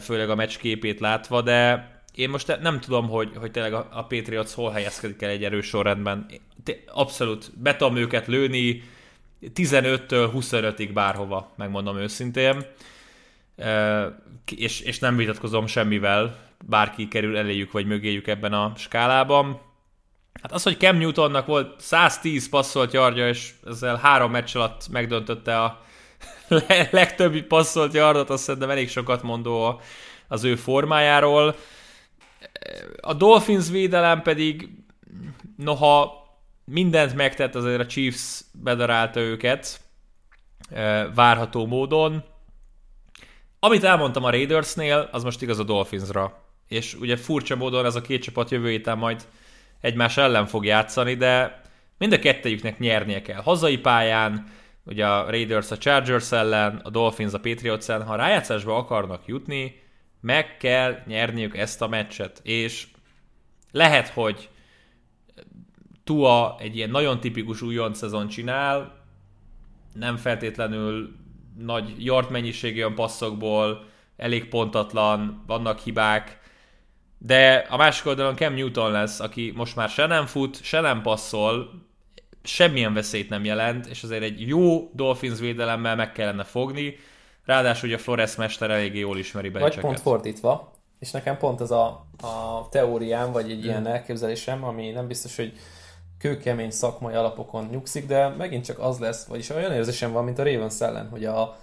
főleg 0.00 0.30
a 0.30 0.34
meccs 0.34 0.56
képét 0.56 1.00
látva, 1.00 1.42
de 1.42 1.94
én 2.16 2.30
most 2.30 2.58
nem 2.60 2.80
tudom, 2.80 3.08
hogy, 3.08 3.30
hogy 3.36 3.50
tényleg 3.50 3.74
a, 3.74 3.88
a 3.90 4.02
Patriots 4.02 4.50
hol 4.50 4.70
helyezkedik 4.70 5.22
el 5.22 5.30
egy 5.30 5.44
erős 5.44 5.66
sorrendben. 5.66 6.26
Abszolút 6.86 7.50
be 7.58 7.76
tudom 7.76 7.96
őket 7.96 8.26
lőni, 8.26 8.82
15-től 9.54 10.30
25-ig 10.34 10.90
bárhova, 10.94 11.52
megmondom 11.56 11.98
őszintén. 11.98 12.66
És, 14.56 14.80
és 14.80 14.98
nem 14.98 15.16
vitatkozom 15.16 15.66
semmivel, 15.66 16.38
bárki 16.64 17.08
kerül 17.08 17.36
eléjük 17.36 17.72
vagy 17.72 17.86
mögéjük 17.86 18.26
ebben 18.26 18.52
a 18.52 18.72
skálában. 18.76 19.60
Hát 20.42 20.52
az, 20.52 20.62
hogy 20.62 20.78
Cam 20.78 20.96
Newtonnak 20.96 21.46
volt 21.46 21.80
110 21.80 22.48
passzolt 22.48 22.92
yardja, 22.92 23.28
és 23.28 23.50
ezzel 23.66 23.96
három 23.96 24.30
meccs 24.30 24.56
alatt 24.56 24.88
megdöntötte 24.90 25.62
a 25.62 25.84
legtöbbi 26.90 27.42
passzolt 27.42 27.94
yardot, 27.94 28.30
azt 28.30 28.42
szerintem 28.42 28.70
elég 28.70 28.88
sokat 28.88 29.22
mondó 29.22 29.80
az 30.28 30.44
ő 30.44 30.56
formájáról. 30.56 31.56
A 33.00 33.14
Dolphins 33.14 33.70
védelem 33.70 34.22
pedig, 34.22 34.68
noha 35.56 36.24
mindent 36.64 37.14
megtett, 37.14 37.54
azért 37.54 37.80
a 37.80 37.86
Chiefs 37.86 38.40
bedarálta 38.52 39.20
őket 39.20 39.80
várható 41.14 41.66
módon. 41.66 42.24
Amit 43.58 43.84
elmondtam 43.84 44.24
a 44.24 44.30
Raidersnél, 44.30 45.08
az 45.12 45.24
most 45.24 45.42
igaz 45.42 45.58
a 45.58 45.64
Dolphinsra. 45.64 46.44
És 46.68 46.94
ugye 46.94 47.16
furcsa 47.16 47.56
módon 47.56 47.84
ez 47.84 47.94
a 47.94 48.00
két 48.00 48.22
csapat 48.22 48.50
jövő 48.50 48.70
héten 48.70 48.98
majd 48.98 49.26
egymás 49.80 50.16
ellen 50.16 50.46
fog 50.46 50.64
játszani, 50.64 51.14
de 51.14 51.60
mind 51.98 52.12
a 52.12 52.18
kettejüknek 52.18 52.78
nyernie 52.78 53.22
kell. 53.22 53.40
Hazai 53.42 53.78
pályán, 53.78 54.46
ugye 54.84 55.06
a 55.06 55.30
Raiders 55.30 55.70
a 55.70 55.78
Chargers 55.78 56.32
ellen, 56.32 56.80
a 56.84 56.90
Dolphins 56.90 57.32
a 57.32 57.40
Patriots 57.40 57.88
ellen, 57.88 58.06
ha 58.06 58.16
rájátszásba 58.16 58.76
akarnak 58.76 59.26
jutni, 59.26 59.80
meg 60.26 60.56
kell 60.56 61.02
nyerniük 61.06 61.56
ezt 61.56 61.82
a 61.82 61.88
meccset. 61.88 62.40
És 62.42 62.86
lehet, 63.70 64.08
hogy 64.08 64.48
Tua 66.04 66.56
egy 66.60 66.76
ilyen 66.76 66.90
nagyon 66.90 67.20
tipikus 67.20 67.62
újonc 67.62 67.98
szezon 67.98 68.28
csinál, 68.28 69.04
nem 69.92 70.16
feltétlenül 70.16 71.16
nagy 71.58 72.04
yard 72.04 72.30
mennyiségű 72.30 72.76
olyan 72.76 72.94
passzokból, 72.94 73.84
elég 74.16 74.48
pontatlan, 74.48 75.42
vannak 75.46 75.78
hibák, 75.78 76.40
de 77.18 77.66
a 77.68 77.76
másik 77.76 78.06
oldalon 78.06 78.36
Cam 78.36 78.54
Newton 78.54 78.90
lesz, 78.90 79.20
aki 79.20 79.52
most 79.56 79.76
már 79.76 79.88
se 79.88 80.06
nem 80.06 80.26
fut, 80.26 80.62
se 80.62 80.80
nem 80.80 81.02
passzol, 81.02 81.70
semmilyen 82.42 82.94
veszélyt 82.94 83.28
nem 83.28 83.44
jelent, 83.44 83.86
és 83.86 84.02
azért 84.02 84.22
egy 84.22 84.48
jó 84.48 84.90
Dolphins 84.94 85.38
védelemmel 85.38 85.96
meg 85.96 86.12
kellene 86.12 86.44
fogni, 86.44 86.96
ráadásul 87.46 87.88
ugye 87.88 87.98
a 87.98 88.00
Flores 88.00 88.36
mester 88.36 88.70
eléggé 88.70 88.98
jól 88.98 89.18
ismeri 89.18 89.48
be. 89.48 89.58
Vagy 89.58 89.80
pont 89.80 90.00
fordítva, 90.00 90.72
és 90.98 91.10
nekem 91.10 91.36
pont 91.36 91.60
ez 91.60 91.70
a, 91.70 92.06
a 92.20 92.68
teóriám, 92.70 93.32
vagy 93.32 93.50
egy 93.50 93.64
ilyen 93.64 93.82
hmm. 93.82 93.92
elképzelésem, 93.92 94.64
ami 94.64 94.90
nem 94.90 95.06
biztos, 95.06 95.36
hogy 95.36 95.52
kőkemény 96.18 96.70
szakmai 96.70 97.14
alapokon 97.14 97.68
nyugszik, 97.70 98.06
de 98.06 98.28
megint 98.28 98.64
csak 98.64 98.78
az 98.78 98.98
lesz, 98.98 99.24
vagyis 99.24 99.50
olyan 99.50 99.72
érzésem 99.72 100.12
van, 100.12 100.24
mint 100.24 100.38
a 100.38 100.44
Ravens 100.44 100.80
ellen, 100.80 101.08
hogy 101.08 101.24
a, 101.24 101.56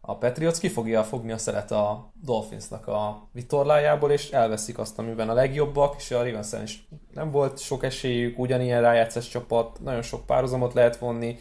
a 0.00 0.16
Patriots 0.16 0.58
ki 0.58 0.68
fogja 0.68 1.04
fogni 1.04 1.32
a 1.32 1.38
szeret 1.38 1.70
a 1.70 2.12
Dolphinsnak 2.22 2.86
a 2.86 3.28
vitorlájából, 3.32 4.10
és 4.10 4.30
elveszik 4.30 4.78
azt, 4.78 4.98
amiben 4.98 5.28
a 5.28 5.34
legjobbak, 5.34 5.94
és 5.98 6.10
a 6.10 6.22
Ravens 6.22 6.52
is 6.62 6.88
nem 7.14 7.30
volt 7.30 7.58
sok 7.58 7.84
esélyük, 7.84 8.38
ugyanilyen 8.38 8.80
rájátszás 8.80 9.28
csapat, 9.28 9.80
nagyon 9.82 10.02
sok 10.02 10.26
párhuzamot 10.26 10.74
lehet 10.74 10.96
vonni, 10.96 11.38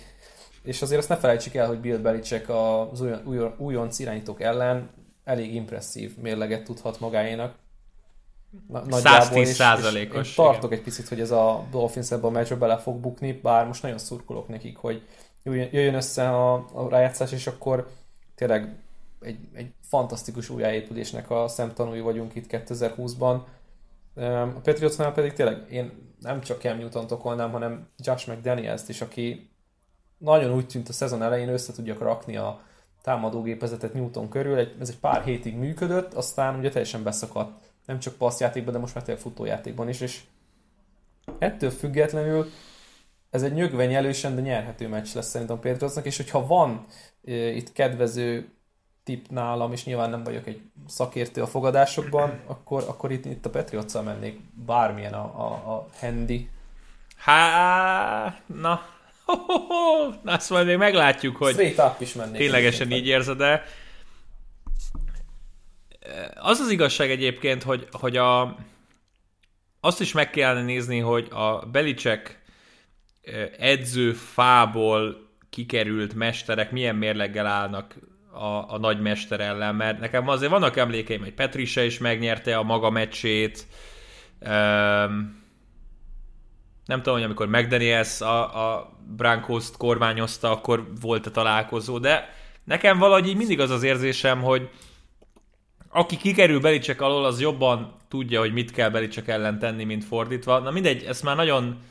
és 0.64 0.82
azért 0.82 1.00
azt 1.00 1.10
ne 1.10 1.18
felejtsük 1.18 1.54
el, 1.54 1.68
hogy 1.68 1.80
Bill 1.80 1.98
Belichick 1.98 2.50
az 2.50 3.02
újon, 3.02 3.22
újon, 3.26 3.54
újonc 3.58 4.00
irányítók 4.00 4.42
ellen 4.42 4.90
elég 5.24 5.56
impresszív 5.56 6.18
mérleget 6.18 6.64
tudhat 6.64 7.00
magáénak. 7.00 7.56
Na, 8.68 8.98
110 8.98 9.54
százalékos. 9.54 10.30
Én 10.30 10.36
tartok 10.36 10.64
igen. 10.64 10.78
egy 10.78 10.84
picit, 10.84 11.08
hogy 11.08 11.20
ez 11.20 11.32
a 11.32 11.66
Dolphins 11.72 12.12
ebben 12.12 12.26
a 12.26 12.30
meccsbe 12.30 12.56
bele 12.56 12.78
fog 12.78 13.00
bukni, 13.00 13.32
bár 13.32 13.68
most 13.68 13.82
nagyon 13.82 13.98
szurkolok 13.98 14.48
nekik, 14.48 14.78
hogy 14.78 15.08
jöjjön 15.44 15.94
össze 15.94 16.30
a, 16.30 16.54
a 16.74 16.90
rájátszás, 16.90 17.32
és 17.32 17.48
akkor 17.48 17.90
tényleg 18.36 18.76
egy, 19.22 19.38
egy 19.54 19.74
fantasztikus 19.82 20.50
újjáépülésnek 20.50 21.30
a 21.30 21.48
szemtanúi 21.48 22.00
vagyunk 22.00 22.36
itt 22.36 22.46
2020-ban. 22.50 23.40
A 24.56 24.60
Patriotsnál 24.64 25.12
pedig 25.12 25.34
tényleg 25.34 25.66
én 25.72 25.92
nem 26.20 26.42
csak 26.42 26.62
Cam 26.62 26.78
Newton 26.78 27.06
okolnám, 27.10 27.52
hanem 27.52 27.88
Josh 27.98 28.30
McDaniels-t 28.30 28.90
is, 28.90 29.02
aki 29.02 29.53
nagyon 30.24 30.54
úgy 30.54 30.68
tűnt 30.68 30.90
a 30.90 30.94
szezon 30.94 31.22
elején 31.22 31.50
össze 31.50 31.74
tudjak 31.74 32.00
rakni 32.00 32.38
a 32.38 32.62
támadógépezetet 33.02 33.94
Newton 33.94 34.30
körül, 34.30 34.58
egy, 34.58 34.76
ez 34.80 34.90
egy 34.90 35.00
pár 35.00 35.24
hétig 35.24 35.56
működött, 35.56 36.14
aztán 36.14 36.58
ugye 36.58 36.70
teljesen 36.70 37.04
beszakadt, 37.04 37.72
nem 37.86 38.00
csak 38.00 38.14
passzjátékban, 38.14 38.74
de 38.74 38.80
most 38.80 38.96
már 38.96 39.04
tényleg 39.04 39.24
futójátékban 39.24 39.90
is, 39.90 40.02
és 40.02 40.22
ettől 41.40 41.70
függetlenül 41.70 42.50
ez 43.30 43.44
egy 43.44 43.54
nyögvenyelősen, 43.54 44.36
de 44.36 44.42
nyerhető 44.42 44.88
meccs 44.88 45.16
lesz 45.16 45.30
szerintem 45.30 45.60
Patriotsnak, 45.60 46.06
és 46.06 46.18
hogyha 46.18 46.48
van 46.48 46.86
e, 47.26 47.32
itt 47.32 47.72
kedvező 47.72 48.50
tip 49.04 49.30
nálam, 49.30 49.72
és 49.72 49.86
nyilván 49.86 50.10
nem 50.10 50.24
vagyok 50.24 50.48
egy 50.48 50.62
szakértő 50.88 51.42
a 51.42 51.48
fogadásokban, 51.48 52.40
akkor, 52.48 52.84
akkor 52.88 53.12
itt, 53.12 53.26
itt 53.26 53.46
a 53.46 53.50
patriots 53.50 53.94
mennék 53.94 54.40
bármilyen 54.66 55.14
a, 55.14 55.24
a, 55.24 55.74
a 55.74 55.88
handy. 56.00 56.50
Há, 57.18 58.36
na. 58.46 58.93
Na 60.24 60.34
azt 60.34 60.50
majd 60.50 60.66
még 60.66 60.78
meglátjuk, 60.78 61.36
hogy 61.36 61.76
is 62.00 62.14
mennék 62.14 62.38
ténylegesen 62.38 62.92
így 62.92 63.08
érzed 63.08 63.38
de 63.38 63.64
az 66.36 66.60
az 66.60 66.70
igazság 66.70 67.12
egyébként, 67.12 67.64
hogy, 67.64 67.88
hogy 67.92 68.18
a, 68.18 68.56
azt 69.80 70.02
is 70.02 70.12
meg 70.12 70.30
kellene 70.30 70.64
nézni, 70.64 71.00
hogy 71.00 71.28
a 71.32 71.66
Belicek 71.66 72.42
edző 73.58 74.14
fából 74.14 75.30
kikerült 75.50 76.14
mesterek 76.14 76.72
milyen 76.72 76.96
mérleggel 76.96 77.46
állnak 77.46 77.96
a, 78.32 78.74
a 78.74 78.78
nagy 78.78 79.02
mester 79.02 79.40
ellen, 79.40 79.76
mert 79.76 80.00
nekem 80.00 80.28
azért 80.28 80.52
vannak 80.52 80.78
emlékeim, 80.78 81.22
hogy 81.22 81.34
Petrisa 81.34 81.82
is 81.82 81.98
megnyerte 81.98 82.58
a 82.58 82.64
maga 82.64 82.90
meccsét, 82.90 83.68
um, 84.40 85.43
nem 86.86 86.98
tudom, 86.98 87.14
hogy 87.14 87.24
amikor 87.24 87.48
McDaniels 87.48 88.22
a, 88.22 88.74
a 88.74 88.92
Broncos-t 89.16 89.78
kormányozta, 89.78 90.52
akkor 90.52 90.88
volt 91.02 91.26
a 91.26 91.32
találkozó, 91.32 91.98
de 91.98 92.30
nekem 92.64 92.98
valahogy 92.98 93.28
így 93.28 93.36
mindig 93.36 93.60
az 93.60 93.70
az 93.70 93.84
érzésem, 93.84 94.42
hogy 94.42 94.70
aki 95.90 96.18
kikerül 96.18 96.60
Belicek 96.60 97.02
alól, 97.02 97.26
az 97.26 97.42
jobban 97.42 97.96
tudja, 98.10 98.40
hogy 98.40 98.54
mit 98.54 98.72
kell 98.72 98.90
Belicek 98.90 99.28
ellen 99.28 99.60
tenni, 99.60 99.84
mint 99.84 100.06
fordítva. 100.06 100.60
Na 100.60 100.72
mindegy, 100.72 101.04
ez 101.04 101.22
már 101.22 101.36
nagyon, 101.36 101.82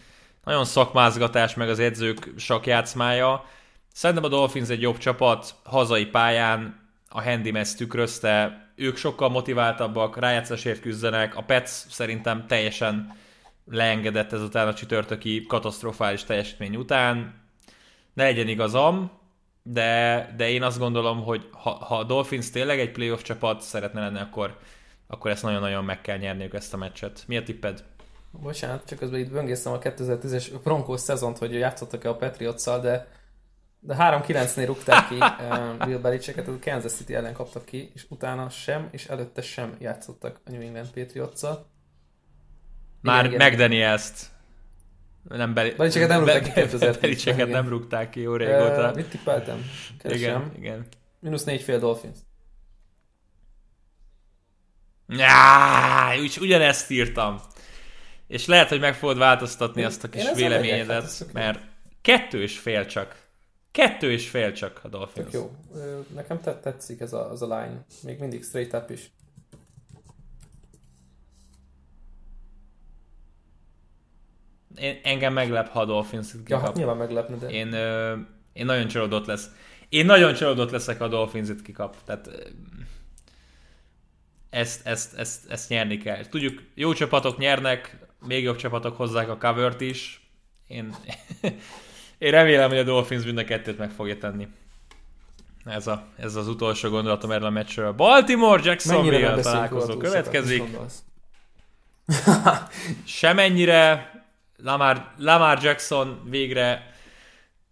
nagyon 0.45 0.65
szakmázgatás, 0.65 1.55
meg 1.55 1.69
az 1.69 1.79
edzők 1.79 2.33
sakjátszmája. 2.37 3.45
Szerintem 3.93 4.25
a 4.25 4.29
Dolphins 4.29 4.69
egy 4.69 4.81
jobb 4.81 4.99
csapat, 4.99 5.55
hazai 5.65 6.07
pályán 6.07 6.81
a 7.09 7.23
handy 7.23 7.57
ezt 7.57 7.77
tükrözte, 7.77 8.67
ők 8.77 8.97
sokkal 8.97 9.29
motiváltabbak, 9.29 10.19
rájátszásért 10.19 10.81
küzdenek, 10.81 11.37
a 11.37 11.43
Pets 11.43 11.69
szerintem 11.69 12.47
teljesen 12.47 13.17
leengedett 13.73 14.33
ezután 14.33 14.69
a 14.69 14.75
csütörtöki 14.75 15.47
katasztrofális 15.47 16.25
teljesítmény 16.25 16.77
után. 16.77 17.35
Ne 18.13 18.23
legyen 18.23 18.49
igazam, 18.49 19.11
de, 19.63 20.33
de 20.37 20.51
én 20.51 20.63
azt 20.63 20.79
gondolom, 20.79 21.23
hogy 21.23 21.49
ha, 21.53 21.71
ha 21.71 21.99
a 21.99 22.05
Dolphins 22.05 22.51
tényleg 22.51 22.81
egy 22.81 22.93
playoff 22.93 23.23
csapat 23.23 23.61
szeretne 23.61 24.01
lenni, 24.01 24.19
akkor, 24.19 24.59
akkor 25.07 25.31
ezt 25.31 25.43
nagyon-nagyon 25.43 25.85
meg 25.85 26.01
kell 26.01 26.19
nyerniük 26.19 26.55
ezt 26.55 26.75
a 26.75 26.77
meccset. 26.77 27.25
Mi 27.27 27.37
a 27.37 27.43
tipped? 27.43 27.85
Bocsánat, 28.31 28.87
csak 28.87 28.99
közben 28.99 29.21
itt 29.21 29.31
böngésztem 29.31 29.73
a 29.73 29.79
2010-es 29.79 30.51
Broncos 30.63 31.01
szezont, 31.01 31.39
hogy 31.39 31.53
játszottak-e 31.53 32.09
a 32.09 32.17
patriots 32.17 32.65
de 32.65 33.21
de 33.85 33.97
3-9-nél 33.99 34.65
rúgták 34.67 35.09
ki 35.09 35.15
uh, 35.15 35.77
Bill 35.87 35.99
Belichicket, 35.99 36.49
a 36.49 36.53
Kansas 36.61 36.93
City 36.93 37.15
ellen 37.15 37.33
kaptak 37.33 37.65
ki, 37.65 37.91
és 37.95 38.07
utána 38.09 38.49
sem, 38.49 38.89
és 38.91 39.07
előtte 39.07 39.43
sem 39.43 39.77
játszottak 39.79 40.41
a 40.45 40.51
New 40.51 40.61
England 40.61 40.91
patriots 40.91 41.39
-szal. 41.39 41.67
Már 43.03 43.31
McDaniels-t 43.31 44.31
nem 45.29 45.55
Beli... 45.55 45.71
Belichicket 45.71 46.09
nem 46.09 46.19
rúgták 46.19 46.43
ki 46.43 46.51
2010 46.53 46.97
Belichicket 46.97 47.49
nem 47.49 47.69
rúgták 47.69 48.11
ki 48.11 48.21
jó 48.21 48.37
régóta. 48.37 48.89
Uh, 48.89 48.95
mit 48.95 49.07
tippeltem? 49.07 49.71
Keresem. 49.99 50.21
Igen, 50.21 50.53
igen. 50.57 50.87
Minusz 51.19 51.45
négy 51.45 51.63
fél 51.63 51.79
Dolphins. 51.79 52.17
Ja, 55.09 56.21
úgy, 56.21 56.39
ugyanezt 56.41 56.91
írtam. 56.91 57.41
És 58.27 58.47
lehet, 58.47 58.69
hogy 58.69 58.81
meg 58.81 58.95
fogod 58.95 59.19
változtatni 59.19 59.81
én, 59.81 59.87
azt 59.87 60.05
a 60.05 60.09
kis 60.09 60.33
véleményedet, 60.35 61.03
hát 61.03 61.33
mert 61.33 61.61
kettő 62.01 62.43
és 62.43 62.59
fél 62.59 62.87
csak. 62.87 63.21
Kettő 63.71 64.13
és 64.13 64.29
fél 64.29 64.53
csak 64.53 64.81
a 64.83 64.89
Dolphins. 64.89 65.31
Tök 65.31 65.41
jó. 65.41 65.51
Nekem 66.15 66.41
tetszik 66.41 67.01
ez 67.01 67.13
a, 67.13 67.31
az 67.31 67.43
a 67.43 67.47
line. 67.47 67.85
Még 68.03 68.19
mindig 68.19 68.45
straight 68.45 68.75
up 68.75 68.91
is. 68.91 69.11
Én, 74.77 75.01
engem 75.03 75.33
meglep, 75.33 75.69
ha 75.69 75.81
a 75.81 75.85
Dolphins 75.85 76.29
Ja, 76.47 76.59
hát 76.59 76.77
nyilván 76.77 76.97
meglepne, 76.97 77.37
de... 77.37 77.49
Én, 77.49 77.73
ö, 77.73 78.17
én 78.53 78.65
nagyon 78.65 78.89
csalódott 78.89 79.27
lesz. 79.27 79.51
Én 79.89 80.07
nagyon 80.07 80.35
csalódott 80.35 80.71
leszek, 80.71 80.99
ha 80.99 81.05
a 81.05 81.09
Dolphins 81.09 81.49
itt 81.49 81.63
kikap. 81.63 81.97
Tehát 82.05 82.31
ezt, 84.51 84.87
ezt, 84.87 85.15
ezt, 85.15 85.51
ezt 85.51 85.69
nyerni 85.69 85.99
kell. 85.99 86.27
Tudjuk, 86.27 86.63
jó 86.75 86.93
csapatok 86.93 87.39
nyernek, 87.39 87.97
még 88.27 88.43
jobb 88.43 88.57
csapatok 88.57 88.97
hozzák 88.97 89.29
a 89.29 89.37
covert 89.37 89.81
is. 89.81 90.31
Én, 90.67 90.95
én 92.19 92.31
remélem, 92.31 92.69
hogy 92.69 92.79
a 92.79 92.83
Dolphins 92.83 93.25
mind 93.25 93.39
a 93.39 93.45
kettőt 93.45 93.79
meg 93.79 93.91
fogja 93.91 94.19
tenni. 94.19 94.49
Ez, 95.65 95.87
a, 95.87 96.05
ez 96.17 96.35
az 96.35 96.49
utolsó 96.49 96.89
gondolatom 96.89 97.31
erről 97.31 97.47
a 97.47 97.51
meccsről. 97.51 97.93
Baltimore 97.93 98.63
Jacksonville 98.65 99.41
találkozó 99.41 99.97
következik. 99.97 100.63
Semennyire 103.05 104.11
Lamar, 104.63 105.13
Lamar 105.19 105.59
Jackson 105.63 106.21
végre 106.25 106.95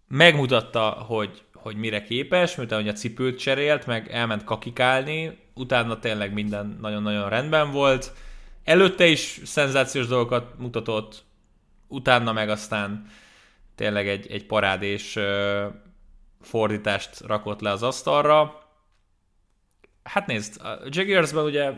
megmutatta, 0.07 0.89
hogy, 0.89 1.43
hogy 1.53 1.75
mire 1.75 2.03
képes, 2.03 2.55
miután 2.55 2.79
hogy 2.79 2.89
a 2.89 2.93
cipőt 2.93 3.39
cserélt, 3.39 3.85
meg 3.85 4.11
elment 4.11 4.43
kakikálni, 4.43 5.39
utána 5.53 5.99
tényleg 5.99 6.33
minden 6.33 6.77
nagyon-nagyon 6.81 7.29
rendben 7.29 7.71
volt. 7.71 8.13
Előtte 8.63 9.05
is 9.05 9.39
szenzációs 9.43 10.07
dolgokat 10.07 10.57
mutatott, 10.57 11.23
utána 11.87 12.31
meg 12.31 12.49
aztán 12.49 13.05
tényleg 13.75 14.07
egy, 14.07 14.31
egy 14.31 14.45
parádés 14.45 15.17
fordítást 16.41 17.19
rakott 17.19 17.61
le 17.61 17.69
az 17.69 17.83
asztalra. 17.83 18.59
Hát 20.03 20.27
nézd, 20.27 20.61
a 20.61 20.79
Jaguarsban 20.89 21.45
ugye 21.45 21.71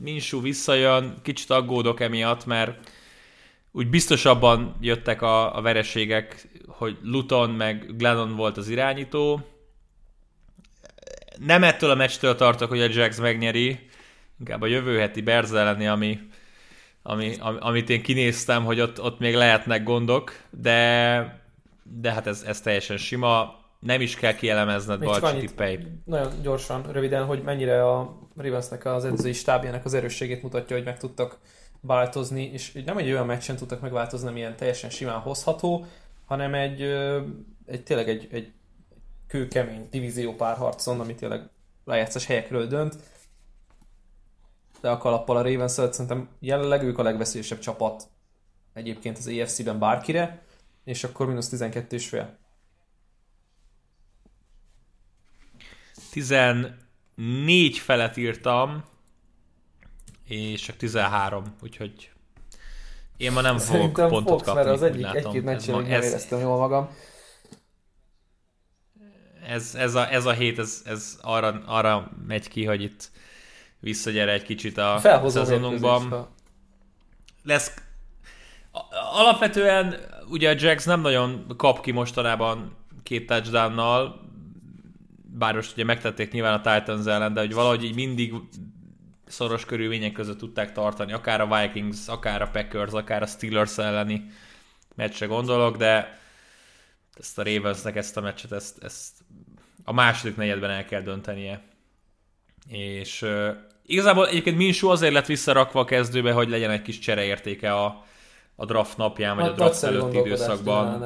Minsú 0.00 0.40
visszajön, 0.40 1.14
kicsit 1.22 1.50
aggódok 1.50 2.00
emiatt, 2.00 2.46
mert 2.46 2.90
úgy 3.72 3.90
biztosabban 3.90 4.76
jöttek 4.80 5.22
a, 5.22 5.56
a 5.56 5.60
vereségek, 5.60 6.48
hogy 6.66 6.98
Luton 7.02 7.50
meg 7.50 7.96
Glennon 7.96 8.36
volt 8.36 8.56
az 8.56 8.68
irányító. 8.68 9.40
Nem 11.38 11.64
ettől 11.64 11.90
a 11.90 11.94
meccstől 11.94 12.34
tartok, 12.34 12.68
hogy 12.68 12.80
a 12.80 12.88
Jax 12.90 13.18
megnyeri, 13.18 13.88
inkább 14.38 14.62
a 14.62 14.66
jövő 14.66 14.98
heti 14.98 15.20
Bears 15.20 15.50
elleni, 15.50 15.86
ami, 15.86 16.18
ami, 17.02 17.36
amit 17.58 17.90
én 17.90 18.02
kinéztem, 18.02 18.64
hogy 18.64 18.80
ott, 18.80 19.02
ott 19.02 19.18
még 19.18 19.34
lehetnek 19.34 19.82
gondok, 19.82 20.32
de, 20.50 21.42
de 21.82 22.12
hát 22.12 22.26
ez, 22.26 22.42
ez 22.46 22.60
teljesen 22.60 22.96
sima. 22.96 23.56
Nem 23.78 24.00
is 24.00 24.16
kell 24.16 24.34
kielemezned, 24.34 25.00
Balcsi 25.00 25.38
tippei. 25.38 25.78
Nagyon 26.04 26.32
gyorsan, 26.42 26.82
röviden, 26.92 27.24
hogy 27.24 27.42
mennyire 27.42 27.88
a 27.88 28.18
Ravensnek 28.36 28.84
az 28.84 29.04
edzői 29.04 29.32
stábjának 29.32 29.84
az 29.84 29.94
erősségét 29.94 30.42
mutatja, 30.42 30.76
hogy 30.76 30.84
meg 30.84 30.98
tudtak 30.98 31.38
változni, 31.80 32.44
és 32.44 32.72
nem 32.72 32.98
egy 32.98 33.10
olyan 33.10 33.26
meccsen 33.26 33.56
tudtak 33.56 33.80
megváltozni, 33.80 34.28
amilyen 34.28 34.56
teljesen 34.56 34.90
simán 34.90 35.18
hozható, 35.18 35.86
hanem 36.24 36.54
egy, 36.54 36.82
egy 37.66 37.82
tényleg 37.84 38.08
egy, 38.08 38.28
egy 38.30 38.52
kőkemény 39.26 39.88
divízió 39.90 40.34
párharcon, 40.34 41.00
ami 41.00 41.14
tényleg 41.14 41.48
lejátszás 41.84 42.26
helyekről 42.26 42.66
dönt. 42.66 42.96
De 44.80 44.90
a 44.90 44.98
kalappal 44.98 45.36
a 45.36 45.42
Ravens 45.42 45.72
szerintem 45.72 46.28
jelenleg 46.40 46.82
ők 46.82 46.98
a 46.98 47.02
legveszélyesebb 47.02 47.58
csapat 47.58 48.08
egyébként 48.72 49.18
az 49.18 49.26
EFC-ben 49.26 49.78
bárkire, 49.78 50.42
és 50.84 51.04
akkor 51.04 51.26
mínusz 51.26 51.48
12 51.48 51.96
és 51.96 52.08
fél. 52.08 52.38
14 56.10 57.78
felet 57.78 58.16
írtam, 58.16 58.84
és 60.28 60.60
csak 60.60 60.76
13, 60.76 61.44
úgyhogy 61.62 62.10
én 63.16 63.32
ma 63.32 63.40
nem 63.40 63.58
fogok 63.58 63.70
Szerintem 63.70 64.08
pontot 64.08 64.28
fogsz, 64.28 64.44
kapni. 64.44 64.62
Mert 64.62 64.74
az 64.74 64.82
egyik, 64.82 65.06
egy-két 65.14 65.44
meccsen 65.44 65.84
ez, 65.84 65.90
ez... 65.90 66.04
éreztem 66.04 66.40
jól 66.40 66.58
magam. 66.58 66.88
ez, 69.48 69.74
ez, 69.74 69.94
a, 69.94 70.12
ez 70.12 70.26
a 70.26 70.32
hét, 70.32 70.58
ez, 70.58 70.82
ez 70.84 71.18
arra, 71.22 71.62
arra 71.66 72.10
megy 72.26 72.48
ki, 72.48 72.64
hogy 72.64 72.82
itt 72.82 73.10
visszagyere 73.80 74.32
egy 74.32 74.42
kicsit 74.42 74.78
a 74.78 74.98
Felhozó 75.00 75.44
szezonunkban. 75.44 76.28
Lesz 77.44 77.74
alapvetően 79.12 79.94
ugye 80.28 80.50
a 80.50 80.54
Jax 80.58 80.84
nem 80.84 81.00
nagyon 81.00 81.54
kap 81.56 81.80
ki 81.80 81.90
mostanában 81.90 82.76
két 83.02 83.26
touchdownnal, 83.26 84.20
bár 85.38 85.54
most 85.54 85.72
ugye 85.72 85.84
megtették 85.84 86.32
nyilván 86.32 86.60
a 86.60 86.74
Titans 86.74 87.06
ellen, 87.06 87.34
de 87.34 87.40
hogy 87.40 87.54
valahogy 87.54 87.84
így 87.84 87.94
mindig 87.94 88.34
szoros 89.28 89.64
körülmények 89.64 90.12
között 90.12 90.38
tudták 90.38 90.72
tartani, 90.72 91.12
akár 91.12 91.40
a 91.40 91.60
Vikings, 91.60 92.08
akár 92.08 92.42
a 92.42 92.48
Packers, 92.48 92.92
akár 92.92 93.22
a 93.22 93.26
Steelers 93.26 93.78
elleni 93.78 94.30
meccsre 94.94 95.26
gondolok, 95.26 95.76
de 95.76 96.18
ezt 97.18 97.38
a 97.38 97.42
Ravensnek 97.42 97.96
ezt 97.96 98.16
a 98.16 98.20
meccset, 98.20 98.52
ezt, 98.52 98.84
ezt 98.84 99.12
a 99.84 99.92
második 99.92 100.36
negyedben 100.36 100.70
el 100.70 100.84
kell 100.84 101.00
döntenie. 101.00 101.62
És 102.68 103.22
uh, 103.22 103.48
igazából 103.86 104.28
egyébként 104.28 104.56
Minshew 104.56 104.90
azért 104.90 105.12
lett 105.12 105.26
visszarakva 105.26 105.80
a 105.80 105.84
kezdőbe, 105.84 106.32
hogy 106.32 106.48
legyen 106.48 106.70
egy 106.70 106.82
kis 106.82 106.98
csereértéke 106.98 107.74
a, 107.74 108.04
a 108.56 108.64
draft 108.64 108.96
napján, 108.96 109.36
vagy 109.36 109.44
a 109.44 109.48
Nagy- 109.48 109.56
draft 109.56 109.82
előtti 109.82 110.18
időszakban. 110.18 110.98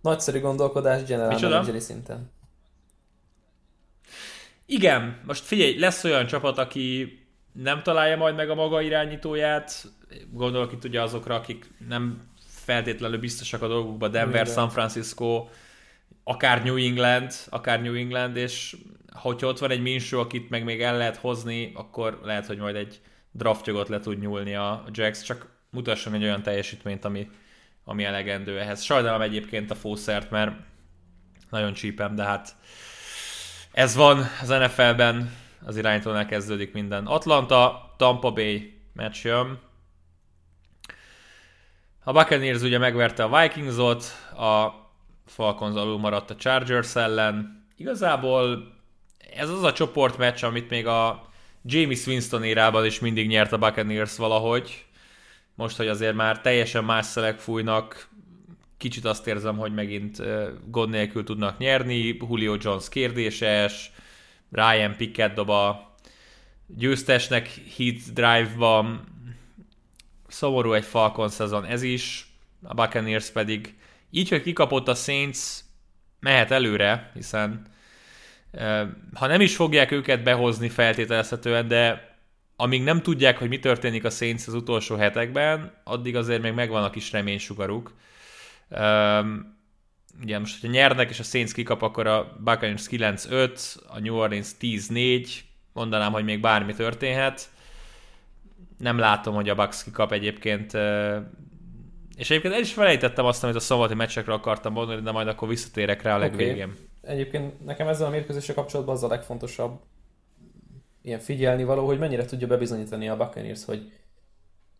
Nagyszerű 0.00 0.40
gondolkodás 0.40 1.02
general 1.04 1.28
Micsoda? 1.28 1.54
manageri 1.54 1.80
szinten. 1.80 2.30
Igen, 4.66 5.20
most 5.26 5.44
figyelj, 5.44 5.78
lesz 5.78 6.04
olyan 6.04 6.26
csapat, 6.26 6.58
aki 6.58 7.18
nem 7.52 7.82
találja 7.82 8.16
majd 8.16 8.34
meg 8.34 8.50
a 8.50 8.54
maga 8.54 8.80
irányítóját, 8.80 9.84
gondolok 10.30 10.72
itt 10.72 10.84
ugye 10.84 11.02
azokra, 11.02 11.34
akik 11.34 11.70
nem 11.88 12.20
feltétlenül 12.46 13.18
biztosak 13.18 13.62
a 13.62 13.68
dolgukban, 13.68 14.10
Denver, 14.10 14.40
Igen. 14.40 14.54
San 14.54 14.70
Francisco, 14.70 15.48
akár 16.24 16.64
New 16.64 16.76
England, 16.76 17.32
akár 17.48 17.82
New 17.82 17.94
England, 17.94 18.36
és 18.36 18.76
hogyha 19.12 19.46
ott 19.46 19.58
van 19.58 19.70
egy 19.70 19.82
Minshew, 19.82 20.20
akit 20.20 20.50
meg 20.50 20.64
még 20.64 20.82
el 20.82 20.96
lehet 20.96 21.16
hozni, 21.16 21.72
akkor 21.74 22.20
lehet, 22.24 22.46
hogy 22.46 22.58
majd 22.58 22.76
egy 22.76 23.00
draftjogot 23.30 23.88
le 23.88 23.98
tud 23.98 24.18
nyúlni 24.18 24.54
a 24.54 24.84
Jax, 24.92 25.22
csak 25.22 25.46
mutasson 25.70 26.14
egy 26.14 26.22
olyan 26.22 26.42
teljesítményt, 26.42 27.04
ami, 27.04 27.30
ami 27.84 28.04
elegendő 28.04 28.58
ehhez. 28.58 28.82
Sajnálom 28.82 29.20
egyébként 29.20 29.70
a 29.70 29.74
fószert, 29.74 30.30
mert 30.30 30.52
nagyon 31.50 31.72
csípem, 31.72 32.14
de 32.14 32.22
hát 32.22 32.56
ez 33.72 33.94
van 33.94 34.26
az 34.40 34.48
NFL-ben, 34.48 35.32
az 35.64 35.76
irányítónál 35.76 36.26
kezdődik 36.26 36.72
minden. 36.72 37.06
Atlanta, 37.06 37.94
Tampa 37.96 38.30
Bay 38.30 38.80
meccs 38.92 39.24
jön. 39.24 39.58
A 42.04 42.12
Buccaneers 42.12 42.62
ugye 42.62 42.78
megverte 42.78 43.24
a 43.24 43.40
Vikingsot, 43.40 44.04
a 44.36 44.68
Falcons 45.26 45.76
alul 45.76 45.98
maradt 45.98 46.30
a 46.30 46.36
Chargers 46.36 46.96
ellen. 46.96 47.66
Igazából 47.76 48.72
ez 49.36 49.48
az 49.48 49.62
a 49.62 49.72
csoportmeccs, 49.72 50.44
amit 50.44 50.70
még 50.70 50.86
a 50.86 51.28
James 51.64 52.06
Winston 52.06 52.44
érában 52.44 52.84
is 52.84 53.00
mindig 53.00 53.28
nyert 53.28 53.52
a 53.52 53.58
Buccaneers 53.58 54.16
valahogy. 54.16 54.84
Most, 55.54 55.76
hogy 55.76 55.88
azért 55.88 56.14
már 56.14 56.40
teljesen 56.40 56.84
más 56.84 57.06
szelek 57.06 57.38
fújnak, 57.38 58.08
kicsit 58.82 59.04
azt 59.04 59.26
érzem, 59.26 59.56
hogy 59.56 59.74
megint 59.74 60.22
gond 60.70 60.90
nélkül 60.90 61.24
tudnak 61.24 61.58
nyerni. 61.58 62.16
Julio 62.20 62.56
Jones 62.60 62.88
kérdéses, 62.88 63.92
Ryan 64.50 64.96
Pickett 64.96 65.34
dob 65.34 65.50
a 65.50 65.94
győztesnek 66.66 67.46
hit 67.48 68.12
drive-ban. 68.12 69.04
Szomorú 70.28 70.72
egy 70.72 70.84
Falcon 70.84 71.28
szezon 71.28 71.64
ez 71.64 71.82
is, 71.82 72.32
a 72.62 72.74
Buccaneers 72.74 73.30
pedig 73.30 73.74
így, 74.10 74.28
hogy 74.28 74.42
kikapott 74.42 74.88
a 74.88 74.94
Saints, 74.94 75.38
mehet 76.20 76.50
előre, 76.50 77.10
hiszen 77.14 77.66
ha 79.14 79.26
nem 79.26 79.40
is 79.40 79.56
fogják 79.56 79.90
őket 79.90 80.22
behozni 80.22 80.68
feltételezhetően, 80.68 81.68
de 81.68 82.16
amíg 82.56 82.82
nem 82.82 83.02
tudják, 83.02 83.38
hogy 83.38 83.48
mi 83.48 83.58
történik 83.58 84.04
a 84.04 84.10
Saints 84.10 84.46
az 84.46 84.54
utolsó 84.54 84.96
hetekben, 84.96 85.72
addig 85.84 86.16
azért 86.16 86.42
még 86.42 86.52
megvan 86.52 86.84
a 86.84 86.90
kis 86.90 87.12
reménysugaruk. 87.12 87.94
Um, 88.80 89.56
ugye 90.22 90.38
most, 90.38 90.60
hogyha 90.60 90.76
nyernek 90.76 91.10
és 91.10 91.18
a 91.18 91.22
Saints 91.22 91.52
kikap, 91.52 91.82
akkor 91.82 92.06
a 92.06 92.36
Buccaneers 92.38 92.86
9-5, 92.90 93.76
a 93.86 93.98
New 94.00 94.14
Orleans 94.14 94.48
10-4, 94.60 95.28
mondanám, 95.72 96.12
hogy 96.12 96.24
még 96.24 96.40
bármi 96.40 96.74
történhet. 96.74 97.50
Nem 98.78 98.98
látom, 98.98 99.34
hogy 99.34 99.48
a 99.48 99.54
Bucks 99.54 99.84
kikap 99.84 100.12
egyébként. 100.12 100.72
És 102.16 102.30
egyébként 102.30 102.54
el 102.54 102.60
is 102.60 102.72
felejtettem 102.72 103.24
azt, 103.24 103.44
amit 103.44 103.56
a 103.56 103.60
szombati 103.60 103.94
meccsekre 103.94 104.32
akartam 104.32 104.72
mondani, 104.72 105.00
de 105.00 105.10
majd 105.10 105.28
akkor 105.28 105.48
visszatérek 105.48 106.02
rá 106.02 106.14
a 106.14 106.18
legvégén. 106.18 106.74
Egyébként 107.02 107.64
nekem 107.64 107.88
ezzel 107.88 108.06
a 108.06 108.10
mérkőzéssel 108.10 108.54
kapcsolatban 108.54 108.94
az 108.94 109.02
a 109.02 109.08
legfontosabb 109.08 109.80
ilyen 111.02 111.18
figyelni 111.18 111.64
való, 111.64 111.86
hogy 111.86 111.98
mennyire 111.98 112.24
tudja 112.24 112.46
bebizonyítani 112.46 113.08
a 113.08 113.16
Buccaneers, 113.16 113.64
hogy, 113.64 113.92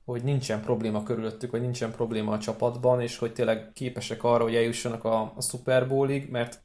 hogy 0.04 0.22
nincsen 0.22 0.60
probléma 0.60 1.02
körülöttük, 1.02 1.50
hogy 1.50 1.60
nincsen 1.60 1.90
probléma 1.90 2.32
a 2.32 2.38
csapatban, 2.38 3.00
és 3.00 3.18
hogy 3.18 3.32
tényleg 3.32 3.70
képesek 3.72 4.24
arra, 4.24 4.42
hogy 4.42 4.54
eljussanak 4.54 5.04
a, 5.04 5.32
a 5.36 5.40
Super 5.40 5.88
Bowlig, 5.88 6.30
mert 6.30 6.62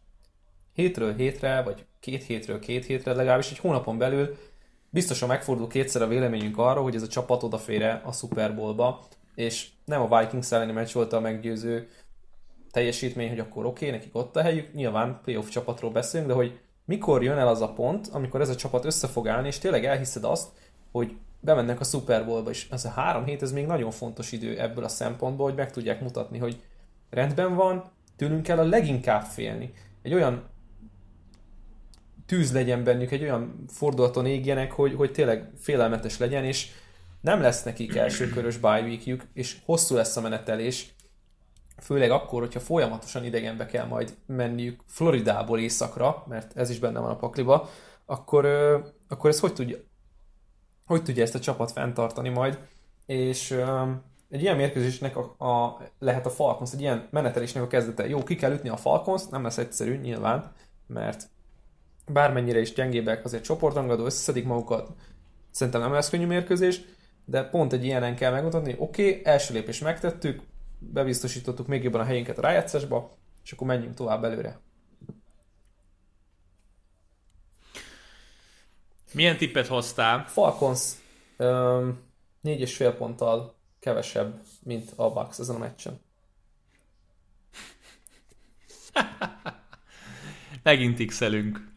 hétről 0.73 1.15
hétre, 1.15 1.61
vagy 1.61 1.85
két 1.99 2.23
hétről 2.23 2.59
két 2.59 2.85
hétre, 2.85 3.13
legalábbis 3.13 3.51
egy 3.51 3.59
hónapon 3.59 3.97
belül 3.97 4.37
biztosan 4.89 5.27
megfordul 5.27 5.67
kétszer 5.67 6.01
a 6.01 6.07
véleményünk 6.07 6.57
arra, 6.57 6.81
hogy 6.81 6.95
ez 6.95 7.01
a 7.01 7.07
csapat 7.07 7.43
odafér 7.43 8.01
a 8.03 8.11
Super 8.11 8.55
Bowlba, 8.55 9.07
és 9.35 9.69
nem 9.85 10.01
a 10.01 10.19
Vikings 10.19 10.51
elleni 10.51 10.71
meccs 10.71 10.93
volt 10.93 11.13
a 11.13 11.19
meggyőző 11.19 11.89
teljesítmény, 12.71 13.29
hogy 13.29 13.39
akkor 13.39 13.65
oké, 13.65 13.85
okay, 13.85 13.97
nekik 13.97 14.15
ott 14.15 14.35
a 14.35 14.41
helyük, 14.41 14.73
nyilván 14.73 15.19
playoff 15.23 15.49
csapatról 15.49 15.91
beszélünk, 15.91 16.29
de 16.29 16.35
hogy 16.35 16.59
mikor 16.85 17.23
jön 17.23 17.37
el 17.37 17.47
az 17.47 17.61
a 17.61 17.73
pont, 17.73 18.07
amikor 18.07 18.41
ez 18.41 18.49
a 18.49 18.55
csapat 18.55 18.85
össze 18.85 19.07
fog 19.07 19.27
állni, 19.27 19.47
és 19.47 19.57
tényleg 19.57 19.85
elhiszed 19.85 20.23
azt, 20.23 20.49
hogy 20.91 21.17
bemennek 21.39 21.79
a 21.79 21.83
Super 21.83 22.25
Bowlba, 22.25 22.49
és 22.49 22.67
ez 22.71 22.85
a 22.85 22.89
három 22.89 23.25
hét, 23.25 23.41
ez 23.41 23.51
még 23.51 23.65
nagyon 23.65 23.91
fontos 23.91 24.31
idő 24.31 24.59
ebből 24.59 24.83
a 24.83 24.87
szempontból, 24.87 25.45
hogy 25.45 25.55
meg 25.57 25.71
tudják 25.71 26.01
mutatni, 26.01 26.37
hogy 26.37 26.61
rendben 27.09 27.55
van, 27.55 27.91
tőlünk 28.15 28.43
kell 28.43 28.57
a 28.57 28.63
leginkább 28.63 29.23
félni. 29.23 29.73
Egy 30.01 30.13
olyan 30.13 30.43
tűz 32.25 32.53
legyen 32.53 32.83
bennük, 32.83 33.11
egy 33.11 33.23
olyan 33.23 33.63
fordulaton 33.67 34.25
égjenek, 34.25 34.71
hogy, 34.71 34.93
hogy 34.93 35.11
tényleg 35.11 35.49
félelmetes 35.59 36.17
legyen, 36.17 36.43
és 36.43 36.71
nem 37.21 37.41
lesz 37.41 37.63
nekik 37.63 37.95
elsőkörös 37.95 38.57
bye 38.57 38.81
weekjük, 38.81 39.27
és 39.33 39.57
hosszú 39.65 39.95
lesz 39.95 40.17
a 40.17 40.21
menetelés, 40.21 40.95
főleg 41.81 42.11
akkor, 42.11 42.39
hogyha 42.39 42.59
folyamatosan 42.59 43.25
idegenbe 43.25 43.65
kell 43.65 43.85
majd 43.85 44.15
menniük 44.25 44.83
Floridából 44.87 45.59
északra, 45.59 46.23
mert 46.27 46.57
ez 46.57 46.69
is 46.69 46.79
benne 46.79 46.99
van 46.99 47.09
a 47.09 47.15
pakliba, 47.15 47.69
akkor, 48.05 48.45
akkor 49.07 49.29
ez 49.29 49.39
hogy 49.39 49.53
tudja, 49.53 49.77
hogy 50.87 51.03
tudja 51.03 51.23
ezt 51.23 51.35
a 51.35 51.39
csapat 51.39 51.71
fenntartani 51.71 52.29
majd, 52.29 52.59
és 53.05 53.51
ö, 53.51 53.91
egy 54.29 54.41
ilyen 54.41 54.55
mérkőzésnek 54.55 55.17
a, 55.17 55.45
a, 55.45 55.81
lehet 55.99 56.25
a 56.25 56.29
Falcons, 56.29 56.73
egy 56.73 56.81
ilyen 56.81 57.07
menetelésnek 57.11 57.63
a 57.63 57.67
kezdete. 57.67 58.07
Jó, 58.07 58.23
ki 58.23 58.35
kell 58.35 58.53
ütni 58.53 58.69
a 58.69 58.77
Falcons, 58.77 59.27
nem 59.27 59.43
lesz 59.43 59.57
egyszerű 59.57 59.97
nyilván, 59.97 60.51
mert 60.87 61.29
bármennyire 62.07 62.59
is 62.59 62.73
gyengébbek, 62.73 63.25
azért 63.25 63.43
csoportrangadó, 63.43 64.05
összeszedik 64.05 64.45
magukat, 64.45 64.89
szerintem 65.51 65.81
nem 65.81 65.91
lesz 65.91 66.09
könnyű 66.09 66.25
mérkőzés, 66.25 66.81
de 67.25 67.43
pont 67.43 67.73
egy 67.73 67.85
ilyenen 67.85 68.15
kell 68.15 68.31
megmutatni, 68.31 68.75
oké, 68.77 69.09
okay, 69.09 69.21
első 69.25 69.53
lépés 69.53 69.79
megtettük, 69.79 70.41
bebiztosítottuk 70.79 71.67
még 71.67 71.83
jobban 71.83 72.01
a 72.01 72.03
helyünket 72.03 72.37
a 72.37 72.41
rájátszásba, 72.41 73.17
és 73.43 73.51
akkor 73.51 73.67
menjünk 73.67 73.95
tovább 73.95 74.23
előre. 74.23 74.59
Milyen 79.13 79.37
tippet 79.37 79.67
hoztál? 79.67 80.25
Falcons 80.27 80.91
öm, 81.37 81.99
négy 82.41 82.59
és 82.59 82.75
fél 82.75 82.93
ponttal 82.93 83.55
kevesebb, 83.79 84.41
mint 84.63 84.91
a 84.95 85.11
Bucks 85.11 85.39
ezen 85.39 85.55
a 85.55 85.59
meccsen. 85.59 85.99
Megint 90.63 91.05
x 91.05 91.19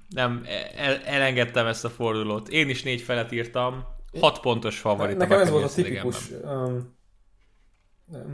Nem, 0.08 0.44
el, 0.76 1.02
elengedtem 1.02 1.66
ezt 1.66 1.84
a 1.84 1.90
fordulót. 1.90 2.48
Én 2.48 2.68
is 2.68 2.82
négy 2.82 3.00
felet 3.00 3.32
írtam. 3.32 3.84
Hat 4.20 4.40
pontos 4.40 4.78
favorit. 4.78 5.16
Nekem 5.16 5.40
ez 5.40 5.50
volt 5.50 5.64
a 5.64 5.68
tipikus... 5.74 6.30
Öm, 6.30 6.94
öm, 8.12 8.32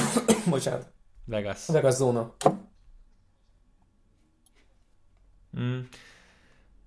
bocsánat. 0.50 0.92
Vegas. 1.24 1.66
Vegas 1.66 1.94
zóna. 1.94 2.34
Mm. 5.58 5.80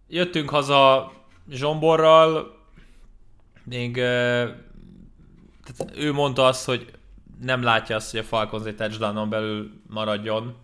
Jöttünk 0.07 0.49
haza 0.49 1.11
Zsomborral, 1.49 2.57
még 3.63 3.93
tehát 3.93 4.55
ő 5.95 6.13
mondta 6.13 6.45
azt, 6.45 6.65
hogy 6.65 6.91
nem 7.41 7.63
látja 7.63 7.95
azt, 7.95 8.11
hogy 8.11 8.19
a 8.19 8.23
Falcons 8.23 8.65
egy 8.65 8.75
touchdownon 8.75 9.29
belül 9.29 9.81
maradjon. 9.87 10.55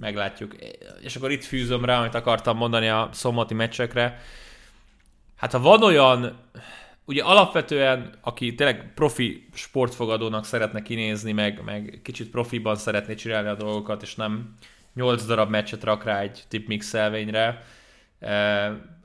Meglátjuk. 0.00 0.54
És 1.00 1.16
akkor 1.16 1.30
itt 1.30 1.44
fűzöm 1.44 1.84
rá, 1.84 1.98
amit 1.98 2.14
akartam 2.14 2.56
mondani 2.56 2.88
a 2.88 3.08
szombati 3.12 3.54
meccsekre. 3.54 4.20
Hát 5.36 5.52
ha 5.52 5.60
van 5.60 5.82
olyan, 5.82 6.38
ugye 7.04 7.22
alapvetően, 7.22 8.14
aki 8.20 8.54
tényleg 8.54 8.92
profi 8.94 9.48
sportfogadónak 9.54 10.44
szeretne 10.44 10.82
kinézni, 10.82 11.32
meg, 11.32 11.62
meg 11.64 12.00
kicsit 12.02 12.30
profiban 12.30 12.76
szeretné 12.76 13.14
csinálni 13.14 13.48
a 13.48 13.54
dolgokat, 13.54 14.02
és 14.02 14.14
nem 14.14 14.54
8 14.94 15.24
darab 15.24 15.50
meccset 15.50 15.84
rak 15.84 16.04
rá 16.04 16.20
egy 16.20 16.44
tipmixelvényre, 16.48 17.64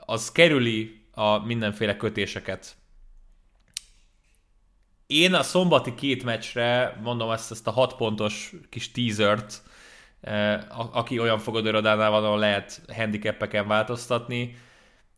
az 0.09 0.31
kerüli 0.31 1.05
a 1.11 1.45
mindenféle 1.45 1.97
kötéseket. 1.97 2.75
Én 5.07 5.33
a 5.33 5.43
szombati 5.43 5.93
két 5.95 6.23
meccsre 6.23 6.99
mondom 7.03 7.31
ezt, 7.31 7.51
ezt 7.51 7.67
a 7.67 7.71
6 7.71 7.95
pontos 7.95 8.53
kis 8.69 8.91
teasert, 8.91 9.61
aki 10.91 11.19
olyan 11.19 11.39
fogadőrodánál 11.39 12.09
van, 12.09 12.23
ahol 12.23 12.39
lehet 12.39 12.81
handicapeken 12.93 13.67
változtatni. 13.67 14.57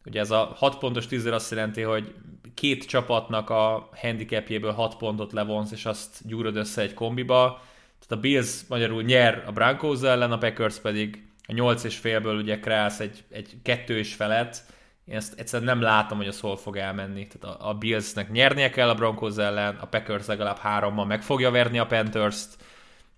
Ugye 0.05 0.19
ez 0.19 0.31
a 0.31 0.53
6 0.55 0.77
pontos 0.77 1.07
teaser 1.07 1.33
azt 1.33 1.51
jelenti, 1.51 1.81
hogy 1.81 2.13
két 2.53 2.85
csapatnak 2.85 3.49
a 3.49 3.89
handicapjéből 3.95 4.71
6 4.71 4.97
pontot 4.97 5.31
levonsz, 5.31 5.71
és 5.71 5.85
azt 5.85 6.27
gyúrod 6.27 6.55
össze 6.55 6.81
egy 6.81 6.93
kombiba. 6.93 7.61
Tehát 7.99 8.11
a 8.11 8.19
Bills 8.19 8.61
magyarul 8.67 9.03
nyer 9.03 9.43
a 9.47 9.51
Broncos 9.51 10.01
ellen, 10.01 10.31
a 10.31 10.37
Packers 10.37 10.79
pedig 10.79 11.23
a 11.47 11.53
8 11.53 11.83
és 11.83 11.97
félből 11.97 12.35
ugye 12.35 12.59
kreálsz 12.59 12.99
egy, 12.99 13.23
egy 13.29 13.57
kettő 13.63 13.97
és 13.97 14.13
felet. 14.13 14.65
Én 15.05 15.15
ezt 15.15 15.39
egyszerűen 15.39 15.75
nem 15.75 15.81
látom, 15.81 16.17
hogy 16.17 16.27
az 16.27 16.39
hol 16.39 16.57
fog 16.57 16.77
elmenni. 16.77 17.27
Tehát 17.27 17.57
a, 17.57 17.69
a 17.69 17.73
Billsnek 17.73 18.31
nyernie 18.31 18.69
kell 18.69 18.89
a 18.89 18.95
Broncos 18.95 19.37
ellen, 19.37 19.75
a 19.75 19.85
Packers 19.85 20.25
legalább 20.25 20.57
hárommal 20.57 21.05
meg 21.05 21.23
fogja 21.23 21.51
verni 21.51 21.79
a 21.79 21.85
Panthers-t, 21.85 22.57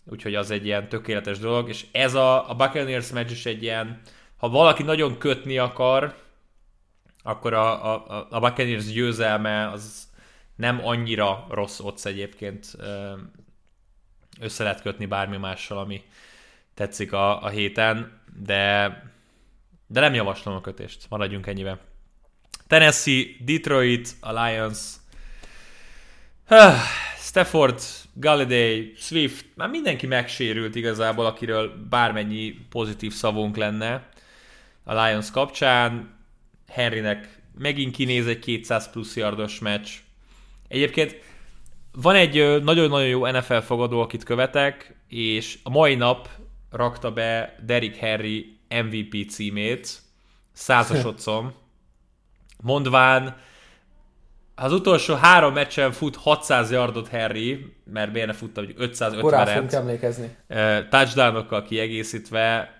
úgyhogy 0.05 0.35
az 0.35 0.51
egy 0.51 0.65
ilyen 0.65 0.89
tökéletes 0.89 1.39
dolog, 1.39 1.69
és 1.69 1.85
ez 1.91 2.13
a, 2.13 2.49
a 2.49 2.55
Buccaneers 2.55 3.11
meccs 3.11 3.31
is 3.31 3.45
egy 3.45 3.63
ilyen, 3.63 4.01
ha 4.37 4.49
valaki 4.49 4.83
nagyon 4.83 5.17
kötni 5.17 5.57
akar, 5.57 6.15
akkor 7.23 7.53
a, 7.53 7.93
a, 7.93 8.27
a 8.29 8.39
Buccaneers 8.39 8.91
győzelme 8.91 9.69
az 9.69 10.07
nem 10.55 10.85
annyira 10.85 11.45
rossz 11.49 11.79
ott 11.79 12.05
egyébként 12.05 12.75
össze 14.39 14.63
lehet 14.63 14.81
kötni 14.81 15.05
bármi 15.05 15.37
mással, 15.37 15.77
ami 15.77 16.03
tetszik 16.73 17.13
a, 17.13 17.43
a 17.43 17.47
héten, 17.47 18.21
de, 18.39 19.12
de 19.87 19.99
nem 19.99 20.13
javaslom 20.13 20.55
a 20.55 20.61
kötést, 20.61 21.05
maradjunk 21.09 21.47
ennyiben. 21.47 21.79
Tennessee, 22.67 23.23
Detroit, 23.39 24.09
a 24.19 24.43
Lions, 24.43 24.79
Stafford, 27.17 27.81
Galladay, 28.13 28.93
Swift, 28.97 29.45
már 29.55 29.69
mindenki 29.69 30.07
megsérült 30.07 30.75
igazából, 30.75 31.25
akiről 31.25 31.87
bármennyi 31.89 32.55
pozitív 32.69 33.13
szavunk 33.13 33.57
lenne 33.57 34.09
a 34.83 35.03
Lions 35.03 35.31
kapcsán. 35.31 36.17
Henrynek 36.67 37.41
megint 37.57 37.95
kinéz 37.95 38.27
egy 38.27 38.39
200 38.39 38.91
plusz 38.91 39.15
yardos 39.15 39.59
meccs. 39.59 39.89
Egyébként 40.67 41.17
van 41.91 42.15
egy 42.15 42.63
nagyon-nagyon 42.63 43.07
jó 43.07 43.27
NFL 43.27 43.57
fogadó, 43.57 44.01
akit 44.01 44.23
követek, 44.23 44.95
és 45.07 45.59
a 45.63 45.69
mai 45.69 45.95
nap 45.95 46.29
rakta 46.71 47.11
be 47.11 47.55
Derrick 47.65 47.95
Henry 47.95 48.52
MVP 48.81 49.29
címét, 49.29 50.01
százasodszom, 50.51 51.53
mondván, 52.61 53.37
az 54.55 54.73
utolsó 54.73 55.15
három 55.15 55.53
meccsen 55.53 55.91
fut 55.91 56.15
600 56.15 56.71
yardot 56.71 57.09
Harry, 57.09 57.75
mert 57.85 58.11
miért 58.13 58.27
ne 58.27 58.33
futta, 58.33 58.61
hogy 58.61 58.75
550-et. 58.79 59.17
Korán 59.21 59.69
emlékezni. 59.69 60.35
Touchdownokkal 60.89 61.63
kiegészítve, 61.63 62.71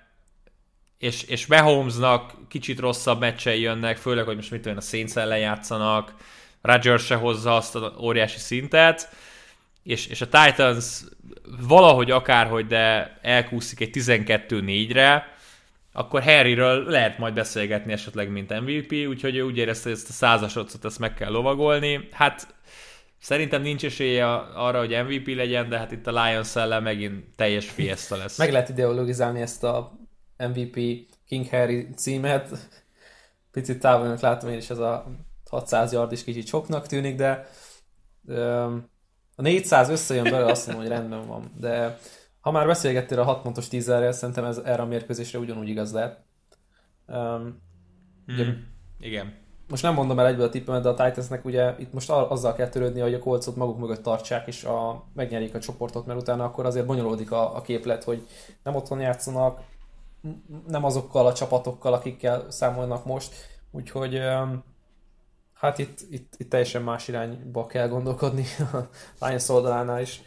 és, 0.98 1.24
és 1.24 1.48
Mahomesnak 1.48 2.48
kicsit 2.48 2.80
rosszabb 2.80 3.20
meccsei 3.20 3.62
jönnek, 3.62 3.98
főleg, 3.98 4.26
hogy 4.26 4.36
most 4.36 4.52
mit 4.52 4.62
tudom, 4.62 4.78
a 4.78 4.82
Saints 4.82 5.16
ellen 5.16 5.40
játszanak, 5.40 6.14
Rodgers 6.62 7.06
se 7.06 7.16
hozza 7.16 7.56
azt 7.56 7.76
az 7.76 7.92
óriási 8.00 8.40
szintet, 8.40 9.10
és, 9.84 10.08
és 10.08 10.22
a 10.22 10.28
Titans 10.30 11.02
valahogy 11.68 12.12
akárhogy, 12.12 12.68
de 12.68 13.18
elkúszik 13.22 13.80
egy 13.80 13.90
12-4-re, 13.94 15.33
akkor 15.94 16.24
Harryről 16.24 16.84
lehet 16.84 17.18
majd 17.18 17.34
beszélgetni 17.34 17.92
esetleg, 17.92 18.30
mint 18.30 18.60
MVP, 18.60 19.08
úgyhogy 19.08 19.36
ő 19.36 19.42
úgy 19.42 19.58
érezte, 19.58 19.90
hogy 19.90 19.98
ezt 19.98 20.10
a 20.10 20.14
százasodszot 20.14 20.86
ezt 20.86 21.00
meg 21.00 21.14
kell 21.14 21.32
lovagolni. 21.32 22.08
Hát 22.12 22.56
szerintem 23.20 23.62
nincs 23.62 23.86
esélye 23.86 24.34
arra, 24.36 24.80
hogy 24.80 25.04
MVP 25.08 25.28
legyen, 25.36 25.70
de 25.70 25.78
hát 25.78 25.92
itt 25.92 26.08
a 26.08 26.24
Lions 26.24 26.56
ellen 26.56 26.84
megint 26.84 27.26
teljes 27.36 27.70
fiesta 27.70 28.16
lesz. 28.16 28.38
Meg 28.38 28.52
lehet 28.52 28.70
ideologizálni 28.70 29.42
ezt 29.42 29.64
a 29.64 29.92
MVP 30.38 30.80
King 31.28 31.50
Harry 31.50 31.88
címet. 31.96 32.50
Picit 33.52 33.80
távolnak 33.80 34.20
látom 34.20 34.50
én 34.50 34.58
is, 34.58 34.70
ez 34.70 34.80
a 34.80 35.06
600 35.50 35.92
yard 35.92 36.12
is 36.12 36.24
kicsit 36.24 36.48
soknak 36.48 36.88
tűnik, 36.88 37.16
de 37.16 37.50
a 39.36 39.42
400 39.42 39.90
összejön 39.90 40.24
belőle, 40.24 40.52
azt 40.52 40.68
mondom, 40.68 40.86
hogy 40.86 40.94
rendben 40.94 41.28
van. 41.28 41.52
De 41.60 41.98
ha 42.44 42.52
már 42.52 42.66
beszélgettél 42.66 43.20
a 43.20 43.24
6 43.24 43.42
pontos 43.42 43.68
tízerrel, 43.68 44.12
szerintem 44.12 44.46
ez 44.46 44.58
erre 44.58 44.82
a 44.82 44.86
mérkőzésre 44.86 45.40
ugyanúgy 45.40 45.68
igaz 45.68 45.94
lehet. 45.94 46.24
Um, 47.08 47.62
ugye, 48.28 48.46
mm, 48.46 48.52
igen. 49.00 49.34
Most 49.70 49.84
nem 49.84 49.94
mondom 49.94 50.20
el 50.20 50.28
egyből 50.28 50.46
a 50.46 50.50
tippemet, 50.50 50.82
de 50.82 50.90
a 50.90 50.94
Titansnek 50.94 51.46
ugye 51.46 51.76
itt 51.78 51.94
most 51.94 52.10
azzal 52.10 52.54
kell 52.54 52.68
törődni, 52.68 53.00
hogy 53.00 53.14
a 53.14 53.20
kolcot 53.20 53.56
maguk 53.56 53.80
mögött 53.80 54.04
tartsák, 54.04 54.48
és 54.48 54.64
a, 54.64 55.04
megnyerik 55.14 55.56
a 55.56 55.60
csoportot, 55.60 56.06
mert 56.06 56.22
utána 56.22 56.44
akkor 56.44 56.66
azért 56.66 56.86
bonyolódik 56.86 57.32
a, 57.32 57.56
a 57.56 57.62
képlet, 57.62 58.04
hogy 58.04 58.28
nem 58.64 58.76
otthon 58.76 59.00
játszanak, 59.00 59.62
nem 60.68 60.84
azokkal 60.84 61.26
a 61.26 61.34
csapatokkal, 61.34 61.94
akikkel 61.94 62.52
számolnak 62.52 63.06
most, 63.06 63.36
úgyhogy 63.72 64.18
um, 64.18 64.64
hát 65.54 65.78
itt, 65.78 66.00
itt, 66.10 66.34
itt 66.38 66.50
teljesen 66.50 66.82
más 66.82 67.08
irányba 67.08 67.66
kell 67.66 67.88
gondolkodni 67.88 68.46
a 69.20 69.26
Lions 69.26 69.50
oldalánál 69.50 70.02
is 70.02 70.22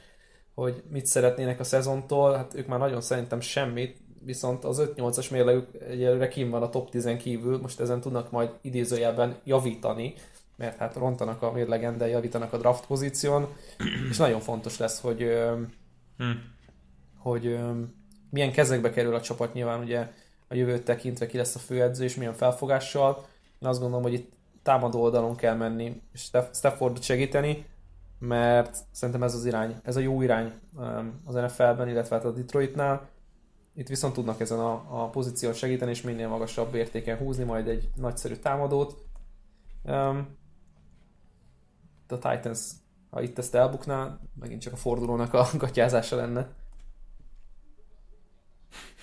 hogy 0.57 0.83
mit 0.91 1.07
szeretnének 1.07 1.61
a 1.61 1.65
szezontól, 1.65 2.35
hát 2.35 2.55
ők 2.55 2.67
már 2.67 2.79
nagyon 2.79 3.01
szerintem 3.01 3.41
semmit, 3.41 3.99
viszont 4.25 4.65
az 4.65 4.83
5-8-as 4.97 5.31
mérlegük 5.31 5.69
egyelőre 5.89 6.29
kim 6.29 6.51
van 6.51 6.63
a 6.63 6.69
top 6.69 6.91
10 6.91 7.09
kívül, 7.19 7.59
most 7.61 7.81
ezen 7.81 8.01
tudnak 8.01 8.31
majd 8.31 8.51
idézőjelben 8.61 9.37
javítani, 9.45 10.15
mert 10.57 10.79
hát 10.79 10.97
rontanak 10.97 11.43
a 11.43 11.53
mérlegen, 11.53 11.99
de 11.99 12.09
javítanak 12.09 12.53
a 12.53 12.59
draft 12.59 12.87
pozíción, 12.87 13.49
és 14.11 14.17
nagyon 14.17 14.41
fontos 14.41 14.79
lesz, 14.79 15.01
hogy, 15.01 15.27
hmm. 16.17 16.43
hogy 17.19 17.59
milyen 18.31 18.53
kezekbe 18.53 18.91
kerül 18.91 19.15
a 19.15 19.21
csapat 19.21 19.55
nyilván 19.55 19.81
ugye 19.81 20.11
a 20.49 20.55
jövőt 20.55 20.85
tekintve 20.85 21.27
ki 21.27 21.37
lesz 21.37 21.55
a 21.55 21.59
főedző, 21.59 22.05
és 22.05 22.15
milyen 22.15 22.35
felfogással. 22.35 23.27
Én 23.63 23.69
azt 23.69 23.81
gondolom, 23.81 24.05
hogy 24.05 24.13
itt 24.13 24.33
támadó 24.63 25.01
oldalon 25.01 25.37
kell 25.37 25.55
menni, 25.55 26.03
és 26.13 26.31
Staffordot 26.53 27.03
segíteni, 27.03 27.67
mert 28.19 28.79
szerintem 28.91 29.23
ez 29.23 29.35
az 29.35 29.45
irány, 29.45 29.77
ez 29.83 29.97
a 29.97 30.01
jó 30.01 30.23
irány 30.23 30.53
um, 30.73 31.21
az 31.25 31.35
NFL-ben, 31.35 31.89
illetve 31.89 32.17
hát 32.17 32.25
a 32.25 32.33
Detroitnál. 32.33 33.09
Itt 33.75 33.89
viszont 33.89 34.15
tudnak 34.15 34.41
ezen 34.41 34.59
a, 34.59 35.03
a 35.03 35.09
pozíción 35.11 35.53
segíteni, 35.53 35.91
és 35.91 36.03
minél 36.03 36.29
magasabb 36.29 36.75
értéken 36.75 37.17
húzni 37.17 37.45
majd 37.45 37.69
egy 37.69 37.89
nagyszerű 37.95 38.35
támadót. 38.35 39.07
Um, 39.83 40.37
a 42.09 42.19
Titans, 42.19 42.61
ha 43.11 43.23
itt 43.23 43.39
ezt 43.39 43.55
elbukná, 43.55 44.19
megint 44.41 44.63
csak 44.63 44.73
a 44.73 44.77
fordulónak 44.77 45.35
a 45.35 45.49
gatyázása 45.59 46.17
lenne. 46.17 46.49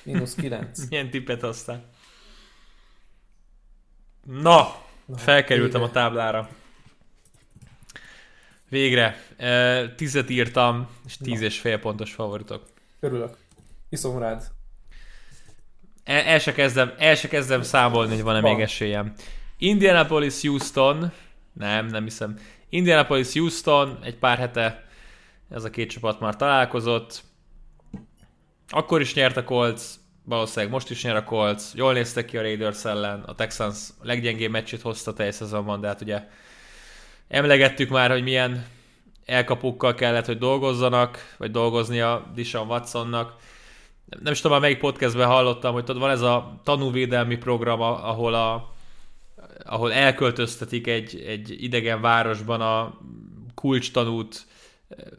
Minusz 0.03 0.35
9. 0.35 0.79
Milyen 0.89 1.09
tippet 1.09 1.43
aztán? 1.43 1.83
Na, 4.23 4.75
Na 5.05 5.17
felkerültem 5.17 5.81
végre. 5.81 5.99
a 5.99 6.03
táblára. 6.03 6.49
Végre. 8.73 9.15
Tizet 9.95 10.29
írtam, 10.29 10.87
és 11.05 11.17
tíz 11.17 11.41
és 11.41 11.59
fél 11.59 11.79
pontos 11.79 12.13
favoritok. 12.13 12.63
Örülök. 12.99 13.37
Iszom 13.89 14.19
rád. 14.19 14.43
El, 16.03 16.21
el, 16.21 16.39
se 16.39 16.53
kezdem, 16.53 16.93
el 16.97 17.15
se 17.15 17.27
kezdem 17.27 17.61
számolni, 17.61 18.13
hogy 18.13 18.23
van-e 18.23 18.41
van. 18.41 18.53
még 18.53 18.63
esélyem. 18.63 19.13
Indianapolis, 19.57 20.41
Houston. 20.41 21.11
Nem, 21.53 21.85
nem 21.85 22.03
hiszem. 22.03 22.37
Indianapolis, 22.69 23.33
Houston. 23.33 23.99
Egy 24.03 24.15
pár 24.15 24.37
hete 24.37 24.85
ez 25.49 25.63
a 25.63 25.69
két 25.69 25.89
csapat 25.89 26.19
már 26.19 26.35
találkozott. 26.35 27.23
Akkor 28.69 29.01
is 29.01 29.13
nyert 29.13 29.37
a 29.37 29.43
Colts, 29.43 29.81
valószínűleg 30.23 30.73
most 30.73 30.89
is 30.89 31.03
nyer 31.03 31.15
a 31.15 31.23
Colts. 31.23 31.63
Jól 31.73 31.93
néztek 31.93 32.25
ki 32.25 32.37
a 32.37 32.41
Raiders 32.41 32.85
ellen. 32.85 33.19
A 33.19 33.35
Texans 33.35 33.79
leggyengébb 34.01 34.51
meccsét 34.51 34.81
hozta 34.81 35.13
teljes 35.13 35.35
szezonban, 35.35 35.81
de 35.81 35.87
hát 35.87 36.01
ugye 36.01 36.27
Emlegettük 37.33 37.89
már, 37.89 38.09
hogy 38.09 38.23
milyen 38.23 38.65
elkapókkal 39.25 39.93
kellett, 39.93 40.25
hogy 40.25 40.37
dolgozzanak, 40.37 41.35
vagy 41.37 41.51
dolgoznia 41.51 42.31
Dishon 42.35 42.67
Watsonnak. 42.67 43.35
Nem 44.23 44.33
is 44.33 44.41
tudom, 44.41 44.59
melyik 44.59 44.77
podcastben 44.77 45.27
hallottam, 45.27 45.73
hogy 45.73 45.85
van 45.85 46.09
ez 46.09 46.21
a 46.21 46.59
tanúvédelmi 46.63 47.37
program, 47.37 47.81
ahol, 47.81 48.33
a, 48.33 48.73
ahol 49.65 49.93
elköltöztetik 49.93 50.87
egy, 50.87 51.23
egy 51.27 51.63
idegen 51.63 52.01
városban 52.01 52.61
a 52.61 52.97
kulcstanút, 53.55 54.45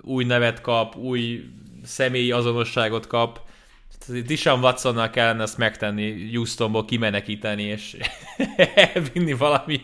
új 0.00 0.24
nevet 0.24 0.60
kap, 0.60 0.96
új 0.96 1.44
személyi 1.84 2.32
azonosságot 2.32 3.06
kap, 3.06 3.40
Dishon 4.08 4.62
Watsonnal 4.62 5.10
kellene 5.10 5.42
ezt 5.42 5.58
megtenni, 5.58 6.34
Houstonból 6.34 6.84
kimenekíteni, 6.84 7.62
és 7.62 7.96
vinni 9.12 9.32
valami 9.32 9.80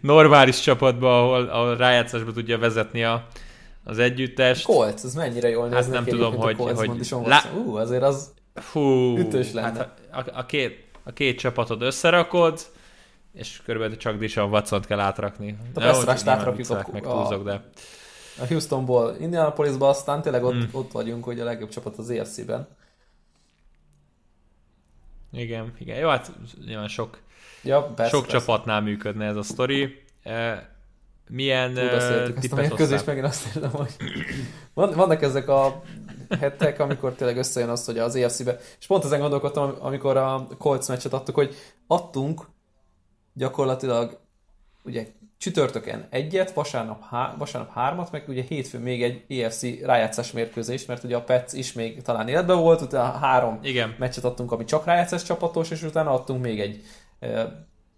normális 0.00 0.60
csapatba, 0.60 1.22
ahol, 1.22 1.48
ahol 1.48 1.76
rájátszásba 1.76 2.32
tudja 2.32 2.58
vezetni 2.58 3.04
a, 3.04 3.26
az 3.84 3.98
együttest. 3.98 4.64
Colts, 4.64 5.04
az 5.04 5.14
mennyire 5.14 5.48
jól 5.48 5.68
néz 5.68 5.74
Hát 5.74 5.90
nem 5.90 6.04
tudom, 6.04 6.36
hogy... 6.36 6.56
hogy 6.58 7.06
lá... 7.24 7.42
Ú, 7.56 7.76
azért 7.76 8.02
az 8.02 8.32
Hú, 8.72 9.16
Ütős 9.18 9.52
lenne. 9.52 9.66
hát 9.66 9.90
a, 10.12 10.18
a, 10.18 10.24
a, 10.38 10.46
két, 10.46 10.84
a 11.04 11.12
két 11.12 11.38
csapatod 11.38 11.82
összerakod, 11.82 12.60
és 13.32 13.60
körülbelül 13.64 13.96
csak 13.96 14.18
Dishon 14.18 14.50
watson 14.50 14.80
kell 14.80 15.00
átrakni. 15.00 15.56
Most 15.74 15.96
nyilván 15.96 16.28
átrakjuk 16.28 16.70
a- 16.70 16.86
meg 16.92 17.06
a- 17.06 17.10
túlzok, 17.12 17.44
de... 17.44 17.62
A 18.40 18.46
Houstonból 18.46 19.16
Indianapolisba, 19.20 19.88
aztán 19.88 20.22
tényleg 20.22 20.44
ott, 20.44 20.54
Mm. 20.54 20.62
ott 20.72 20.92
vagyunk, 20.92 21.24
hogy 21.24 21.40
a 21.40 21.44
legjobb 21.44 21.68
csapat 21.68 21.98
az 21.98 22.10
EFC-ben. 22.10 22.68
Igen, 25.32 25.72
igen. 25.78 25.98
Jó, 25.98 26.08
hát 26.08 26.32
nyilván 26.66 26.88
sok, 26.88 27.18
Ja, 27.62 27.82
persze, 27.82 28.16
sok 28.16 28.26
persze. 28.26 28.38
csapatnál 28.38 28.80
működne 28.80 29.24
ez 29.26 29.36
a 29.36 29.42
sztori. 29.42 30.02
Eh, 30.22 30.60
Milyen 31.28 31.76
ezt 31.78 32.10
a 32.10 32.32
tippet 32.40 32.58
mérkőzést, 32.58 32.90
hoztál? 32.90 33.14
megint 33.14 33.26
azt 33.26 33.46
érzem, 33.56 33.70
hogy 33.70 33.96
van, 34.74 34.92
vannak 34.92 35.22
ezek 35.22 35.48
a 35.48 35.82
hetek, 36.40 36.80
amikor 36.80 37.14
tényleg 37.14 37.36
összejön 37.36 37.68
az, 37.68 37.84
hogy 37.84 37.98
az 37.98 38.14
EFC-be, 38.14 38.58
és 38.80 38.86
pont 38.86 39.04
ezen 39.04 39.20
gondolkodtam, 39.20 39.74
amikor 39.78 40.16
a 40.16 40.46
Colts 40.58 40.88
meccset 40.88 41.12
adtuk, 41.12 41.34
hogy 41.34 41.54
adtunk 41.86 42.46
gyakorlatilag 43.34 44.18
ugye 44.82 45.06
csütörtöken 45.40 46.06
egyet, 46.10 46.52
vasárnap, 46.52 47.02
há, 47.02 47.34
vasárnap 47.38 47.72
hármat, 47.72 48.10
meg 48.10 48.24
ugye 48.28 48.42
hétfőn 48.42 48.80
még 48.80 49.02
egy 49.02 49.40
EFC 49.40 49.62
rájátszás 49.82 50.32
mérkőzést, 50.32 50.86
mert 50.88 51.04
ugye 51.04 51.16
a 51.16 51.22
Pets 51.22 51.52
is 51.52 51.72
még 51.72 52.02
talán 52.02 52.28
életben 52.28 52.58
volt, 52.58 52.80
utána 52.80 53.18
három 53.18 53.58
Igen. 53.62 53.94
meccset 53.98 54.24
adtunk, 54.24 54.52
ami 54.52 54.64
csak 54.64 54.84
rájátszás 54.84 55.22
csapatos, 55.22 55.70
és 55.70 55.82
utána 55.82 56.10
adtunk 56.10 56.42
még 56.42 56.60
egy 56.60 56.82
eh, 57.18 57.46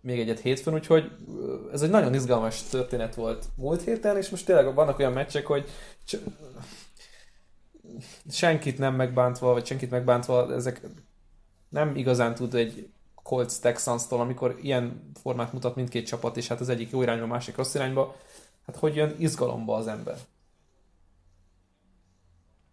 még 0.00 0.20
egyet 0.20 0.40
hétfőn, 0.40 0.74
úgyhogy 0.74 1.10
ez 1.72 1.82
egy 1.82 1.90
nagyon 1.90 2.14
izgalmas 2.14 2.62
történet 2.62 3.14
volt 3.14 3.44
múlt 3.56 3.82
héten, 3.82 4.16
és 4.16 4.28
most 4.28 4.46
tényleg 4.46 4.74
vannak 4.74 4.98
olyan 4.98 5.12
meccsek, 5.12 5.46
hogy 5.46 5.68
cs- 6.04 6.22
senkit 8.30 8.78
nem 8.78 8.94
megbántva, 8.94 9.52
vagy 9.52 9.66
senkit 9.66 9.90
megbántva, 9.90 10.54
ezek 10.54 10.80
nem 11.68 11.96
igazán 11.96 12.34
tud 12.34 12.54
egy 12.54 12.90
Colts 13.22 13.58
Texans-tól, 13.60 14.20
amikor 14.20 14.58
ilyen 14.62 15.10
formát 15.22 15.52
mutat 15.52 15.76
mindkét 15.76 16.06
csapat, 16.06 16.36
és 16.36 16.48
hát 16.48 16.60
az 16.60 16.68
egyik 16.68 16.90
jó 16.90 17.02
irányba, 17.02 17.24
a 17.24 17.26
másik 17.26 17.56
rossz 17.56 17.74
irányba, 17.74 18.16
hát 18.66 18.76
hogy 18.76 18.94
jön 18.94 19.14
izgalomba 19.18 19.76
az 19.76 19.86
ember. 19.86 20.16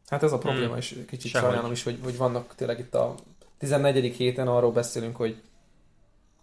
Hát 0.08 0.24
ez 0.24 0.32
a 0.32 0.38
probléma, 0.38 0.68
Hmm. 0.68 0.78
és 0.78 1.04
kicsit 1.08 1.32
Sehogy. 1.32 1.47
sajnálom 1.50 1.72
is, 1.72 1.84
hogy, 1.84 2.00
hogy 2.04 2.18
vannak 2.18 2.56
tényleg 2.56 2.80
itt 2.80 2.95
a 2.95 3.16
14. 3.58 4.16
héten 4.16 4.47
arról 4.47 4.72
beszélünk, 4.72 5.16
hogy 5.16 5.41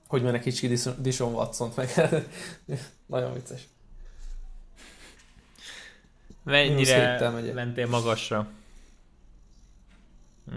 hogy 0.06 0.22
menekíts 0.22 0.60
ki 0.60 0.66
Dishon- 0.98 1.34
watson 1.34 1.72
meg. 1.76 1.90
Nagyon 3.06 3.32
vicces. 3.32 3.68
Mennyire 6.42 7.30
mentél 7.54 7.86
magasra? 7.86 8.48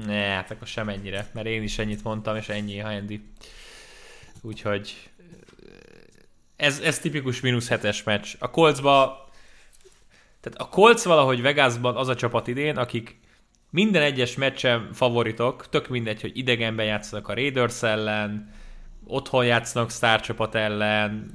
Ne, 0.06 0.14
hát 0.14 0.52
akkor 0.52 0.68
sem 0.68 0.90
ennyire, 0.90 1.30
mert 1.34 1.48
én 1.48 1.64
is 1.64 1.78
ennyit 1.78 2.04
mondtam, 2.04 2.36
és 2.36 2.50
ennyi, 2.50 2.78
ha 2.78 2.90
Andy. 2.90 3.22
Úgyhogy 4.42 5.10
ez, 6.56 6.80
ez 6.80 7.00
tipikus 7.00 7.40
mínusz 7.40 7.68
hetes 7.68 8.04
meccs. 8.04 8.36
A 8.40 8.50
Coltsba 8.50 9.28
tehát 10.42 10.60
a 10.60 10.76
Colts 10.76 11.04
valahogy 11.04 11.42
Vegasban 11.42 11.96
az 11.96 12.08
a 12.08 12.16
csapat 12.16 12.48
idén, 12.48 12.78
akik 12.78 13.20
minden 13.70 14.02
egyes 14.02 14.36
meccsen 14.36 14.90
favoritok, 14.94 15.70
tök 15.70 15.88
mindegy, 15.88 16.22
hogy 16.22 16.38
idegenben 16.38 16.86
játszanak 16.86 17.28
a 17.28 17.34
Raiders 17.34 17.84
ellen, 17.84 18.54
otthon 19.06 19.46
játszanak 19.46 19.90
sztárcsapat 19.90 20.56
ellen, 20.56 21.34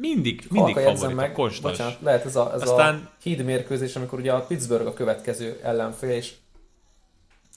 mindig, 0.00 0.44
mindig 0.50 0.74
Halka 0.74 0.90
favoritok, 0.90 1.20
meg, 1.20 1.32
konstans. 1.32 1.76
bocsánat, 1.76 2.00
lehet 2.00 2.24
ez 2.24 2.36
a, 2.36 2.52
ez 2.54 2.62
Aztán- 2.62 3.04
a 3.04 3.10
híd 3.22 3.44
mérkőzés, 3.44 3.96
amikor 3.96 4.18
ugye 4.18 4.32
a 4.32 4.40
Pittsburgh 4.40 4.86
a 4.86 4.92
következő 4.94 5.60
ellenfél, 5.62 6.10
és 6.10 6.32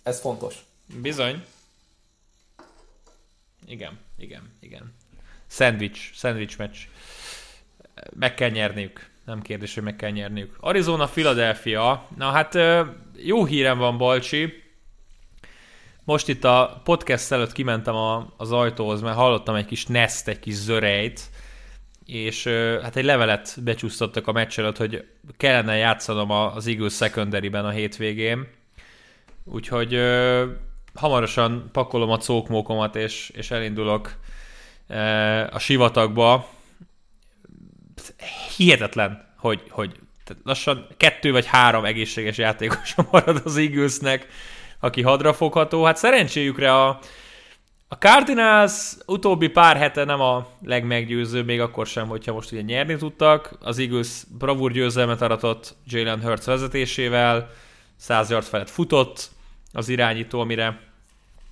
ez 0.04 0.20
fontos. 0.20 0.56
Bizony. 1.02 1.44
Igen, 3.66 4.00
igen, 4.18 4.54
igen. 4.60 4.94
Sandwich, 5.48 6.14
sandwich 6.14 6.58
meccs. 6.58 6.78
Meg 8.14 8.34
kell 8.34 8.50
nyerniük. 8.50 9.10
Nem 9.26 9.42
kérdés, 9.42 9.74
hogy 9.74 9.84
meg 9.84 9.96
kell 9.96 10.10
nyerniük. 10.10 10.58
Arizona, 10.60 11.06
Philadelphia. 11.06 12.08
Na 12.18 12.32
hát 12.32 12.58
jó 13.18 13.46
hírem 13.46 13.78
van, 13.78 13.98
Balcsi. 13.98 14.64
Most 16.04 16.28
itt 16.28 16.44
a 16.44 16.82
podcast 16.84 17.32
előtt 17.32 17.52
kimentem 17.52 17.96
a, 17.96 18.34
az 18.38 18.52
ajtóhoz, 18.52 19.02
mert 19.02 19.16
hallottam 19.16 19.56
egy 19.56 19.66
kis 19.66 19.86
nest, 19.86 20.28
egy 20.28 20.40
kis 20.40 20.54
zörejt, 20.54 21.30
és 22.06 22.44
hát 22.82 22.96
egy 22.96 23.04
levelet 23.04 23.58
becsúsztattak 23.64 24.28
a 24.28 24.32
meccs 24.32 24.60
előtt, 24.60 24.78
hogy 24.78 25.08
kellene 25.38 25.76
játszanom 25.76 26.32
az 26.32 26.68
Eagles 26.68 26.96
secondary-ben 26.96 27.66
a 27.66 27.70
hétvégén. 27.70 28.48
Úgyhogy 29.52 29.94
ö, 29.94 30.46
hamarosan 30.94 31.70
pakolom 31.72 32.10
a 32.10 32.18
cókmókomat, 32.18 32.96
és, 32.96 33.30
és 33.30 33.52
elindulok 33.52 34.16
ö, 34.88 34.96
a 35.52 35.60
sivatagba. 35.60 36.50
Hihetetlen, 38.58 39.34
hogy, 39.38 39.64
hogy 39.70 40.00
lassan 40.44 40.88
kettő 40.98 41.32
vagy 41.32 41.46
három 41.46 41.86
egészséges 41.86 42.38
játékosa 42.38 43.08
marad 43.12 43.42
az 43.46 43.58
Eaglesnek, 43.58 44.28
aki 44.80 45.02
hadrafogható. 45.02 45.84
Hát 45.84 45.98
szerencséjükre 45.98 46.74
a, 46.74 46.88
a 47.88 47.96
Cardinals 47.96 48.94
utóbbi 49.06 49.48
pár 49.48 49.78
hete 49.78 50.04
nem 50.04 50.22
a 50.22 50.48
legmeggyőzőbb, 50.64 51.46
még 51.46 51.62
akkor 51.62 51.88
sem, 51.88 52.08
hogyha 52.08 52.34
most 52.34 52.52
ugye 52.52 52.62
nyerni 52.62 52.96
tudtak. 52.96 53.52
Az 53.62 53.80
Eagles 53.80 54.24
bravúr 54.38 54.72
győzelmet 54.72 55.22
aratott 55.22 55.76
Jalen 55.86 56.22
Hurts 56.22 56.44
vezetésével, 56.44 57.50
100 57.96 58.30
yard 58.30 58.46
felett 58.46 58.70
futott 58.70 59.30
az 59.74 59.90
irányító, 59.90 60.40
amire 60.40 60.80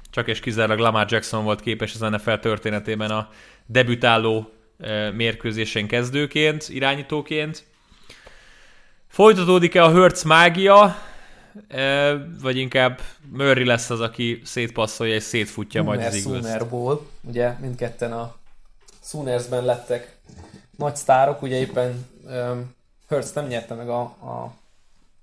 csak 0.09 0.27
és 0.27 0.39
kizárólag 0.39 0.79
Lamar 0.79 1.05
Jackson 1.09 1.43
volt 1.43 1.61
képes 1.61 1.93
az 1.93 1.99
NFL 1.99 2.33
történetében 2.33 3.11
a 3.11 3.29
debütáló 3.65 4.51
eh, 4.79 5.11
mérkőzésen 5.11 5.87
kezdőként, 5.87 6.69
irányítóként. 6.69 7.63
Folytatódik-e 9.07 9.83
a 9.83 9.91
Hurts 9.91 10.23
mágia, 10.23 10.95
eh, 11.67 12.19
vagy 12.41 12.57
inkább 12.57 13.01
Murray 13.31 13.65
lesz 13.65 13.89
az, 13.89 14.01
aki 14.01 14.41
szétpasszolja 14.43 15.13
és 15.13 15.23
szétfutja 15.23 15.83
majd 15.83 15.99
az 15.99 16.21
Sooner 16.21 16.25
Eagles. 16.25 16.43
Soonerból, 16.43 17.09
ugye 17.21 17.55
mindketten 17.59 18.11
a 18.11 18.35
Soonersben 19.03 19.65
lettek 19.65 20.17
nagy 20.77 20.95
sztárok, 20.95 21.41
ugye 21.41 21.55
éppen 21.55 22.05
um, 22.23 22.75
Hurts 23.07 23.33
nem 23.33 23.47
nyerte 23.47 23.73
meg 23.73 23.89
a, 23.89 24.01
a 24.01 24.53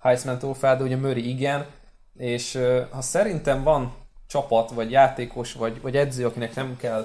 Heisman 0.01 0.38
trófeát, 0.38 0.78
de 0.78 0.84
ugye 0.84 0.97
Murray 0.97 1.28
igen, 1.28 1.66
és 2.18 2.58
ha 2.90 3.00
szerintem 3.00 3.62
van 3.62 3.94
csapat, 4.26 4.70
vagy 4.70 4.90
játékos, 4.90 5.52
vagy, 5.52 5.80
vagy 5.80 5.96
edző, 5.96 6.26
akinek 6.26 6.54
nem 6.54 6.76
kell 6.76 7.04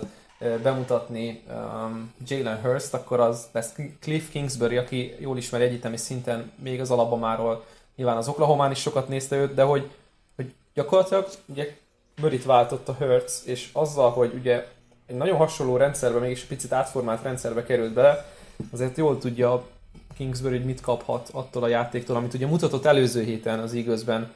bemutatni 0.64 1.43
um, 1.49 2.14
Jalen 2.28 2.62
Hurst, 2.62 2.93
akkor 2.93 3.20
az 3.20 3.47
lesz 3.51 3.74
Cliff 3.99 4.30
Kingsbury, 4.30 4.78
aki 4.78 5.16
jól 5.20 5.38
ismeri 5.38 5.64
egyetemi 5.64 5.97
szinten 5.97 6.51
még 6.55 6.80
az 6.80 6.91
Alabamáról, 6.91 7.66
nyilván 7.95 8.18
az 8.18 8.28
Oklahomán 8.28 8.72
is 8.72 8.80
sokat 8.80 9.07
nézte 9.07 9.36
őt, 9.36 9.53
de 9.53 9.64
hogy, 9.64 9.89
hogy 10.36 10.53
gyakorlatilag 10.74 11.28
ugye 11.45 11.78
Murrayt 12.22 12.45
váltott 12.45 12.89
a 12.89 12.93
Hurts, 12.93 13.32
és 13.45 13.70
azzal, 13.74 14.10
hogy 14.10 14.34
ugye 14.34 14.68
egy 15.05 15.16
nagyon 15.16 15.38
hasonló 15.38 15.78
rendszerbe, 15.78 16.20
mégis 16.20 16.41
picit 16.41 16.72
átformált 16.72 17.24
rendszerbe 17.24 17.64
került 17.64 17.93
bele, 17.93 18.26
azért 18.72 18.97
jól 18.97 19.18
tudja 19.18 19.68
Kingsbury, 20.18 20.57
hogy 20.57 20.66
mit 20.66 20.82
kaphat 20.82 21.30
attól 21.32 21.64
a 21.64 21.68
játéktól, 21.68 22.16
amit 22.16 22.34
ugye 22.34 22.47
mutatott 22.47 22.86
előző 22.86 23.24
héten 23.24 23.60
az 23.60 23.74
um, 23.74 24.32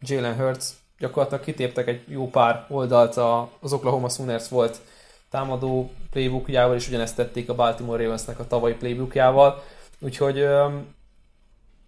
Jalen 0.00 0.36
Hurts. 0.36 0.64
Gyakorlatilag 0.98 1.44
kitéptek 1.44 1.88
egy 1.88 2.04
jó 2.08 2.30
pár 2.30 2.66
oldalt, 2.68 3.16
az 3.60 3.72
Oklahoma 3.72 4.08
Sooners 4.08 4.48
volt 4.48 4.80
támadó 5.30 5.90
playbookjával, 6.10 6.76
és 6.76 6.88
ugyanezt 6.88 7.16
tették 7.16 7.48
a 7.48 7.54
Baltimore 7.54 8.02
Ravensnek 8.02 8.38
a 8.38 8.46
tavalyi 8.46 8.74
playbookjával. 8.74 9.62
Úgyhogy 10.00 10.46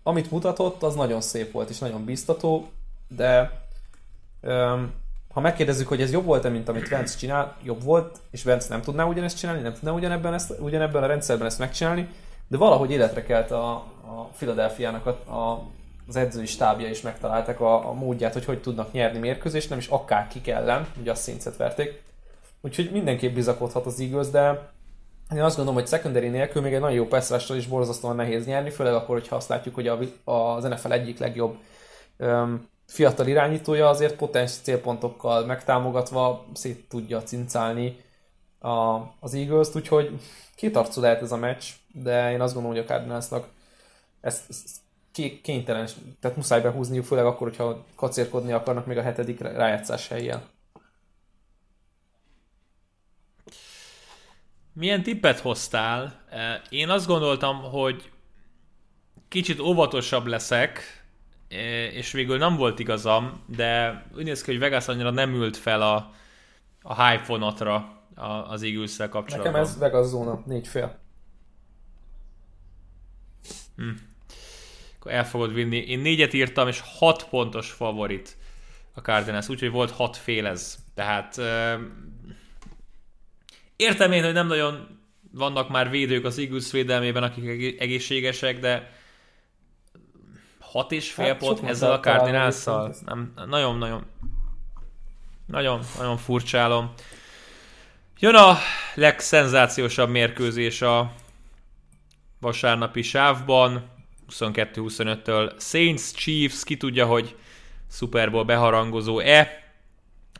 amit 0.03 0.31
mutatott, 0.31 0.83
az 0.83 0.95
nagyon 0.95 1.21
szép 1.21 1.53
volt, 1.53 1.71
és 1.71 1.79
nagyon 1.79 2.05
biztató, 2.05 2.69
de 3.09 3.61
ha 5.33 5.41
megkérdezzük, 5.41 5.89
hogy 5.89 6.01
ez 6.01 6.13
jobb 6.13 6.25
volt-e, 6.25 6.49
mint 6.49 6.69
amit 6.69 6.89
Vance 6.89 7.19
csinál, 7.19 7.57
jobb 7.63 7.83
volt, 7.83 8.19
és 8.31 8.45
Vance 8.45 8.69
nem 8.69 8.83
tudná 8.83 9.05
ugyanezt 9.05 9.39
csinálni, 9.39 9.63
nem 9.63 9.73
tudná 9.73 9.91
ugyanebben, 9.91 10.35
ezt, 10.35 10.55
ugyanebben 10.61 11.03
a 11.03 11.07
rendszerben 11.07 11.47
ezt 11.47 11.59
megcsinálni, 11.59 12.09
de 12.49 12.57
valahogy 12.57 12.91
életre 12.91 13.23
kelt 13.23 13.51
a, 13.51 13.71
a 13.75 14.31
Philadelphia-nak 14.37 15.07
a, 15.07 15.33
a, 15.35 15.67
az 16.09 16.17
edzői 16.17 16.47
stábja 16.47 16.89
is 16.89 17.01
megtalálták 17.01 17.61
a, 17.61 17.89
a 17.89 17.93
módját, 17.93 18.33
hogy 18.33 18.45
hogy 18.45 18.61
tudnak 18.61 18.93
nyerni 18.93 19.19
mérkőzést, 19.19 19.69
nem 19.69 19.79
is 19.79 19.87
akár 19.87 20.29
kik 20.29 20.49
ellen, 20.49 20.87
ugye 21.01 21.11
a 21.11 21.15
Saints-et 21.15 21.57
verték. 21.57 22.03
Úgyhogy 22.61 22.91
mindenképp 22.93 23.35
bizakodhat 23.35 23.87
az 23.87 24.01
Eagles, 24.01 24.29
de 24.29 24.71
én 25.35 25.43
azt 25.43 25.57
gondolom, 25.57 25.81
hogy 25.81 25.89
secondary 25.89 26.29
nélkül 26.29 26.63
még 26.63 26.75
egy 26.75 26.81
nagyon 26.81 26.97
jó 26.97 27.07
passzrással 27.07 27.57
is 27.57 27.67
borzasztóan 27.67 28.17
nehéz 28.17 28.47
nyerni, 28.47 28.71
főleg 28.71 28.95
akkor, 28.95 29.19
hogyha 29.19 29.37
azt 29.37 29.49
látjuk, 29.49 29.75
hogy 29.75 29.89
a, 29.89 29.99
az 30.25 30.65
NFL 30.65 30.93
egyik 30.93 31.19
legjobb 31.19 31.57
um, 32.19 32.69
fiatal 32.87 33.27
irányítója 33.27 33.89
azért 33.89 34.17
potens 34.17 34.53
célpontokkal 34.53 35.45
megtámogatva 35.45 36.47
szét 36.55 36.89
tudja 36.89 37.23
cincálni 37.23 37.97
a, 38.59 38.97
az 39.21 39.35
Eagles-t, 39.35 39.77
úgyhogy 39.77 40.21
kétarcú 40.55 41.01
lehet 41.01 41.23
ez 41.23 41.33
a 41.33 41.37
meccs, 41.37 41.65
de 41.93 42.33
én 42.33 42.41
azt 42.41 42.55
gondolom, 42.55 42.77
hogy 42.77 42.87
a 42.87 42.89
Cardinalsnak 42.89 43.49
ezt, 44.21 44.45
ezt 44.49 44.79
kénytelen, 45.43 45.89
tehát 46.21 46.37
muszáj 46.37 46.61
behúzniuk, 46.61 47.05
főleg 47.05 47.25
akkor, 47.25 47.49
hogyha 47.49 47.85
kacérkodni 47.95 48.53
akarnak 48.53 48.87
még 48.87 48.97
a 48.97 49.03
hetedik 49.03 49.41
rájátszás 49.41 50.09
helyjel. 50.09 50.43
Milyen 54.73 55.03
tippet 55.03 55.41
hoztál? 55.41 56.25
E, 56.31 56.63
én 56.69 56.89
azt 56.89 57.07
gondoltam, 57.07 57.63
hogy 57.63 58.11
kicsit 59.29 59.61
óvatosabb 59.61 60.27
leszek, 60.27 60.81
e, 61.49 61.87
és 61.87 62.13
végül 62.13 62.39
nem 62.39 62.57
volt 62.57 62.79
igazam, 62.79 63.43
de 63.47 64.03
úgy 64.17 64.25
néz 64.25 64.43
ki, 64.43 64.51
hogy 64.51 64.61
Vegas 64.61 64.89
annyira 64.89 65.11
nem 65.11 65.35
ült 65.35 65.57
fel 65.57 65.83
a, 65.83 66.11
a 66.83 67.07
hype 67.07 67.25
vonatra 67.27 68.03
az 68.49 68.63
eagles 68.63 68.97
kapcsolatban. 68.97 69.39
Nekem 69.39 69.55
ez 69.55 69.79
Vegas 69.79 70.07
zóna, 70.07 70.43
négy 70.47 70.69
fél. 70.69 70.99
Hm. 73.77 73.91
Akkor 75.07 75.19
el 75.19 75.27
fogod 75.27 75.55
vinni. 75.55 75.77
Én 75.77 75.99
négyet 75.99 76.33
írtam, 76.33 76.69
és 76.69 76.83
hat 76.99 77.29
pontos 77.29 77.71
favorit 77.71 78.37
a 78.95 79.01
Cardinals, 79.01 79.49
úgyhogy 79.49 79.71
volt 79.71 79.91
hat 79.91 80.17
fél 80.17 80.47
ez. 80.47 80.79
Tehát 80.95 81.39
euh, 81.39 81.81
értem 83.77 84.13
én, 84.13 84.25
hogy 84.25 84.33
nem 84.33 84.47
nagyon 84.47 85.01
vannak 85.33 85.69
már 85.69 85.91
védők 85.91 86.25
az 86.25 86.39
Eagles 86.39 86.71
védelmében, 86.71 87.23
akik 87.23 87.81
egészségesek, 87.81 88.61
de 88.61 88.93
hat 90.61 90.93
és 90.93 91.11
fél 91.11 91.27
hát, 91.27 91.39
pont 91.39 91.63
ezzel 91.63 91.93
a 91.93 92.01
cardinals 92.01 92.65
Nem, 93.05 93.33
nagyon-nagyon 93.47 94.05
nagyon, 95.47 95.81
nagyon 95.99 96.17
furcsálom. 96.17 96.93
Jön 98.19 98.35
a 98.35 98.57
legszenzációsabb 98.95 100.09
mérkőzés 100.11 100.83
a 100.83 101.13
vasárnapi 102.41 103.03
sávban, 103.03 103.95
22-25-től 104.31 105.61
Saints 105.61 106.13
Chiefs, 106.13 106.65
ki 106.65 106.77
tudja, 106.77 107.07
hogy 107.07 107.37
Super 107.91 108.31
Bowl 108.31 108.45
beharangozó-e. 108.45 109.65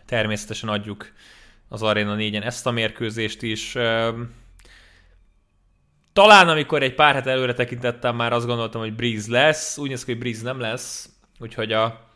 Természetesen 0.07 0.69
adjuk 0.69 1.13
az 1.69 1.83
Arena 1.83 2.17
4-en 2.19 2.45
ezt 2.45 2.67
a 2.67 2.71
mérkőzést 2.71 3.43
is. 3.43 3.77
Talán 6.13 6.49
amikor 6.49 6.83
egy 6.83 6.95
pár 6.95 7.15
hát 7.15 7.27
előre 7.27 7.55
tekintettem, 7.55 8.17
már 8.17 8.33
azt 8.33 8.47
gondoltam, 8.47 8.81
hogy 8.81 8.95
Breeze 8.95 9.31
lesz. 9.33 9.79
Úgy 9.79 9.89
néz 9.89 10.05
ki, 10.05 10.11
hogy 10.11 10.21
Breeze 10.21 10.43
nem 10.43 10.61
lesz, 10.61 11.09
úgyhogy 11.39 11.73
a 11.73 12.11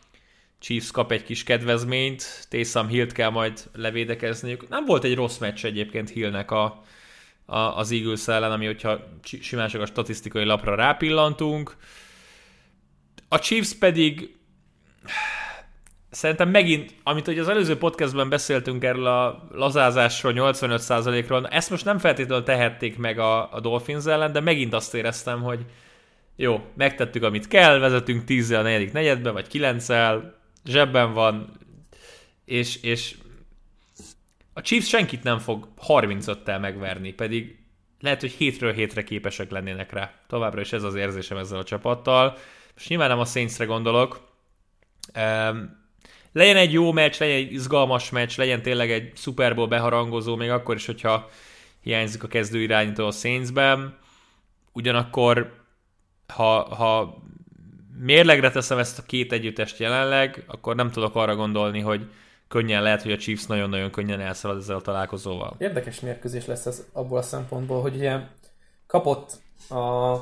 Chiefs 0.58 0.90
kap 0.90 1.12
egy 1.12 1.22
kis 1.22 1.42
kedvezményt, 1.42 2.46
Taysom 2.48 2.88
Hill-t 2.88 3.12
kell 3.12 3.30
majd 3.30 3.70
levédekezniük. 3.74 4.68
Nem 4.68 4.84
volt 4.84 5.04
egy 5.04 5.14
rossz 5.14 5.38
meccs 5.38 5.64
egyébként 5.64 6.10
Hillnek 6.10 6.50
a, 6.50 6.82
a, 7.50 7.76
az 7.76 7.92
Eagles 7.92 8.28
ellen, 8.28 8.52
ami 8.52 8.66
hogyha 8.66 8.98
simán 9.40 9.68
csak 9.68 9.80
a 9.80 9.86
statisztikai 9.86 10.44
lapra 10.44 10.74
rápillantunk. 10.74 11.76
A 13.28 13.38
Chiefs 13.38 13.74
pedig 13.74 14.36
szerintem 16.10 16.48
megint, 16.48 16.94
amit 17.02 17.28
ugye 17.28 17.40
az 17.40 17.48
előző 17.48 17.78
podcastben 17.78 18.28
beszéltünk 18.28 18.84
erről 18.84 19.06
a 19.06 19.48
lazázásról, 19.52 20.32
85%-ról, 20.36 21.48
ezt 21.48 21.70
most 21.70 21.84
nem 21.84 21.98
feltétlenül 21.98 22.44
tehették 22.44 22.98
meg 22.98 23.18
a, 23.18 23.52
a 23.52 23.60
Dolphins 23.60 24.06
ellen, 24.06 24.32
de 24.32 24.40
megint 24.40 24.74
azt 24.74 24.94
éreztem, 24.94 25.42
hogy 25.42 25.64
jó, 26.36 26.64
megtettük, 26.74 27.22
amit 27.22 27.48
kell, 27.48 27.78
vezetünk 27.78 28.24
10 28.24 28.50
a 28.50 28.62
negyedik 28.62 28.92
negyedbe, 28.92 29.30
vagy 29.30 29.46
9 29.46 29.86
zsebben 30.64 31.12
van, 31.12 31.52
és, 32.44 32.82
és 32.82 33.14
a 34.60 34.62
Chiefs 34.62 34.88
senkit 34.88 35.22
nem 35.22 35.38
fog 35.38 35.68
35-tel 35.88 36.60
megverni, 36.60 37.12
pedig 37.12 37.58
lehet, 38.00 38.20
hogy 38.20 38.30
hétről 38.30 38.72
hétre 38.72 39.04
képesek 39.04 39.50
lennének 39.50 39.92
rá. 39.92 40.12
Továbbra 40.26 40.60
is 40.60 40.72
ez 40.72 40.82
az 40.82 40.94
érzésem 40.94 41.36
ezzel 41.36 41.58
a 41.58 41.64
csapattal. 41.64 42.36
Most 42.74 42.88
nyilván 42.88 43.08
nem 43.08 43.18
a 43.18 43.24
Saintsre 43.24 43.64
gondolok. 43.64 44.28
Um, 45.16 45.78
legyen 46.32 46.56
egy 46.56 46.72
jó 46.72 46.92
meccs, 46.92 47.18
legyen 47.18 47.36
egy 47.36 47.52
izgalmas 47.52 48.10
meccs, 48.10 48.36
legyen 48.36 48.62
tényleg 48.62 48.90
egy 48.90 49.12
Super 49.16 49.54
Bowl 49.54 49.68
beharangozó, 49.68 50.36
még 50.36 50.50
akkor 50.50 50.74
is, 50.74 50.86
hogyha 50.86 51.30
hiányzik 51.82 52.22
a 52.22 52.28
kezdő 52.28 52.60
irányító 52.60 53.06
a 53.06 53.10
Saintsben. 53.10 53.98
Ugyanakkor, 54.72 55.64
ha, 56.26 56.74
ha 56.74 57.22
mérlegre 57.98 58.50
teszem 58.50 58.78
ezt 58.78 58.98
a 58.98 59.02
két 59.02 59.32
együttest 59.32 59.78
jelenleg, 59.78 60.44
akkor 60.46 60.74
nem 60.74 60.90
tudok 60.90 61.14
arra 61.14 61.36
gondolni, 61.36 61.80
hogy 61.80 62.10
könnyen 62.50 62.82
lehet, 62.82 63.02
hogy 63.02 63.12
a 63.12 63.16
Chiefs 63.16 63.46
nagyon-nagyon 63.46 63.90
könnyen 63.90 64.20
elszalad 64.20 64.58
ezzel 64.58 64.76
a 64.76 64.80
találkozóval. 64.80 65.54
Érdekes 65.58 66.00
mérkőzés 66.00 66.46
lesz 66.46 66.66
ez 66.66 66.84
abból 66.92 67.18
a 67.18 67.22
szempontból, 67.22 67.80
hogy 67.80 67.94
ugye 67.94 68.18
kapott 68.86 69.32
a 69.68 70.14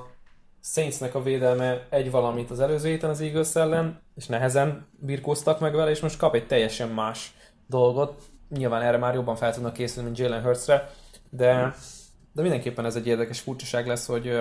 Saintsnek 0.62 1.14
a 1.14 1.22
védelme 1.22 1.86
egy 1.90 2.10
valamit 2.10 2.50
az 2.50 2.60
előző 2.60 2.88
héten 2.88 3.10
az 3.10 3.20
Eagles 3.20 3.54
ellen, 3.54 4.00
és 4.16 4.26
nehezen 4.26 4.86
birkóztak 4.90 5.60
meg 5.60 5.74
vele, 5.74 5.90
és 5.90 6.00
most 6.00 6.16
kap 6.16 6.34
egy 6.34 6.46
teljesen 6.46 6.88
más 6.88 7.34
dolgot. 7.66 8.22
Nyilván 8.48 8.82
erre 8.82 8.96
már 8.96 9.14
jobban 9.14 9.36
fel 9.36 9.54
tudnak 9.54 9.72
készülni, 9.72 10.08
mint 10.08 10.20
Jalen 10.20 10.42
Hurtsre, 10.42 10.90
de, 11.30 11.74
de 12.32 12.42
mindenképpen 12.42 12.84
ez 12.84 12.96
egy 12.96 13.06
érdekes 13.06 13.40
furcsaság 13.40 13.86
lesz, 13.86 14.06
hogy 14.06 14.40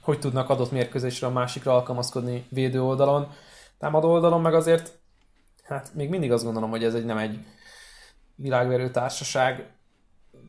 hogy 0.00 0.18
tudnak 0.18 0.48
adott 0.48 0.70
mérkőzésre 0.70 1.26
a 1.26 1.30
másikra 1.30 1.74
alkalmazkodni 1.74 2.46
védő 2.48 2.82
oldalon. 2.82 3.32
Támadó 3.78 4.10
oldalon 4.10 4.40
meg 4.40 4.54
azért, 4.54 5.01
hát 5.62 5.94
még 5.94 6.08
mindig 6.08 6.32
azt 6.32 6.44
gondolom, 6.44 6.70
hogy 6.70 6.84
ez 6.84 6.94
egy 6.94 7.04
nem 7.04 7.18
egy 7.18 7.44
világverő 8.34 8.90
társaság 8.90 9.72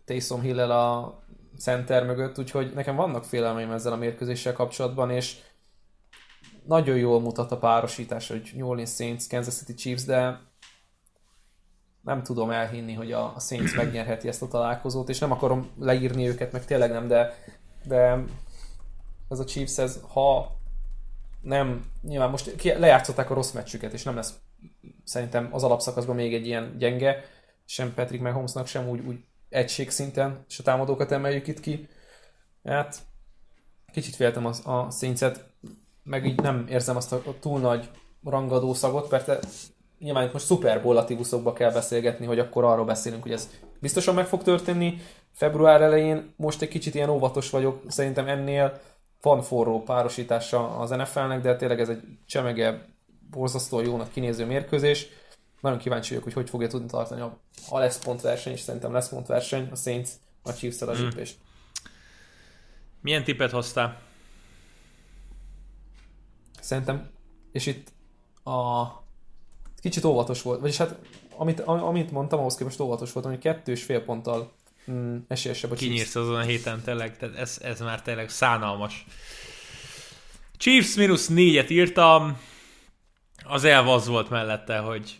Taysom 0.05 0.41
hill 0.41 0.71
a 0.71 1.19
center 1.57 2.05
mögött, 2.05 2.39
úgyhogy 2.39 2.73
nekem 2.73 2.95
vannak 2.95 3.25
félelmeim 3.25 3.71
ezzel 3.71 3.93
a 3.93 3.95
mérkőzéssel 3.95 4.53
kapcsolatban, 4.53 5.09
és 5.09 5.37
nagyon 6.65 6.97
jól 6.97 7.19
mutat 7.19 7.51
a 7.51 7.57
párosítás, 7.57 8.27
hogy 8.27 8.51
New 8.55 8.67
Orleans 8.67 8.89
Saints, 8.89 9.27
Kansas 9.27 9.53
City 9.53 9.73
Chiefs, 9.73 10.03
de 10.03 10.39
nem 12.01 12.23
tudom 12.23 12.49
elhinni, 12.49 12.93
hogy 12.93 13.11
a 13.11 13.35
Saints 13.39 13.75
megnyerheti 13.81 14.27
ezt 14.27 14.41
a 14.41 14.47
találkozót, 14.47 15.09
és 15.09 15.19
nem 15.19 15.31
akarom 15.31 15.71
leírni 15.79 16.27
őket, 16.27 16.51
meg 16.51 16.65
tényleg 16.65 16.91
nem, 16.91 17.07
de, 17.07 17.33
de 17.83 18.23
ez 19.29 19.39
a 19.39 19.45
Chiefs, 19.45 19.77
ez 19.77 19.99
ha 20.07 20.57
nem, 21.41 21.85
nyilván 22.01 22.29
most 22.29 22.63
lejátszották 22.63 23.29
a 23.29 23.33
rossz 23.33 23.51
meccsüket, 23.51 23.93
és 23.93 24.03
nem 24.03 24.15
lesz 24.15 24.33
szerintem 25.03 25.49
az 25.51 25.63
alapszakaszban 25.63 26.15
még 26.15 26.33
egy 26.33 26.45
ilyen 26.45 26.77
gyenge, 26.77 27.23
sem 27.65 27.93
Patrick 27.93 28.23
Mahomesnak, 28.23 28.67
sem 28.67 28.89
úgy, 28.89 29.05
úgy 29.05 29.19
egységszinten, 29.49 30.45
és 30.49 30.59
a 30.59 30.63
támadókat 30.63 31.11
emeljük 31.11 31.47
itt 31.47 31.59
ki. 31.59 31.87
Hát 32.63 32.97
kicsit 33.91 34.15
féltem 34.15 34.45
az, 34.45 34.61
a 34.65 34.87
színcet, 34.89 35.45
meg 36.03 36.25
így 36.25 36.41
nem 36.41 36.65
érzem 36.69 36.95
azt 36.95 37.11
a, 37.11 37.21
a 37.25 37.39
túl 37.39 37.59
nagy 37.59 37.89
rangadó 38.23 38.73
szagot, 38.73 39.09
mert 39.09 39.45
nyilván 39.99 40.25
itt 40.25 40.33
most 40.33 40.45
szuperbollatívusokba 40.45 41.53
kell 41.53 41.71
beszélgetni, 41.71 42.25
hogy 42.25 42.39
akkor 42.39 42.63
arról 42.63 42.85
beszélünk, 42.85 43.23
hogy 43.23 43.31
ez 43.31 43.49
biztosan 43.79 44.15
meg 44.15 44.25
fog 44.25 44.43
történni. 44.43 44.97
Február 45.31 45.81
elején 45.81 46.33
most 46.35 46.61
egy 46.61 46.67
kicsit 46.67 46.95
ilyen 46.95 47.09
óvatos 47.09 47.49
vagyok, 47.49 47.81
szerintem 47.87 48.27
ennél 48.27 48.81
van 49.21 49.41
forró 49.41 49.83
párosítása 49.83 50.77
az 50.77 50.89
NFL-nek, 50.89 51.41
de 51.41 51.55
tényleg 51.55 51.79
ez 51.79 51.89
egy 51.89 52.01
csemege, 52.25 52.85
borzasztó 53.33 53.81
jónak 53.81 54.11
kinéző 54.11 54.45
mérkőzés. 54.45 55.07
Nagyon 55.61 55.77
kíváncsi 55.77 56.09
vagyok, 56.09 56.23
hogy 56.23 56.33
hogy 56.33 56.49
fogja 56.49 56.67
tudni 56.67 56.87
tartani, 56.87 57.21
a, 57.21 57.39
ha 57.67 57.79
lesz 57.79 57.99
pontverseny, 57.99 58.53
és 58.53 58.59
szerintem 58.59 58.91
lesz 58.91 59.09
pontverseny, 59.09 59.69
a 59.71 59.75
Saints 59.75 60.09
a 60.43 60.53
chiefs 60.53 60.81
a 60.81 60.95
hmm. 60.95 61.09
Milyen 63.01 63.23
tippet 63.23 63.51
hoztál? 63.51 64.01
Szerintem, 66.61 67.09
és 67.51 67.65
itt 67.65 67.91
a 68.43 68.85
kicsit 69.81 70.03
óvatos 70.03 70.41
volt, 70.41 70.59
vagyis 70.59 70.77
hát 70.77 70.99
amit, 71.37 71.59
amit 71.59 72.11
mondtam, 72.11 72.39
ahhoz 72.39 72.55
képest 72.55 72.79
óvatos 72.79 73.11
volt, 73.11 73.25
hogy 73.25 73.37
kettős 73.37 73.83
fél 73.83 74.03
ponttal 74.03 74.51
mm, 74.91 75.17
esélyesebb 75.27 75.71
a 75.71 75.75
Kinyírsz 75.75 76.15
azon 76.15 76.35
a 76.35 76.41
héten 76.41 76.81
tényleg, 76.81 77.17
tehát 77.17 77.35
ez, 77.35 77.57
ez 77.61 77.79
már 77.79 78.01
tényleg 78.01 78.29
szánalmas. 78.29 79.05
Chiefs 80.57 80.95
mínusz 80.95 81.27
négyet 81.27 81.69
írtam, 81.69 82.37
az 83.43 83.63
elv 83.63 83.87
az 83.87 84.07
volt 84.07 84.29
mellette, 84.29 84.77
hogy 84.77 85.17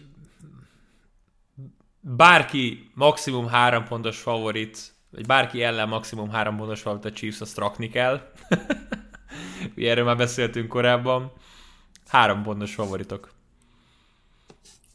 bárki 2.00 2.92
maximum 2.94 3.48
három 3.48 3.84
pontos 3.84 4.20
favorit, 4.20 4.94
vagy 5.12 5.26
bárki 5.26 5.64
ellen 5.64 5.88
maximum 5.88 6.30
három 6.30 6.58
pontos 6.58 6.82
favorit 6.82 7.06
a 7.06 7.12
Chiefs, 7.12 7.42
azt 7.42 7.58
rakni 7.58 7.90
kell. 7.90 8.32
Ugye 9.78 9.90
erről 9.90 10.06
már 10.06 10.18
beszéltünk 10.18 10.68
korábban. 10.68 11.32
Három 12.08 12.44
pontos 12.44 12.74
favoritok. 12.74 13.32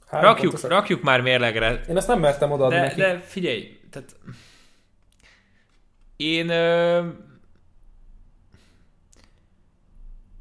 Három 0.06 0.30
rakjuk, 0.30 0.52
pontos... 0.52 0.70
rakjuk 0.70 1.02
már 1.02 1.20
mérlegre. 1.20 1.80
Én 1.88 1.96
ezt 1.96 2.09
nem 2.09 2.20
mertem 2.20 2.50
odaadni 2.52 2.76
de, 2.76 2.82
neki. 2.82 3.00
De 3.00 3.20
figyelj, 3.20 3.80
tehát 3.90 4.16
én... 6.16 6.48
Ö... 6.48 7.09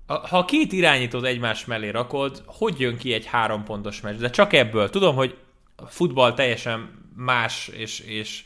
Ha 0.08 0.46
két 0.46 0.72
irányítót 0.72 1.26
egymás 1.26 1.66
mellé 1.66 1.90
rakod, 1.90 2.44
hogy 2.46 2.80
jön 2.80 2.98
ki 2.98 3.14
egy 3.14 3.26
három 3.26 3.64
pontos 3.64 4.02
meccs? 4.02 4.18
De 4.18 4.30
csak 4.30 4.54
ebből. 4.54 4.90
Tudom, 4.90 5.16
hogy 5.16 5.38
a 5.76 5.86
futball 5.86 6.34
teljesen 6.34 7.10
más, 7.16 7.68
és, 7.68 8.00
és 8.00 8.44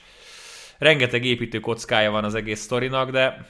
rengeteg 0.77 1.25
építő 1.25 1.59
kockája 1.59 2.11
van 2.11 2.23
az 2.23 2.35
egész 2.35 2.61
sztorinak, 2.61 3.09
de 3.09 3.49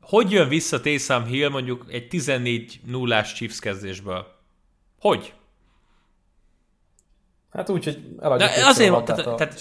hogy 0.00 0.30
jön 0.30 0.48
vissza 0.48 0.80
Taysom 0.80 1.24
Hill 1.24 1.48
mondjuk 1.48 1.86
egy 1.88 2.08
14 2.08 2.80
0 2.86 3.22
Chiefs 3.22 3.58
kezdésből? 3.58 4.26
Hogy? 5.00 5.32
Hát 7.52 7.68
úgy, 7.68 7.84
hogy 7.84 7.98
eladja 8.20 8.46
De 8.46 8.66
azért, 8.66 9.04
tehát, 9.04 9.36
tehát, 9.36 9.60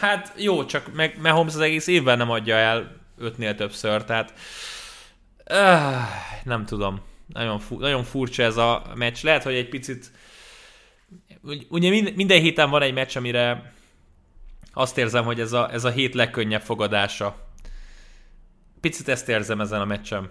hát 0.00 0.32
jó, 0.36 0.64
csak 0.64 0.94
meg 0.94 1.20
Mahomes 1.20 1.54
az 1.54 1.60
egész 1.60 1.86
évben 1.86 2.18
nem 2.18 2.30
adja 2.30 2.56
el 2.56 2.96
ötnél 3.18 3.54
többször, 3.54 4.04
tehát 4.04 4.32
uh, 5.50 6.02
nem 6.44 6.64
tudom. 6.64 7.00
Nagyon, 7.26 7.58
fu- 7.58 7.78
nagyon 7.80 8.04
furcsa 8.04 8.42
ez 8.42 8.56
a 8.56 8.82
meccs. 8.94 9.22
Lehet, 9.22 9.42
hogy 9.42 9.54
egy 9.54 9.68
picit 9.68 10.10
ugye 11.68 11.90
minden, 12.14 12.40
héten 12.40 12.70
van 12.70 12.82
egy 12.82 12.92
meccs, 12.92 13.16
amire 13.16 13.72
azt 14.72 14.98
érzem, 14.98 15.24
hogy 15.24 15.40
ez 15.40 15.52
a, 15.52 15.72
ez 15.72 15.84
a 15.84 15.90
hét 15.90 16.14
legkönnyebb 16.14 16.60
fogadása. 16.62 17.44
Picit 18.80 19.08
ezt 19.08 19.28
érzem 19.28 19.60
ezen 19.60 19.80
a 19.80 19.84
meccsem. 19.84 20.30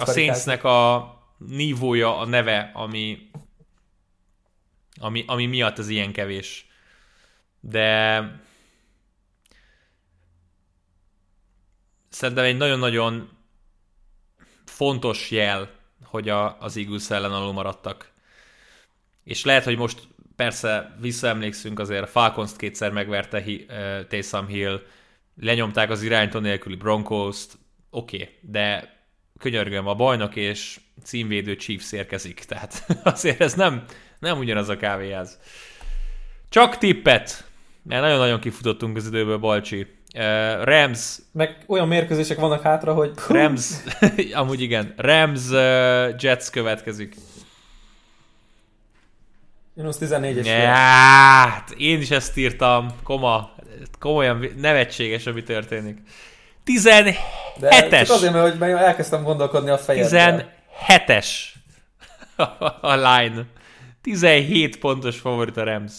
a 0.00 0.04
Saintsnek 0.12 0.64
a 0.64 1.12
nívója, 1.38 2.18
a 2.18 2.26
neve, 2.26 2.70
ami, 2.74 3.30
ami, 5.00 5.24
ami 5.26 5.46
miatt 5.46 5.78
ez 5.78 5.88
ilyen 5.88 6.12
kevés. 6.12 6.66
De 7.60 8.20
szerintem 12.18 12.44
egy 12.44 12.56
nagyon-nagyon 12.56 13.28
fontos 14.64 15.30
jel, 15.30 15.70
hogy 16.04 16.28
a, 16.28 16.60
az 16.60 16.76
Eagles 16.76 17.10
ellen 17.10 17.32
alul 17.32 17.52
maradtak. 17.52 18.12
És 19.24 19.44
lehet, 19.44 19.64
hogy 19.64 19.76
most 19.76 20.08
persze 20.36 20.96
visszaemlékszünk 21.00 21.78
azért, 21.78 22.02
a 22.02 22.06
falcons 22.06 22.56
kétszer 22.56 22.92
megverte 22.92 23.38
uh, 23.38 24.06
Taysom 24.06 24.46
Hill, 24.46 24.80
lenyomták 25.40 25.90
az 25.90 26.02
iránytól 26.02 26.40
nélküli 26.40 26.74
Broncos-t, 26.74 27.58
oké, 27.90 28.22
okay, 28.22 28.38
de 28.40 28.96
könyörgöm, 29.38 29.86
a 29.86 29.94
bajnok 29.94 30.36
és 30.36 30.80
címvédő 31.04 31.56
Chiefs 31.56 31.92
érkezik, 31.92 32.44
tehát 32.44 32.84
azért 33.14 33.40
ez 33.40 33.54
nem, 33.54 33.84
nem 34.18 34.38
ugyanaz 34.38 34.68
a 34.68 34.76
kávéház. 34.76 35.38
Csak 36.48 36.78
tippet, 36.78 37.50
mert 37.82 38.02
nagyon-nagyon 38.02 38.40
kifutottunk 38.40 38.96
az 38.96 39.06
időből, 39.06 39.38
Balcsi. 39.38 39.97
Uh, 40.18 40.64
Rams... 40.64 41.18
Meg 41.32 41.56
olyan 41.66 41.88
mérkőzések 41.88 42.38
vannak 42.38 42.62
hátra, 42.62 42.94
hogy... 42.94 43.12
Rams, 43.28 43.70
amúgy 44.32 44.60
igen, 44.60 44.94
Rams 44.96 45.48
uh, 45.48 46.22
Jets 46.22 46.50
következik. 46.50 47.14
Minusz 49.74 49.98
14-es. 50.00 50.44
Ja, 50.44 50.72
hát 50.72 51.70
én 51.76 52.00
is 52.00 52.10
ezt 52.10 52.36
írtam. 52.36 52.94
Koma, 53.02 53.50
komolyan 53.98 54.46
nevetséges, 54.56 55.26
ami 55.26 55.42
történik. 55.42 55.98
17-es. 56.66 57.16
De 57.58 58.04
csak 58.04 58.16
azért, 58.16 58.32
mert 58.32 58.58
hogy 58.58 58.70
elkezdtem 58.70 59.22
gondolkodni 59.22 59.70
a 59.70 59.78
fejedben. 59.78 60.50
17-es 60.88 61.26
a 62.80 62.94
line. 62.94 63.46
17 64.02 64.78
pontos 64.78 65.18
favorit 65.18 65.56
a 65.56 65.64
Rams. 65.64 65.92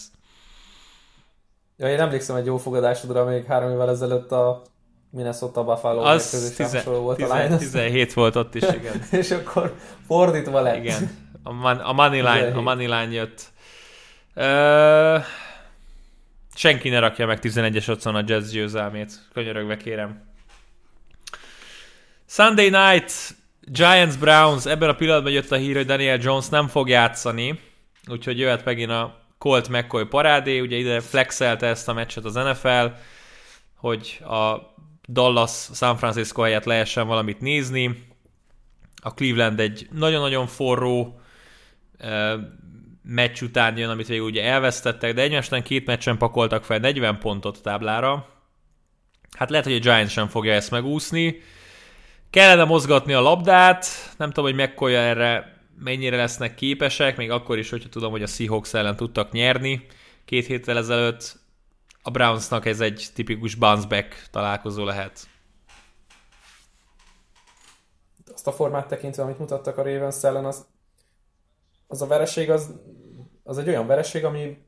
Ja, 1.80 1.88
én 1.88 2.00
emlékszem 2.00 2.36
egy 2.36 2.46
jó 2.46 2.56
fogadásodra, 2.56 3.24
még 3.24 3.44
három 3.44 3.70
évvel 3.70 3.88
ezelőtt 3.88 4.32
a 4.32 4.62
Minnesota 5.10 5.64
Buffalo 5.64 6.02
az 6.02 6.54
tize, 6.56 6.82
volt 6.82 7.16
tize, 7.16 7.32
a 7.32 7.42
line. 7.42 7.56
17 7.56 8.12
volt 8.12 8.36
ott 8.36 8.54
is, 8.54 8.62
igen. 8.62 9.02
és 9.20 9.30
akkor 9.30 9.74
fordítva 10.06 10.60
lett. 10.60 10.76
Igen. 10.76 11.10
A, 11.42 11.52
man, 11.52 11.76
a 11.76 11.92
money 11.92 12.20
line, 12.20 12.52
a 12.54 12.60
money 12.60 12.86
line 12.86 13.10
jött. 13.10 13.46
Uh, 14.34 15.24
senki 16.54 16.88
ne 16.88 16.98
rakja 16.98 17.26
meg 17.26 17.38
11-es 17.42 17.90
otthon 17.90 18.14
a 18.14 18.22
Jazz 18.26 18.50
győzelmét. 18.50 19.12
Könyörögve 19.32 19.76
kérem. 19.76 20.22
Sunday 22.26 22.68
night, 22.68 23.12
Giants 23.60 24.18
Browns. 24.18 24.66
Ebben 24.66 24.88
a 24.88 24.94
pillanatban 24.94 25.32
jött 25.32 25.50
a 25.50 25.56
hír, 25.56 25.76
hogy 25.76 25.86
Daniel 25.86 26.18
Jones 26.20 26.48
nem 26.48 26.68
fog 26.68 26.88
játszani. 26.88 27.60
Úgyhogy 28.08 28.38
jöhet 28.38 28.64
megint 28.64 28.90
a 28.90 29.19
Colt 29.40 29.68
McCoy 29.68 30.04
parádé. 30.04 30.60
Ugye 30.60 30.76
ide 30.76 31.00
flexelte 31.00 31.66
ezt 31.66 31.88
a 31.88 31.92
meccset 31.92 32.24
az 32.24 32.34
NFL, 32.34 32.86
hogy 33.74 34.20
a 34.24 34.74
Dallas 35.08 35.68
San 35.72 35.96
Francisco 35.96 36.42
helyett 36.42 36.64
lehessen 36.64 37.06
valamit 37.06 37.40
nézni. 37.40 38.06
A 39.02 39.14
Cleveland 39.14 39.60
egy 39.60 39.88
nagyon-nagyon 39.92 40.46
forró 40.46 41.20
meccs 43.02 43.42
után 43.42 43.76
jön, 43.76 43.90
amit 43.90 44.06
végül 44.06 44.24
ugye 44.24 44.44
elvesztettek, 44.44 45.14
de 45.14 45.22
egymásnál 45.22 45.62
két 45.62 45.86
meccsen 45.86 46.18
pakoltak 46.18 46.64
fel 46.64 46.78
40 46.78 47.18
pontot 47.18 47.56
a 47.56 47.60
táblára. 47.60 48.28
Hát 49.36 49.50
lehet, 49.50 49.64
hogy 49.64 49.74
a 49.74 49.78
Giants 49.78 50.10
sem 50.10 50.28
fogja 50.28 50.52
ezt 50.52 50.70
megúszni. 50.70 51.42
Kellene 52.30 52.64
mozgatni 52.64 53.12
a 53.12 53.20
labdát, 53.20 53.86
nem 54.16 54.28
tudom, 54.28 54.44
hogy 54.44 54.54
mekkora 54.54 54.92
erre 54.92 55.59
mennyire 55.82 56.16
lesznek 56.16 56.54
képesek, 56.54 57.16
még 57.16 57.30
akkor 57.30 57.58
is, 57.58 57.70
hogyha 57.70 57.88
tudom, 57.88 58.10
hogy 58.10 58.22
a 58.22 58.26
Seahawks 58.26 58.74
ellen 58.74 58.96
tudtak 58.96 59.32
nyerni 59.32 59.86
két 60.24 60.46
héttel 60.46 60.76
ezelőtt. 60.76 61.38
A 62.02 62.10
Brownsnak 62.10 62.66
ez 62.66 62.80
egy 62.80 63.06
tipikus 63.14 63.54
bounce 63.54 63.86
back 63.86 64.28
találkozó 64.30 64.84
lehet. 64.84 65.28
Azt 68.32 68.46
a 68.46 68.52
formát 68.52 68.88
tekintve, 68.88 69.22
amit 69.22 69.38
mutattak 69.38 69.78
a 69.78 69.82
Ravens 69.82 70.22
ellen, 70.22 70.44
az, 70.44 70.66
az 71.86 72.02
a 72.02 72.06
vereség 72.06 72.50
az 72.50 72.74
az 73.50 73.58
egy 73.58 73.68
olyan 73.68 73.86
vereség, 73.86 74.24
ami, 74.24 74.58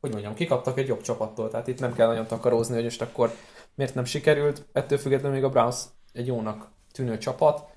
hogy 0.00 0.10
mondjam, 0.10 0.34
kikaptak 0.34 0.78
egy 0.78 0.86
jobb 0.86 1.00
csapattól, 1.00 1.50
tehát 1.50 1.66
itt 1.66 1.80
nem 1.80 1.94
kell 1.94 2.06
nagyon 2.06 2.26
takarózni, 2.26 2.74
hogy 2.74 2.84
most 2.84 3.02
akkor 3.02 3.32
miért 3.74 3.94
nem 3.94 4.04
sikerült. 4.04 4.66
Ettől 4.72 4.98
függetlenül 4.98 5.36
még 5.36 5.44
a 5.44 5.48
Browns 5.48 5.84
egy 6.12 6.26
jónak 6.26 6.70
tűnő 6.92 7.18
csapat, 7.18 7.70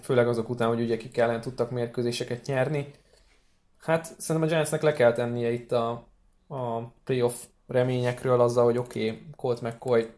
főleg 0.00 0.28
azok 0.28 0.48
után, 0.48 0.68
hogy 0.68 0.80
ugye 0.80 0.96
kik 0.96 1.16
ellen 1.16 1.40
tudtak 1.40 1.70
mérkőzéseket 1.70 2.46
nyerni. 2.46 2.90
Hát 3.78 4.14
szerintem 4.18 4.50
a 4.50 4.52
Giantsnek 4.52 4.82
le 4.82 4.92
kell 4.92 5.12
tennie 5.12 5.50
itt 5.50 5.72
a, 5.72 5.90
a 6.48 6.80
playoff 7.04 7.34
reményekről 7.66 8.40
azzal, 8.40 8.64
hogy 8.64 8.78
oké, 8.78 9.08
okay, 9.08 9.22
Colt 9.36 9.60
McCoy 9.60 10.10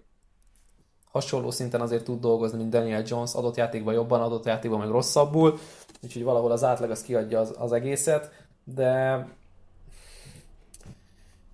hasonló 1.11 1.51
szinten 1.51 1.81
azért 1.81 2.05
tud 2.05 2.21
dolgozni, 2.21 2.59
mint 2.59 2.71
Daniel 2.71 3.03
Jones, 3.07 3.35
adott 3.35 3.57
játékban 3.57 3.95
jobban, 3.95 4.23
adott 4.23 4.45
játékban 4.45 4.79
meg 4.79 4.89
rosszabbul, 4.89 5.59
úgyhogy 6.03 6.23
valahol 6.23 6.51
az 6.51 6.65
átlag 6.65 6.91
az 6.91 7.03
kiadja 7.03 7.41
az, 7.41 7.55
az 7.59 7.73
egészet 7.73 8.43
de 8.65 9.15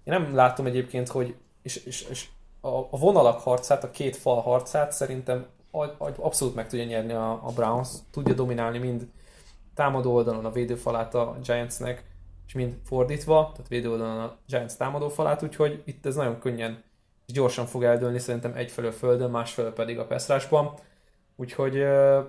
én 0.05 0.14
nem 0.14 0.34
látom 0.34 0.66
egyébként, 0.66 1.09
hogy 1.09 1.36
és, 1.62 1.76
és, 1.76 2.02
és 2.10 2.28
a, 2.60 2.68
a 2.68 2.98
vonalak 2.98 3.40
harcát, 3.40 3.84
a 3.84 3.90
két 3.90 4.16
fal 4.16 4.40
harcát 4.40 4.92
szerintem 4.92 5.46
abszolút 6.16 6.55
meg 6.55 6.69
tudja 6.69 6.85
nyerni 6.85 7.12
a, 7.12 7.31
a 7.31 7.53
Browns, 7.55 7.89
tudja 8.11 8.35
dominálni 8.35 8.78
mind 8.78 9.09
támadó 9.74 10.15
oldalon 10.15 10.45
a 10.45 10.53
védőfalát 10.53 11.15
a 11.15 11.39
Giantsnek, 11.43 12.05
és 12.47 12.53
mind 12.53 12.77
fordítva, 12.85 13.51
tehát 13.53 13.69
védő 13.69 13.90
oldalon 13.90 14.20
a 14.20 14.36
Giants 14.47 14.73
támadó 14.73 15.09
falát, 15.09 15.43
úgyhogy 15.43 15.82
itt 15.85 16.07
ez 16.07 16.15
nagyon 16.15 16.39
könnyen 16.39 16.82
és 17.27 17.32
gyorsan 17.35 17.66
fog 17.66 17.85
eldőlni, 17.85 18.19
szerintem 18.19 18.55
egyfelől 18.55 18.93
földön, 18.93 19.31
másfelől 19.31 19.73
pedig 19.73 19.99
a 19.99 20.07
peszrásban. 20.07 20.74
Úgyhogy 21.36 21.77
uh, 21.77 22.24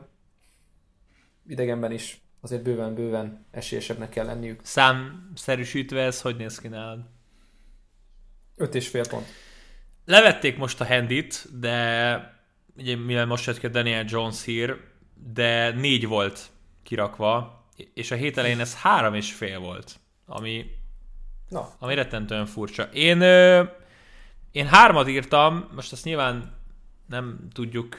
idegenben 1.47 1.91
is 1.91 2.21
azért 2.41 2.63
bőven-bőven 2.63 3.45
esélyesebbnek 3.51 4.09
kell 4.09 4.25
lenniük. 4.25 4.59
Számszerűsítve 4.63 6.01
ez 6.01 6.21
hogy 6.21 6.35
néz 6.35 6.59
ki 6.59 6.67
nálad? 6.67 6.99
Öt 8.55 8.75
és 8.75 8.87
fél 8.87 9.07
pont. 9.07 9.25
Levették 10.05 10.57
most 10.57 10.81
a 10.81 10.85
handit, 10.85 11.59
de 11.59 12.38
ugye 12.79 12.95
mivel 12.95 13.25
most 13.25 13.45
jött 13.45 13.59
ki 13.59 13.65
a 13.65 13.69
Daniel 13.69 14.05
Jones 14.07 14.43
hír, 14.43 14.77
de 15.33 15.71
négy 15.71 16.07
volt 16.07 16.49
kirakva, 16.83 17.63
és 17.93 18.11
a 18.11 18.15
hét 18.15 18.37
elején 18.37 18.59
ez 18.59 18.75
három 18.75 19.13
és 19.13 19.33
fél 19.33 19.59
volt, 19.59 19.99
ami, 20.25 20.65
Na. 21.49 21.69
ami 21.79 21.93
rettentően 21.93 22.45
furcsa. 22.45 22.83
Én, 22.83 23.21
én 24.51 24.67
hármat 24.67 25.07
írtam, 25.07 25.69
most 25.75 25.91
azt 25.91 26.03
nyilván 26.03 26.57
nem 27.05 27.47
tudjuk 27.53 27.97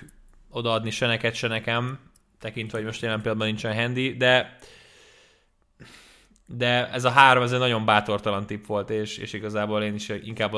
odaadni 0.50 0.90
se 0.90 1.06
neked, 1.06 1.34
se 1.34 1.48
nekem, 1.48 1.98
tekintve, 2.38 2.76
hogy 2.78 2.86
most 2.86 3.02
jelen 3.02 3.20
pillanatban 3.20 3.48
nincsen 3.48 3.74
handy, 3.74 4.16
de 4.16 4.58
de 6.56 6.90
ez 6.90 7.04
a 7.04 7.10
három, 7.10 7.42
ez 7.42 7.52
egy 7.52 7.58
nagyon 7.58 7.84
bátortalan 7.84 8.46
tipp 8.46 8.66
volt, 8.66 8.90
és, 8.90 9.18
és 9.18 9.32
igazából 9.32 9.82
én 9.82 9.94
is 9.94 10.08
inkább 10.08 10.52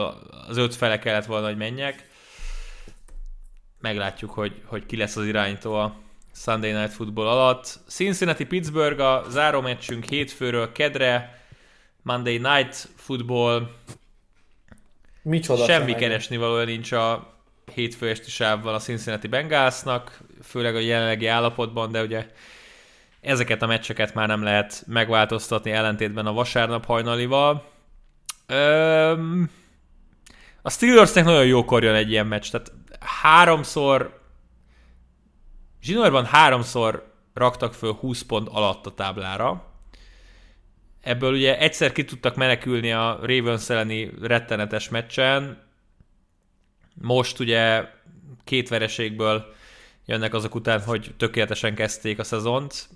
az 0.49 0.57
öt 0.57 0.75
fele 0.75 0.99
kellett 0.99 1.25
volna, 1.25 1.47
hogy 1.47 1.57
menjek. 1.57 2.09
Meglátjuk, 3.83 4.31
hogy, 4.31 4.63
hogy 4.65 4.87
ki 4.87 4.97
lesz 4.97 5.17
az 5.17 5.27
irányító 5.27 5.75
a 5.75 5.95
Sunday 6.35 6.73
Night 6.73 6.93
Football 6.93 7.27
alatt. 7.27 7.79
Cincinnati 7.89 8.45
Pittsburgh 8.45 9.01
a 9.01 9.25
záró 9.29 9.61
meccsünk 9.61 10.05
hétfőről 10.05 10.73
kedre, 10.73 11.41
Monday 12.03 12.39
Night 12.39 12.89
Football. 12.97 13.71
Micsoda 15.23 15.65
Semmi 15.65 15.95
keresni 15.95 16.37
valója 16.37 16.65
nincs 16.65 16.93
a 16.93 17.35
hétfő 17.75 18.09
esti 18.09 18.31
sávval 18.31 18.75
a 18.75 18.79
Cincinnati 18.79 19.29
Bengalsnak, 19.29 20.21
főleg 20.43 20.75
a 20.75 20.79
jelenlegi 20.79 21.27
állapotban, 21.27 21.93
de 21.93 22.03
ugye 22.03 22.27
ezeket 23.21 23.63
a 23.63 23.67
meccseket 23.67 24.15
már 24.15 24.29
nem 24.29 24.43
lehet 24.43 24.85
megváltoztatni 24.87 25.71
ellentétben 25.71 26.27
a 26.27 26.33
vasárnap 26.33 26.85
hajnalival. 26.85 27.71
Öm, 28.47 29.51
a 30.63 30.71
Steelersnek 30.71 31.25
nagyon 31.25 31.47
jókor 31.47 31.83
jön 31.83 31.95
egy 31.95 32.11
ilyen 32.11 32.27
meccs, 32.27 32.51
tehát 32.51 32.73
háromszor 33.05 34.21
Zsinórban 35.83 36.25
háromszor 36.25 37.13
raktak 37.35 37.75
föl 37.75 37.93
20 37.93 38.23
pont 38.23 38.49
alatt 38.49 38.87
a 38.87 38.95
táblára. 38.95 39.65
ebből 41.01 41.33
ugye 41.33 41.59
egyszer 41.59 41.93
ki 41.93 42.05
tudtak 42.05 42.37
menekülni 42.37 42.93
a 42.93 43.19
Ravens 43.23 43.71
elleni 43.71 44.11
rettenetes 44.21 44.89
meccsen, 44.89 45.63
most 46.95 47.41
ugye 47.41 47.89
két 48.45 48.69
vereségből 48.69 49.55
jönnek 50.07 50.35
azok 50.35 50.55
után, 50.55 50.83
hogy 50.83 51.15
tökéletesen 51.17 51.75
kezdték 51.75 52.19
a 52.19 52.25
szezont. 52.25 52.89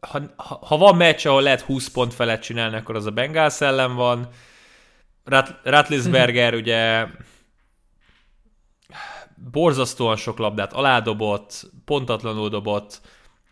Ha, 0.00 0.20
ha, 0.36 0.58
ha 0.66 0.76
van 0.76 0.96
meccs, 0.96 1.26
ahol 1.26 1.42
lehet 1.42 1.60
20 1.60 1.88
pont 1.88 2.14
felett 2.14 2.40
csinálni, 2.40 2.76
akkor 2.76 2.96
az 2.96 3.06
a 3.06 3.10
Bengals 3.10 3.60
ellen 3.60 3.94
van. 3.94 4.28
Rat, 5.24 5.60
Ratlisberger 5.62 6.54
ugye 6.54 7.06
borzasztóan 9.56 10.16
sok 10.16 10.38
labdát 10.38 10.72
aládobott, 10.72 11.70
pontatlanul 11.84 12.48
dobott, 12.48 13.00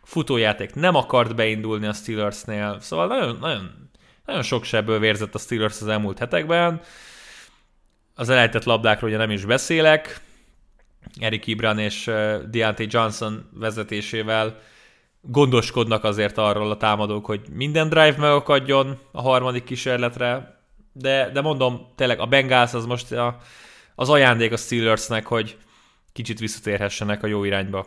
futójáték 0.03 0.75
nem 0.75 0.95
akart 0.95 1.35
beindulni 1.35 1.87
a 1.87 1.93
Steelersnél, 1.93 2.77
szóval 2.81 3.07
nagyon, 3.07 3.37
nagyon, 3.41 3.91
nagyon 4.27 4.43
sok 4.43 4.65
sebből 4.65 4.99
vérzett 4.99 5.35
a 5.35 5.39
Steelers 5.39 5.81
az 5.81 5.89
elmúlt 5.89 6.19
hetekben. 6.19 6.81
Az 8.15 8.29
elejtett 8.29 8.65
labdákról 8.65 9.11
ugye 9.11 9.19
nem 9.19 9.31
is 9.31 9.45
beszélek, 9.45 10.21
Eric 11.21 11.47
Ibran 11.47 11.79
és 11.79 12.05
Deontay 12.51 12.87
Johnson 12.91 13.49
vezetésével 13.53 14.61
gondoskodnak 15.21 16.05
azért 16.05 16.39
arról 16.39 16.71
a 16.71 16.77
támadók, 16.77 17.27
hogy 17.27 17.41
minden 17.53 17.89
drive 17.89 18.17
megakadjon 18.19 18.99
a 19.13 19.21
harmadik 19.21 19.65
kísérletre, 19.65 20.61
de, 20.93 21.31
de 21.33 21.41
mondom, 21.41 21.93
tényleg 21.95 22.21
a 22.21 22.27
Bengals 22.27 22.75
az 22.75 22.87
most 22.87 23.13
a, 23.13 23.37
az 23.95 24.09
ajándék 24.09 24.53
a 24.53 24.57
Steelersnek, 24.57 25.27
hogy 25.27 25.57
kicsit 26.15 26.39
visszatérhessenek 26.39 27.23
a 27.23 27.27
jó 27.27 27.45
irányba. 27.45 27.87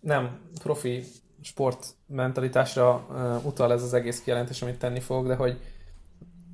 Nem, 0.00 0.40
profi 0.62 1.04
sport 1.42 1.94
mentalitásra 2.06 3.06
uh, 3.08 3.46
utal 3.46 3.72
ez 3.72 3.82
az 3.82 3.94
egész 3.94 4.20
kijelentés, 4.22 4.62
amit 4.62 4.78
tenni 4.78 5.00
fog, 5.00 5.26
de 5.26 5.34
hogy 5.34 5.60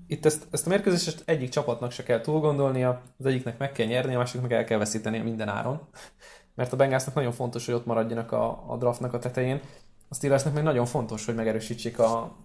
itt 0.06 0.24
ezt, 0.24 0.47
ezt 0.51 0.66
a 0.66 0.68
mérkőzést 0.68 1.22
egyik 1.24 1.48
csapatnak 1.48 1.90
se 1.90 2.02
kell 2.02 2.20
túl 2.20 2.40
gondolnia, 2.40 3.02
az 3.18 3.26
egyiknek 3.26 3.59
meg 3.59 3.72
kell 3.72 3.86
nyerni, 3.86 4.14
a 4.14 4.18
másiknak 4.18 4.52
el 4.52 4.64
kell 4.64 4.78
veszíteni 4.78 5.18
minden 5.18 5.48
áron. 5.48 5.81
Mert 6.56 6.72
a 6.72 6.76
Bengalsnak 6.76 7.14
nagyon 7.14 7.32
fontos, 7.32 7.66
hogy 7.66 7.74
ott 7.74 7.86
maradjanak 7.86 8.32
a, 8.32 8.72
a 8.72 8.76
draftnak 8.76 9.12
a 9.12 9.18
tetején. 9.18 9.60
A 10.09 10.14
Steelersnek 10.14 10.55
meg 10.55 10.62
nagyon 10.62 10.86
fontos, 10.86 11.24
hogy 11.24 11.35
megerősítsék 11.35 11.98
a 11.98 12.36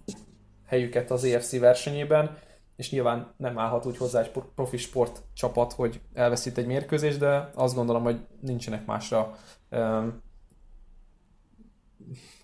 helyüket 0.66 1.10
az 1.10 1.24
EFC 1.24 1.58
versenyében, 1.58 2.38
és 2.80 2.90
nyilván 2.90 3.34
nem 3.36 3.58
állhat 3.58 3.86
úgy 3.86 3.96
hozzá 3.96 4.20
egy 4.20 4.30
profi 4.54 4.76
sport 4.76 5.22
csapat, 5.34 5.72
hogy 5.72 6.00
elveszít 6.14 6.58
egy 6.58 6.66
mérkőzést, 6.66 7.18
de 7.18 7.50
azt 7.54 7.74
gondolom, 7.74 8.02
hogy 8.02 8.26
nincsenek 8.40 8.86
másra 8.86 9.36
um, 9.70 10.22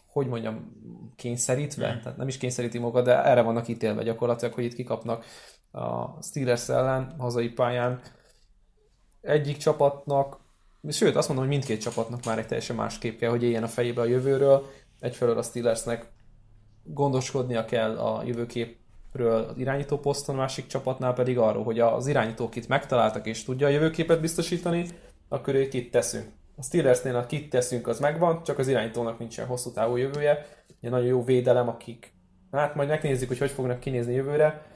hogy 0.07 0.27
mondjam, 0.27 0.73
kényszerítve, 1.17 1.95
mm. 1.95 1.99
tehát 1.99 2.19
nem 2.19 2.29
is 2.29 2.39
kényszeríti 2.39 2.79
maga, 2.79 3.03
de 3.03 3.25
erre 3.25 3.43
vannak 3.43 3.69
ítélve 3.69 4.03
gyakorlatilag, 4.03 4.55
hogy 4.55 4.65
itt 4.65 4.75
kikapnak 4.75 5.25
a 5.71 6.23
Steelers 6.23 6.69
ellen, 6.69 7.15
hazai 7.19 7.49
pályán. 7.49 8.01
Egyik 9.21 9.57
csapatnak, 9.57 10.41
sőt 10.89 11.17
azt 11.17 11.29
mondom, 11.29 11.47
hogy 11.47 11.57
mindkét 11.57 11.81
csapatnak 11.81 12.25
már 12.25 12.39
egy 12.39 12.47
teljesen 12.47 12.77
más 12.77 12.99
kép 12.99 13.19
kell, 13.19 13.31
hogy 13.31 13.43
éljen 13.43 13.63
a 13.63 13.69
fejébe 13.69 14.01
a 14.01 14.05
jövőről. 14.05 14.67
Egyfelől 15.01 15.39
a 15.39 15.43
Steelersnek 15.43 16.13
gondoskodnia 16.83 17.65
kell 17.65 17.99
a 17.99 18.23
jövőképről 19.13 19.51
az 19.51 19.59
irányító 19.59 19.99
poszton, 19.99 20.35
másik 20.35 20.67
csapatnál 20.67 21.13
pedig 21.13 21.39
arról, 21.39 21.65
hogy 21.65 21.81
az 21.81 22.07
irányítók 22.07 22.57
itt 22.57 22.69
megtaláltak 22.69 23.27
és 23.27 23.45
tudja 23.45 23.67
a 23.67 23.71
jövőképet 23.71 24.21
biztosítani, 24.21 24.87
akkor 25.29 25.55
ők 25.55 25.75
itt 25.75 25.93
teszünk. 25.93 26.27
A 26.57 26.63
Steelersnél 26.63 27.17
a 27.17 27.27
kit 27.27 27.51
teszünk, 27.51 27.87
az 27.87 28.01
megvan, 28.01 28.43
csak 28.43 28.59
az 28.59 28.69
irányítónak 28.69 29.19
nincsen 29.19 29.47
hosszú 29.47 29.73
távú 29.73 29.97
jövője. 29.97 30.47
Egy 30.81 30.91
nagyon 30.91 31.07
jó 31.07 31.25
védelem, 31.25 31.69
akik 31.69 32.15
hát 32.51 32.75
majd 32.75 32.89
megnézzük, 32.89 33.29
hogy 33.29 33.39
hogy 33.39 33.51
fognak 33.51 33.81
kinézni 33.81 34.15
jövőre, 34.15 34.67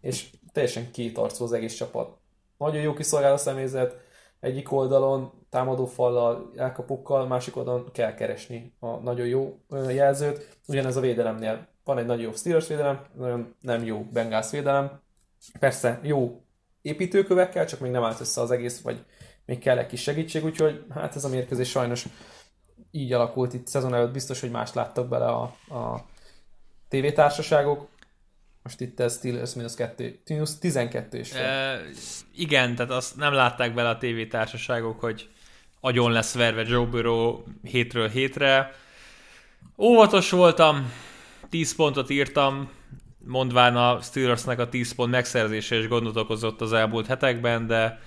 és 0.00 0.30
teljesen 0.52 0.90
kétarcú 0.90 1.44
az 1.44 1.52
egész 1.52 1.74
csapat. 1.74 2.16
Nagyon 2.58 2.82
jó 2.82 2.92
kiszolgáló 2.92 3.36
személyzet, 3.36 3.96
egyik 4.40 4.72
oldalon 4.72 5.32
támadó 5.50 5.86
fallal, 5.86 6.52
elkapukkal, 6.56 7.26
másik 7.26 7.56
oldalon 7.56 7.88
kell 7.92 8.14
keresni 8.14 8.74
a 8.78 8.96
nagyon 8.96 9.26
jó 9.26 9.58
jelzőt. 9.88 10.58
Ugyanez 10.68 10.96
a 10.96 11.00
védelemnél 11.00 11.73
van 11.84 11.98
egy 11.98 12.06
nagyon 12.06 12.22
jó 12.22 12.32
Steelers 12.32 12.66
védelem, 12.66 13.00
nagyon 13.16 13.54
nem 13.60 13.84
jó 13.84 14.04
Bengals 14.12 14.50
védelem. 14.50 15.00
Persze 15.58 16.00
jó 16.02 16.42
építőkövekkel, 16.82 17.66
csak 17.66 17.80
még 17.80 17.90
nem 17.90 18.04
állt 18.04 18.20
össze 18.20 18.40
az 18.40 18.50
egész, 18.50 18.80
vagy 18.80 19.04
még 19.44 19.58
kell 19.58 19.78
egy 19.78 19.86
kis 19.86 20.02
segítség, 20.02 20.44
úgyhogy 20.44 20.84
hát 20.90 21.16
ez 21.16 21.24
a 21.24 21.28
mérkőzés 21.28 21.70
sajnos 21.70 22.04
így 22.90 23.12
alakult 23.12 23.54
itt 23.54 23.66
szezon 23.66 23.94
előtt, 23.94 24.12
biztos, 24.12 24.40
hogy 24.40 24.50
más 24.50 24.72
láttak 24.72 25.08
bele 25.08 25.26
a, 25.26 25.42
a 25.74 26.06
tévétársaságok. 26.88 27.88
Most 28.62 28.80
itt 28.80 29.00
ez 29.00 29.16
Steelers 29.16 29.54
minus 29.54 29.74
2, 29.74 30.20
minus 30.28 30.58
12 30.58 31.18
és 31.18 31.32
e, 31.32 31.80
Igen, 32.34 32.74
tehát 32.74 32.92
azt 32.92 33.16
nem 33.16 33.32
látták 33.32 33.74
bele 33.74 33.88
a 33.88 33.98
tévétársaságok, 33.98 35.00
hogy 35.00 35.28
agyon 35.80 36.12
lesz 36.12 36.34
verve 36.34 36.62
Joe 36.62 36.86
Burrow 36.86 37.42
hétről 37.62 38.08
hétre. 38.08 38.74
Óvatos 39.78 40.30
voltam, 40.30 40.92
10 41.54 41.74
pontot 41.74 42.10
írtam, 42.10 42.70
mondván 43.18 43.76
a 43.76 44.00
Steelersnek 44.00 44.58
a 44.58 44.68
10 44.68 44.94
pont 44.94 45.10
megszerzése 45.10 45.78
is 45.78 45.88
gondot 45.88 46.16
okozott 46.16 46.60
az 46.60 46.72
elmúlt 46.72 47.06
hetekben, 47.06 47.66
de 47.66 48.00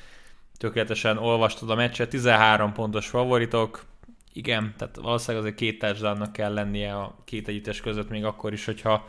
tökéletesen 0.58 1.18
olvastad 1.18 1.70
a 1.70 1.76
meccset, 1.76 2.10
13 2.10 2.74
pontos 2.74 3.08
favoritok, 3.08 3.86
igen, 4.34 4.74
tehát 4.78 4.96
valószínűleg 4.96 5.42
azért 5.42 5.60
két 5.60 5.80
touchdownnak 5.80 6.34
kell 6.34 6.54
lennie 6.54 6.96
a 6.96 7.16
két 7.26 7.48
együttes 7.48 7.82
között, 7.82 8.10
még 8.10 8.26
akkor 8.26 8.54
is, 8.54 8.66
hogyha 8.66 9.08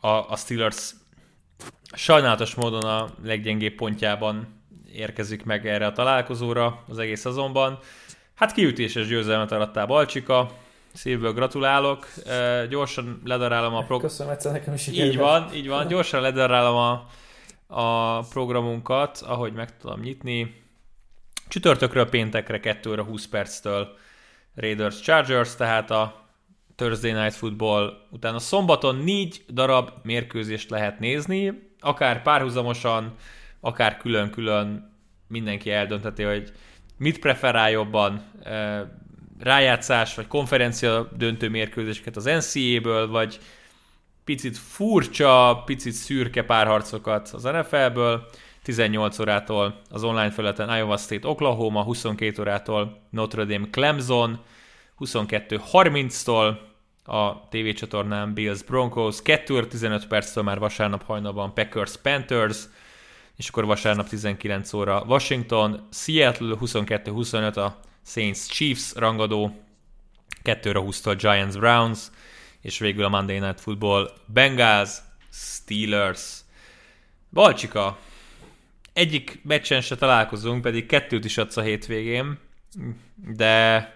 a, 0.00 0.08
a 0.08 0.36
Steelers 0.36 0.90
sajnálatos 1.92 2.54
módon 2.54 2.84
a 2.84 3.08
leggyengébb 3.22 3.74
pontjában 3.74 4.62
érkezik 4.92 5.44
meg 5.44 5.66
erre 5.66 5.86
a 5.86 5.92
találkozóra 5.92 6.84
az 6.88 6.98
egész 6.98 7.20
szezonban. 7.20 7.78
Hát 8.34 8.52
kiütéses 8.52 9.06
győzelmet 9.06 9.52
arattál 9.52 9.86
Balcsika, 9.86 10.62
szívből 10.94 11.32
gratulálok. 11.32 12.06
Gyorsan 12.68 13.20
ledarálom 13.24 13.74
a 13.74 13.82
pro... 13.82 13.98
Köszönöm, 13.98 14.32
egyszer 14.32 14.52
nekem 14.52 14.74
is 14.74 14.86
Így 14.86 15.16
van, 15.16 15.54
így 15.54 15.68
van. 15.68 15.86
Gyorsan 15.86 16.20
ledarálom 16.20 16.76
a 16.76 17.06
a 17.66 18.18
programunkat, 18.22 19.18
ahogy 19.18 19.52
meg 19.52 19.76
tudom 19.76 20.00
nyitni. 20.00 20.62
Csütörtökről 21.48 22.08
péntekre 22.08 22.60
2 22.60 22.90
óra 22.90 23.02
20 23.02 23.26
perctől 23.26 23.96
Raiders 24.54 25.00
Chargers, 25.00 25.56
tehát 25.56 25.90
a 25.90 26.28
Thursday 26.76 27.12
Night 27.12 27.34
Football 27.34 27.92
utána 28.10 28.38
szombaton 28.38 28.96
négy 28.96 29.44
darab 29.48 29.90
mérkőzést 30.02 30.70
lehet 30.70 30.98
nézni, 30.98 31.72
akár 31.80 32.22
párhuzamosan, 32.22 33.14
akár 33.60 33.96
külön-külön 33.96 34.92
mindenki 35.28 35.70
eldöntheti, 35.70 36.22
hogy 36.22 36.52
mit 36.98 37.18
preferál 37.18 37.70
jobban, 37.70 38.22
rájátszás 39.38 40.14
vagy 40.14 40.26
konferencia 40.26 41.08
döntő 41.16 41.48
mérkőzéseket 41.48 42.16
az 42.16 42.24
NCAA-ből, 42.24 43.08
vagy 43.08 43.38
picit 44.24 44.58
furcsa, 44.58 45.62
picit 45.66 45.92
szürke 45.92 46.42
párharcokat 46.42 47.28
az 47.32 47.42
NFL-ből, 47.42 48.28
18 48.62 49.18
órától 49.18 49.80
az 49.90 50.04
online 50.04 50.30
felületen 50.30 50.76
Iowa 50.76 50.96
State 50.96 51.28
Oklahoma, 51.28 51.82
22 51.82 52.42
órától 52.42 53.00
Notre 53.10 53.44
Dame 53.44 53.66
Clemson, 53.70 54.40
22.30-tól 54.98 56.56
a 57.04 57.48
tévécsatornán 57.48 58.34
Bills 58.34 58.62
Broncos, 58.62 59.22
2 59.22 59.66
15 59.66 60.06
perctől 60.06 60.44
már 60.44 60.58
vasárnap 60.58 61.04
hajnalban 61.04 61.54
Packers 61.54 61.96
Panthers, 61.96 62.58
és 63.36 63.48
akkor 63.48 63.64
vasárnap 63.64 64.08
19 64.08 64.72
óra 64.72 65.04
Washington, 65.06 65.88
Seattle 65.92 66.56
22-25 66.60 67.56
a 67.56 67.80
Saints 68.04 68.46
Chiefs 68.46 68.94
rangadó, 68.94 69.62
2 70.42 70.72
20-tól 70.74 71.14
Giants 71.18 71.58
Browns, 71.58 71.98
és 72.60 72.78
végül 72.78 73.04
a 73.04 73.08
Monday 73.08 73.38
Night 73.38 73.60
Football 73.60 74.10
Bengals 74.26 74.90
Steelers. 75.32 76.40
Balcsika, 77.32 77.98
egyik 78.92 79.40
meccsen 79.44 79.80
se 79.80 79.96
találkozunk, 79.96 80.62
pedig 80.62 80.86
kettőt 80.86 81.24
is 81.24 81.38
adsz 81.38 81.56
a 81.56 81.62
hétvégén, 81.62 82.38
de... 83.16 83.92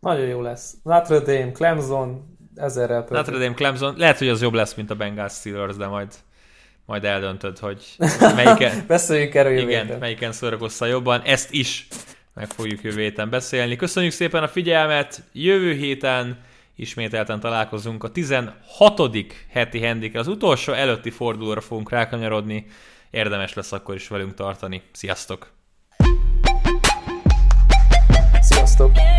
Nagyon 0.00 0.26
jó 0.26 0.40
lesz. 0.40 0.74
Notre 0.82 1.18
Dame, 1.18 1.52
Clemson, 1.52 2.36
ezerrel 2.54 3.02
pörtök. 3.02 3.16
Notre 3.16 3.38
Dame, 3.38 3.54
Clemson, 3.54 3.96
lehet, 3.96 4.18
hogy 4.18 4.28
az 4.28 4.42
jobb 4.42 4.54
lesz, 4.54 4.74
mint 4.74 4.90
a 4.90 4.94
Bengals 4.94 5.32
Steelers, 5.32 5.76
de 5.76 5.86
majd 5.86 6.14
majd 6.86 7.04
eldöntöd, 7.04 7.58
hogy 7.58 7.96
melyiken, 8.36 8.84
Beszéljünk 8.86 9.34
erről 9.34 9.52
jövő 9.52 9.68
igen, 9.68 9.98
melyiken 9.98 10.32
szórakozza 10.32 10.86
jobban. 10.86 11.22
Ezt 11.22 11.52
is 11.52 11.88
meg 12.36 12.48
fogjuk 12.48 12.82
jövő 12.82 13.00
héten 13.00 13.30
beszélni. 13.30 13.76
Köszönjük 13.76 14.12
szépen 14.12 14.42
a 14.42 14.48
figyelmet, 14.48 15.22
jövő 15.32 15.72
héten 15.72 16.38
ismételten 16.74 17.40
találkozunk 17.40 18.04
a 18.04 18.10
16. 18.10 19.16
heti 19.50 19.80
hendikre, 19.80 20.18
az 20.18 20.28
utolsó 20.28 20.72
előtti 20.72 21.10
fordulóra 21.10 21.60
fogunk 21.60 21.90
rákanyarodni, 21.90 22.66
érdemes 23.10 23.54
lesz 23.54 23.72
akkor 23.72 23.94
is 23.94 24.08
velünk 24.08 24.34
tartani. 24.34 24.82
Sziasztok! 24.92 25.52
Sziasztok! 28.40 29.15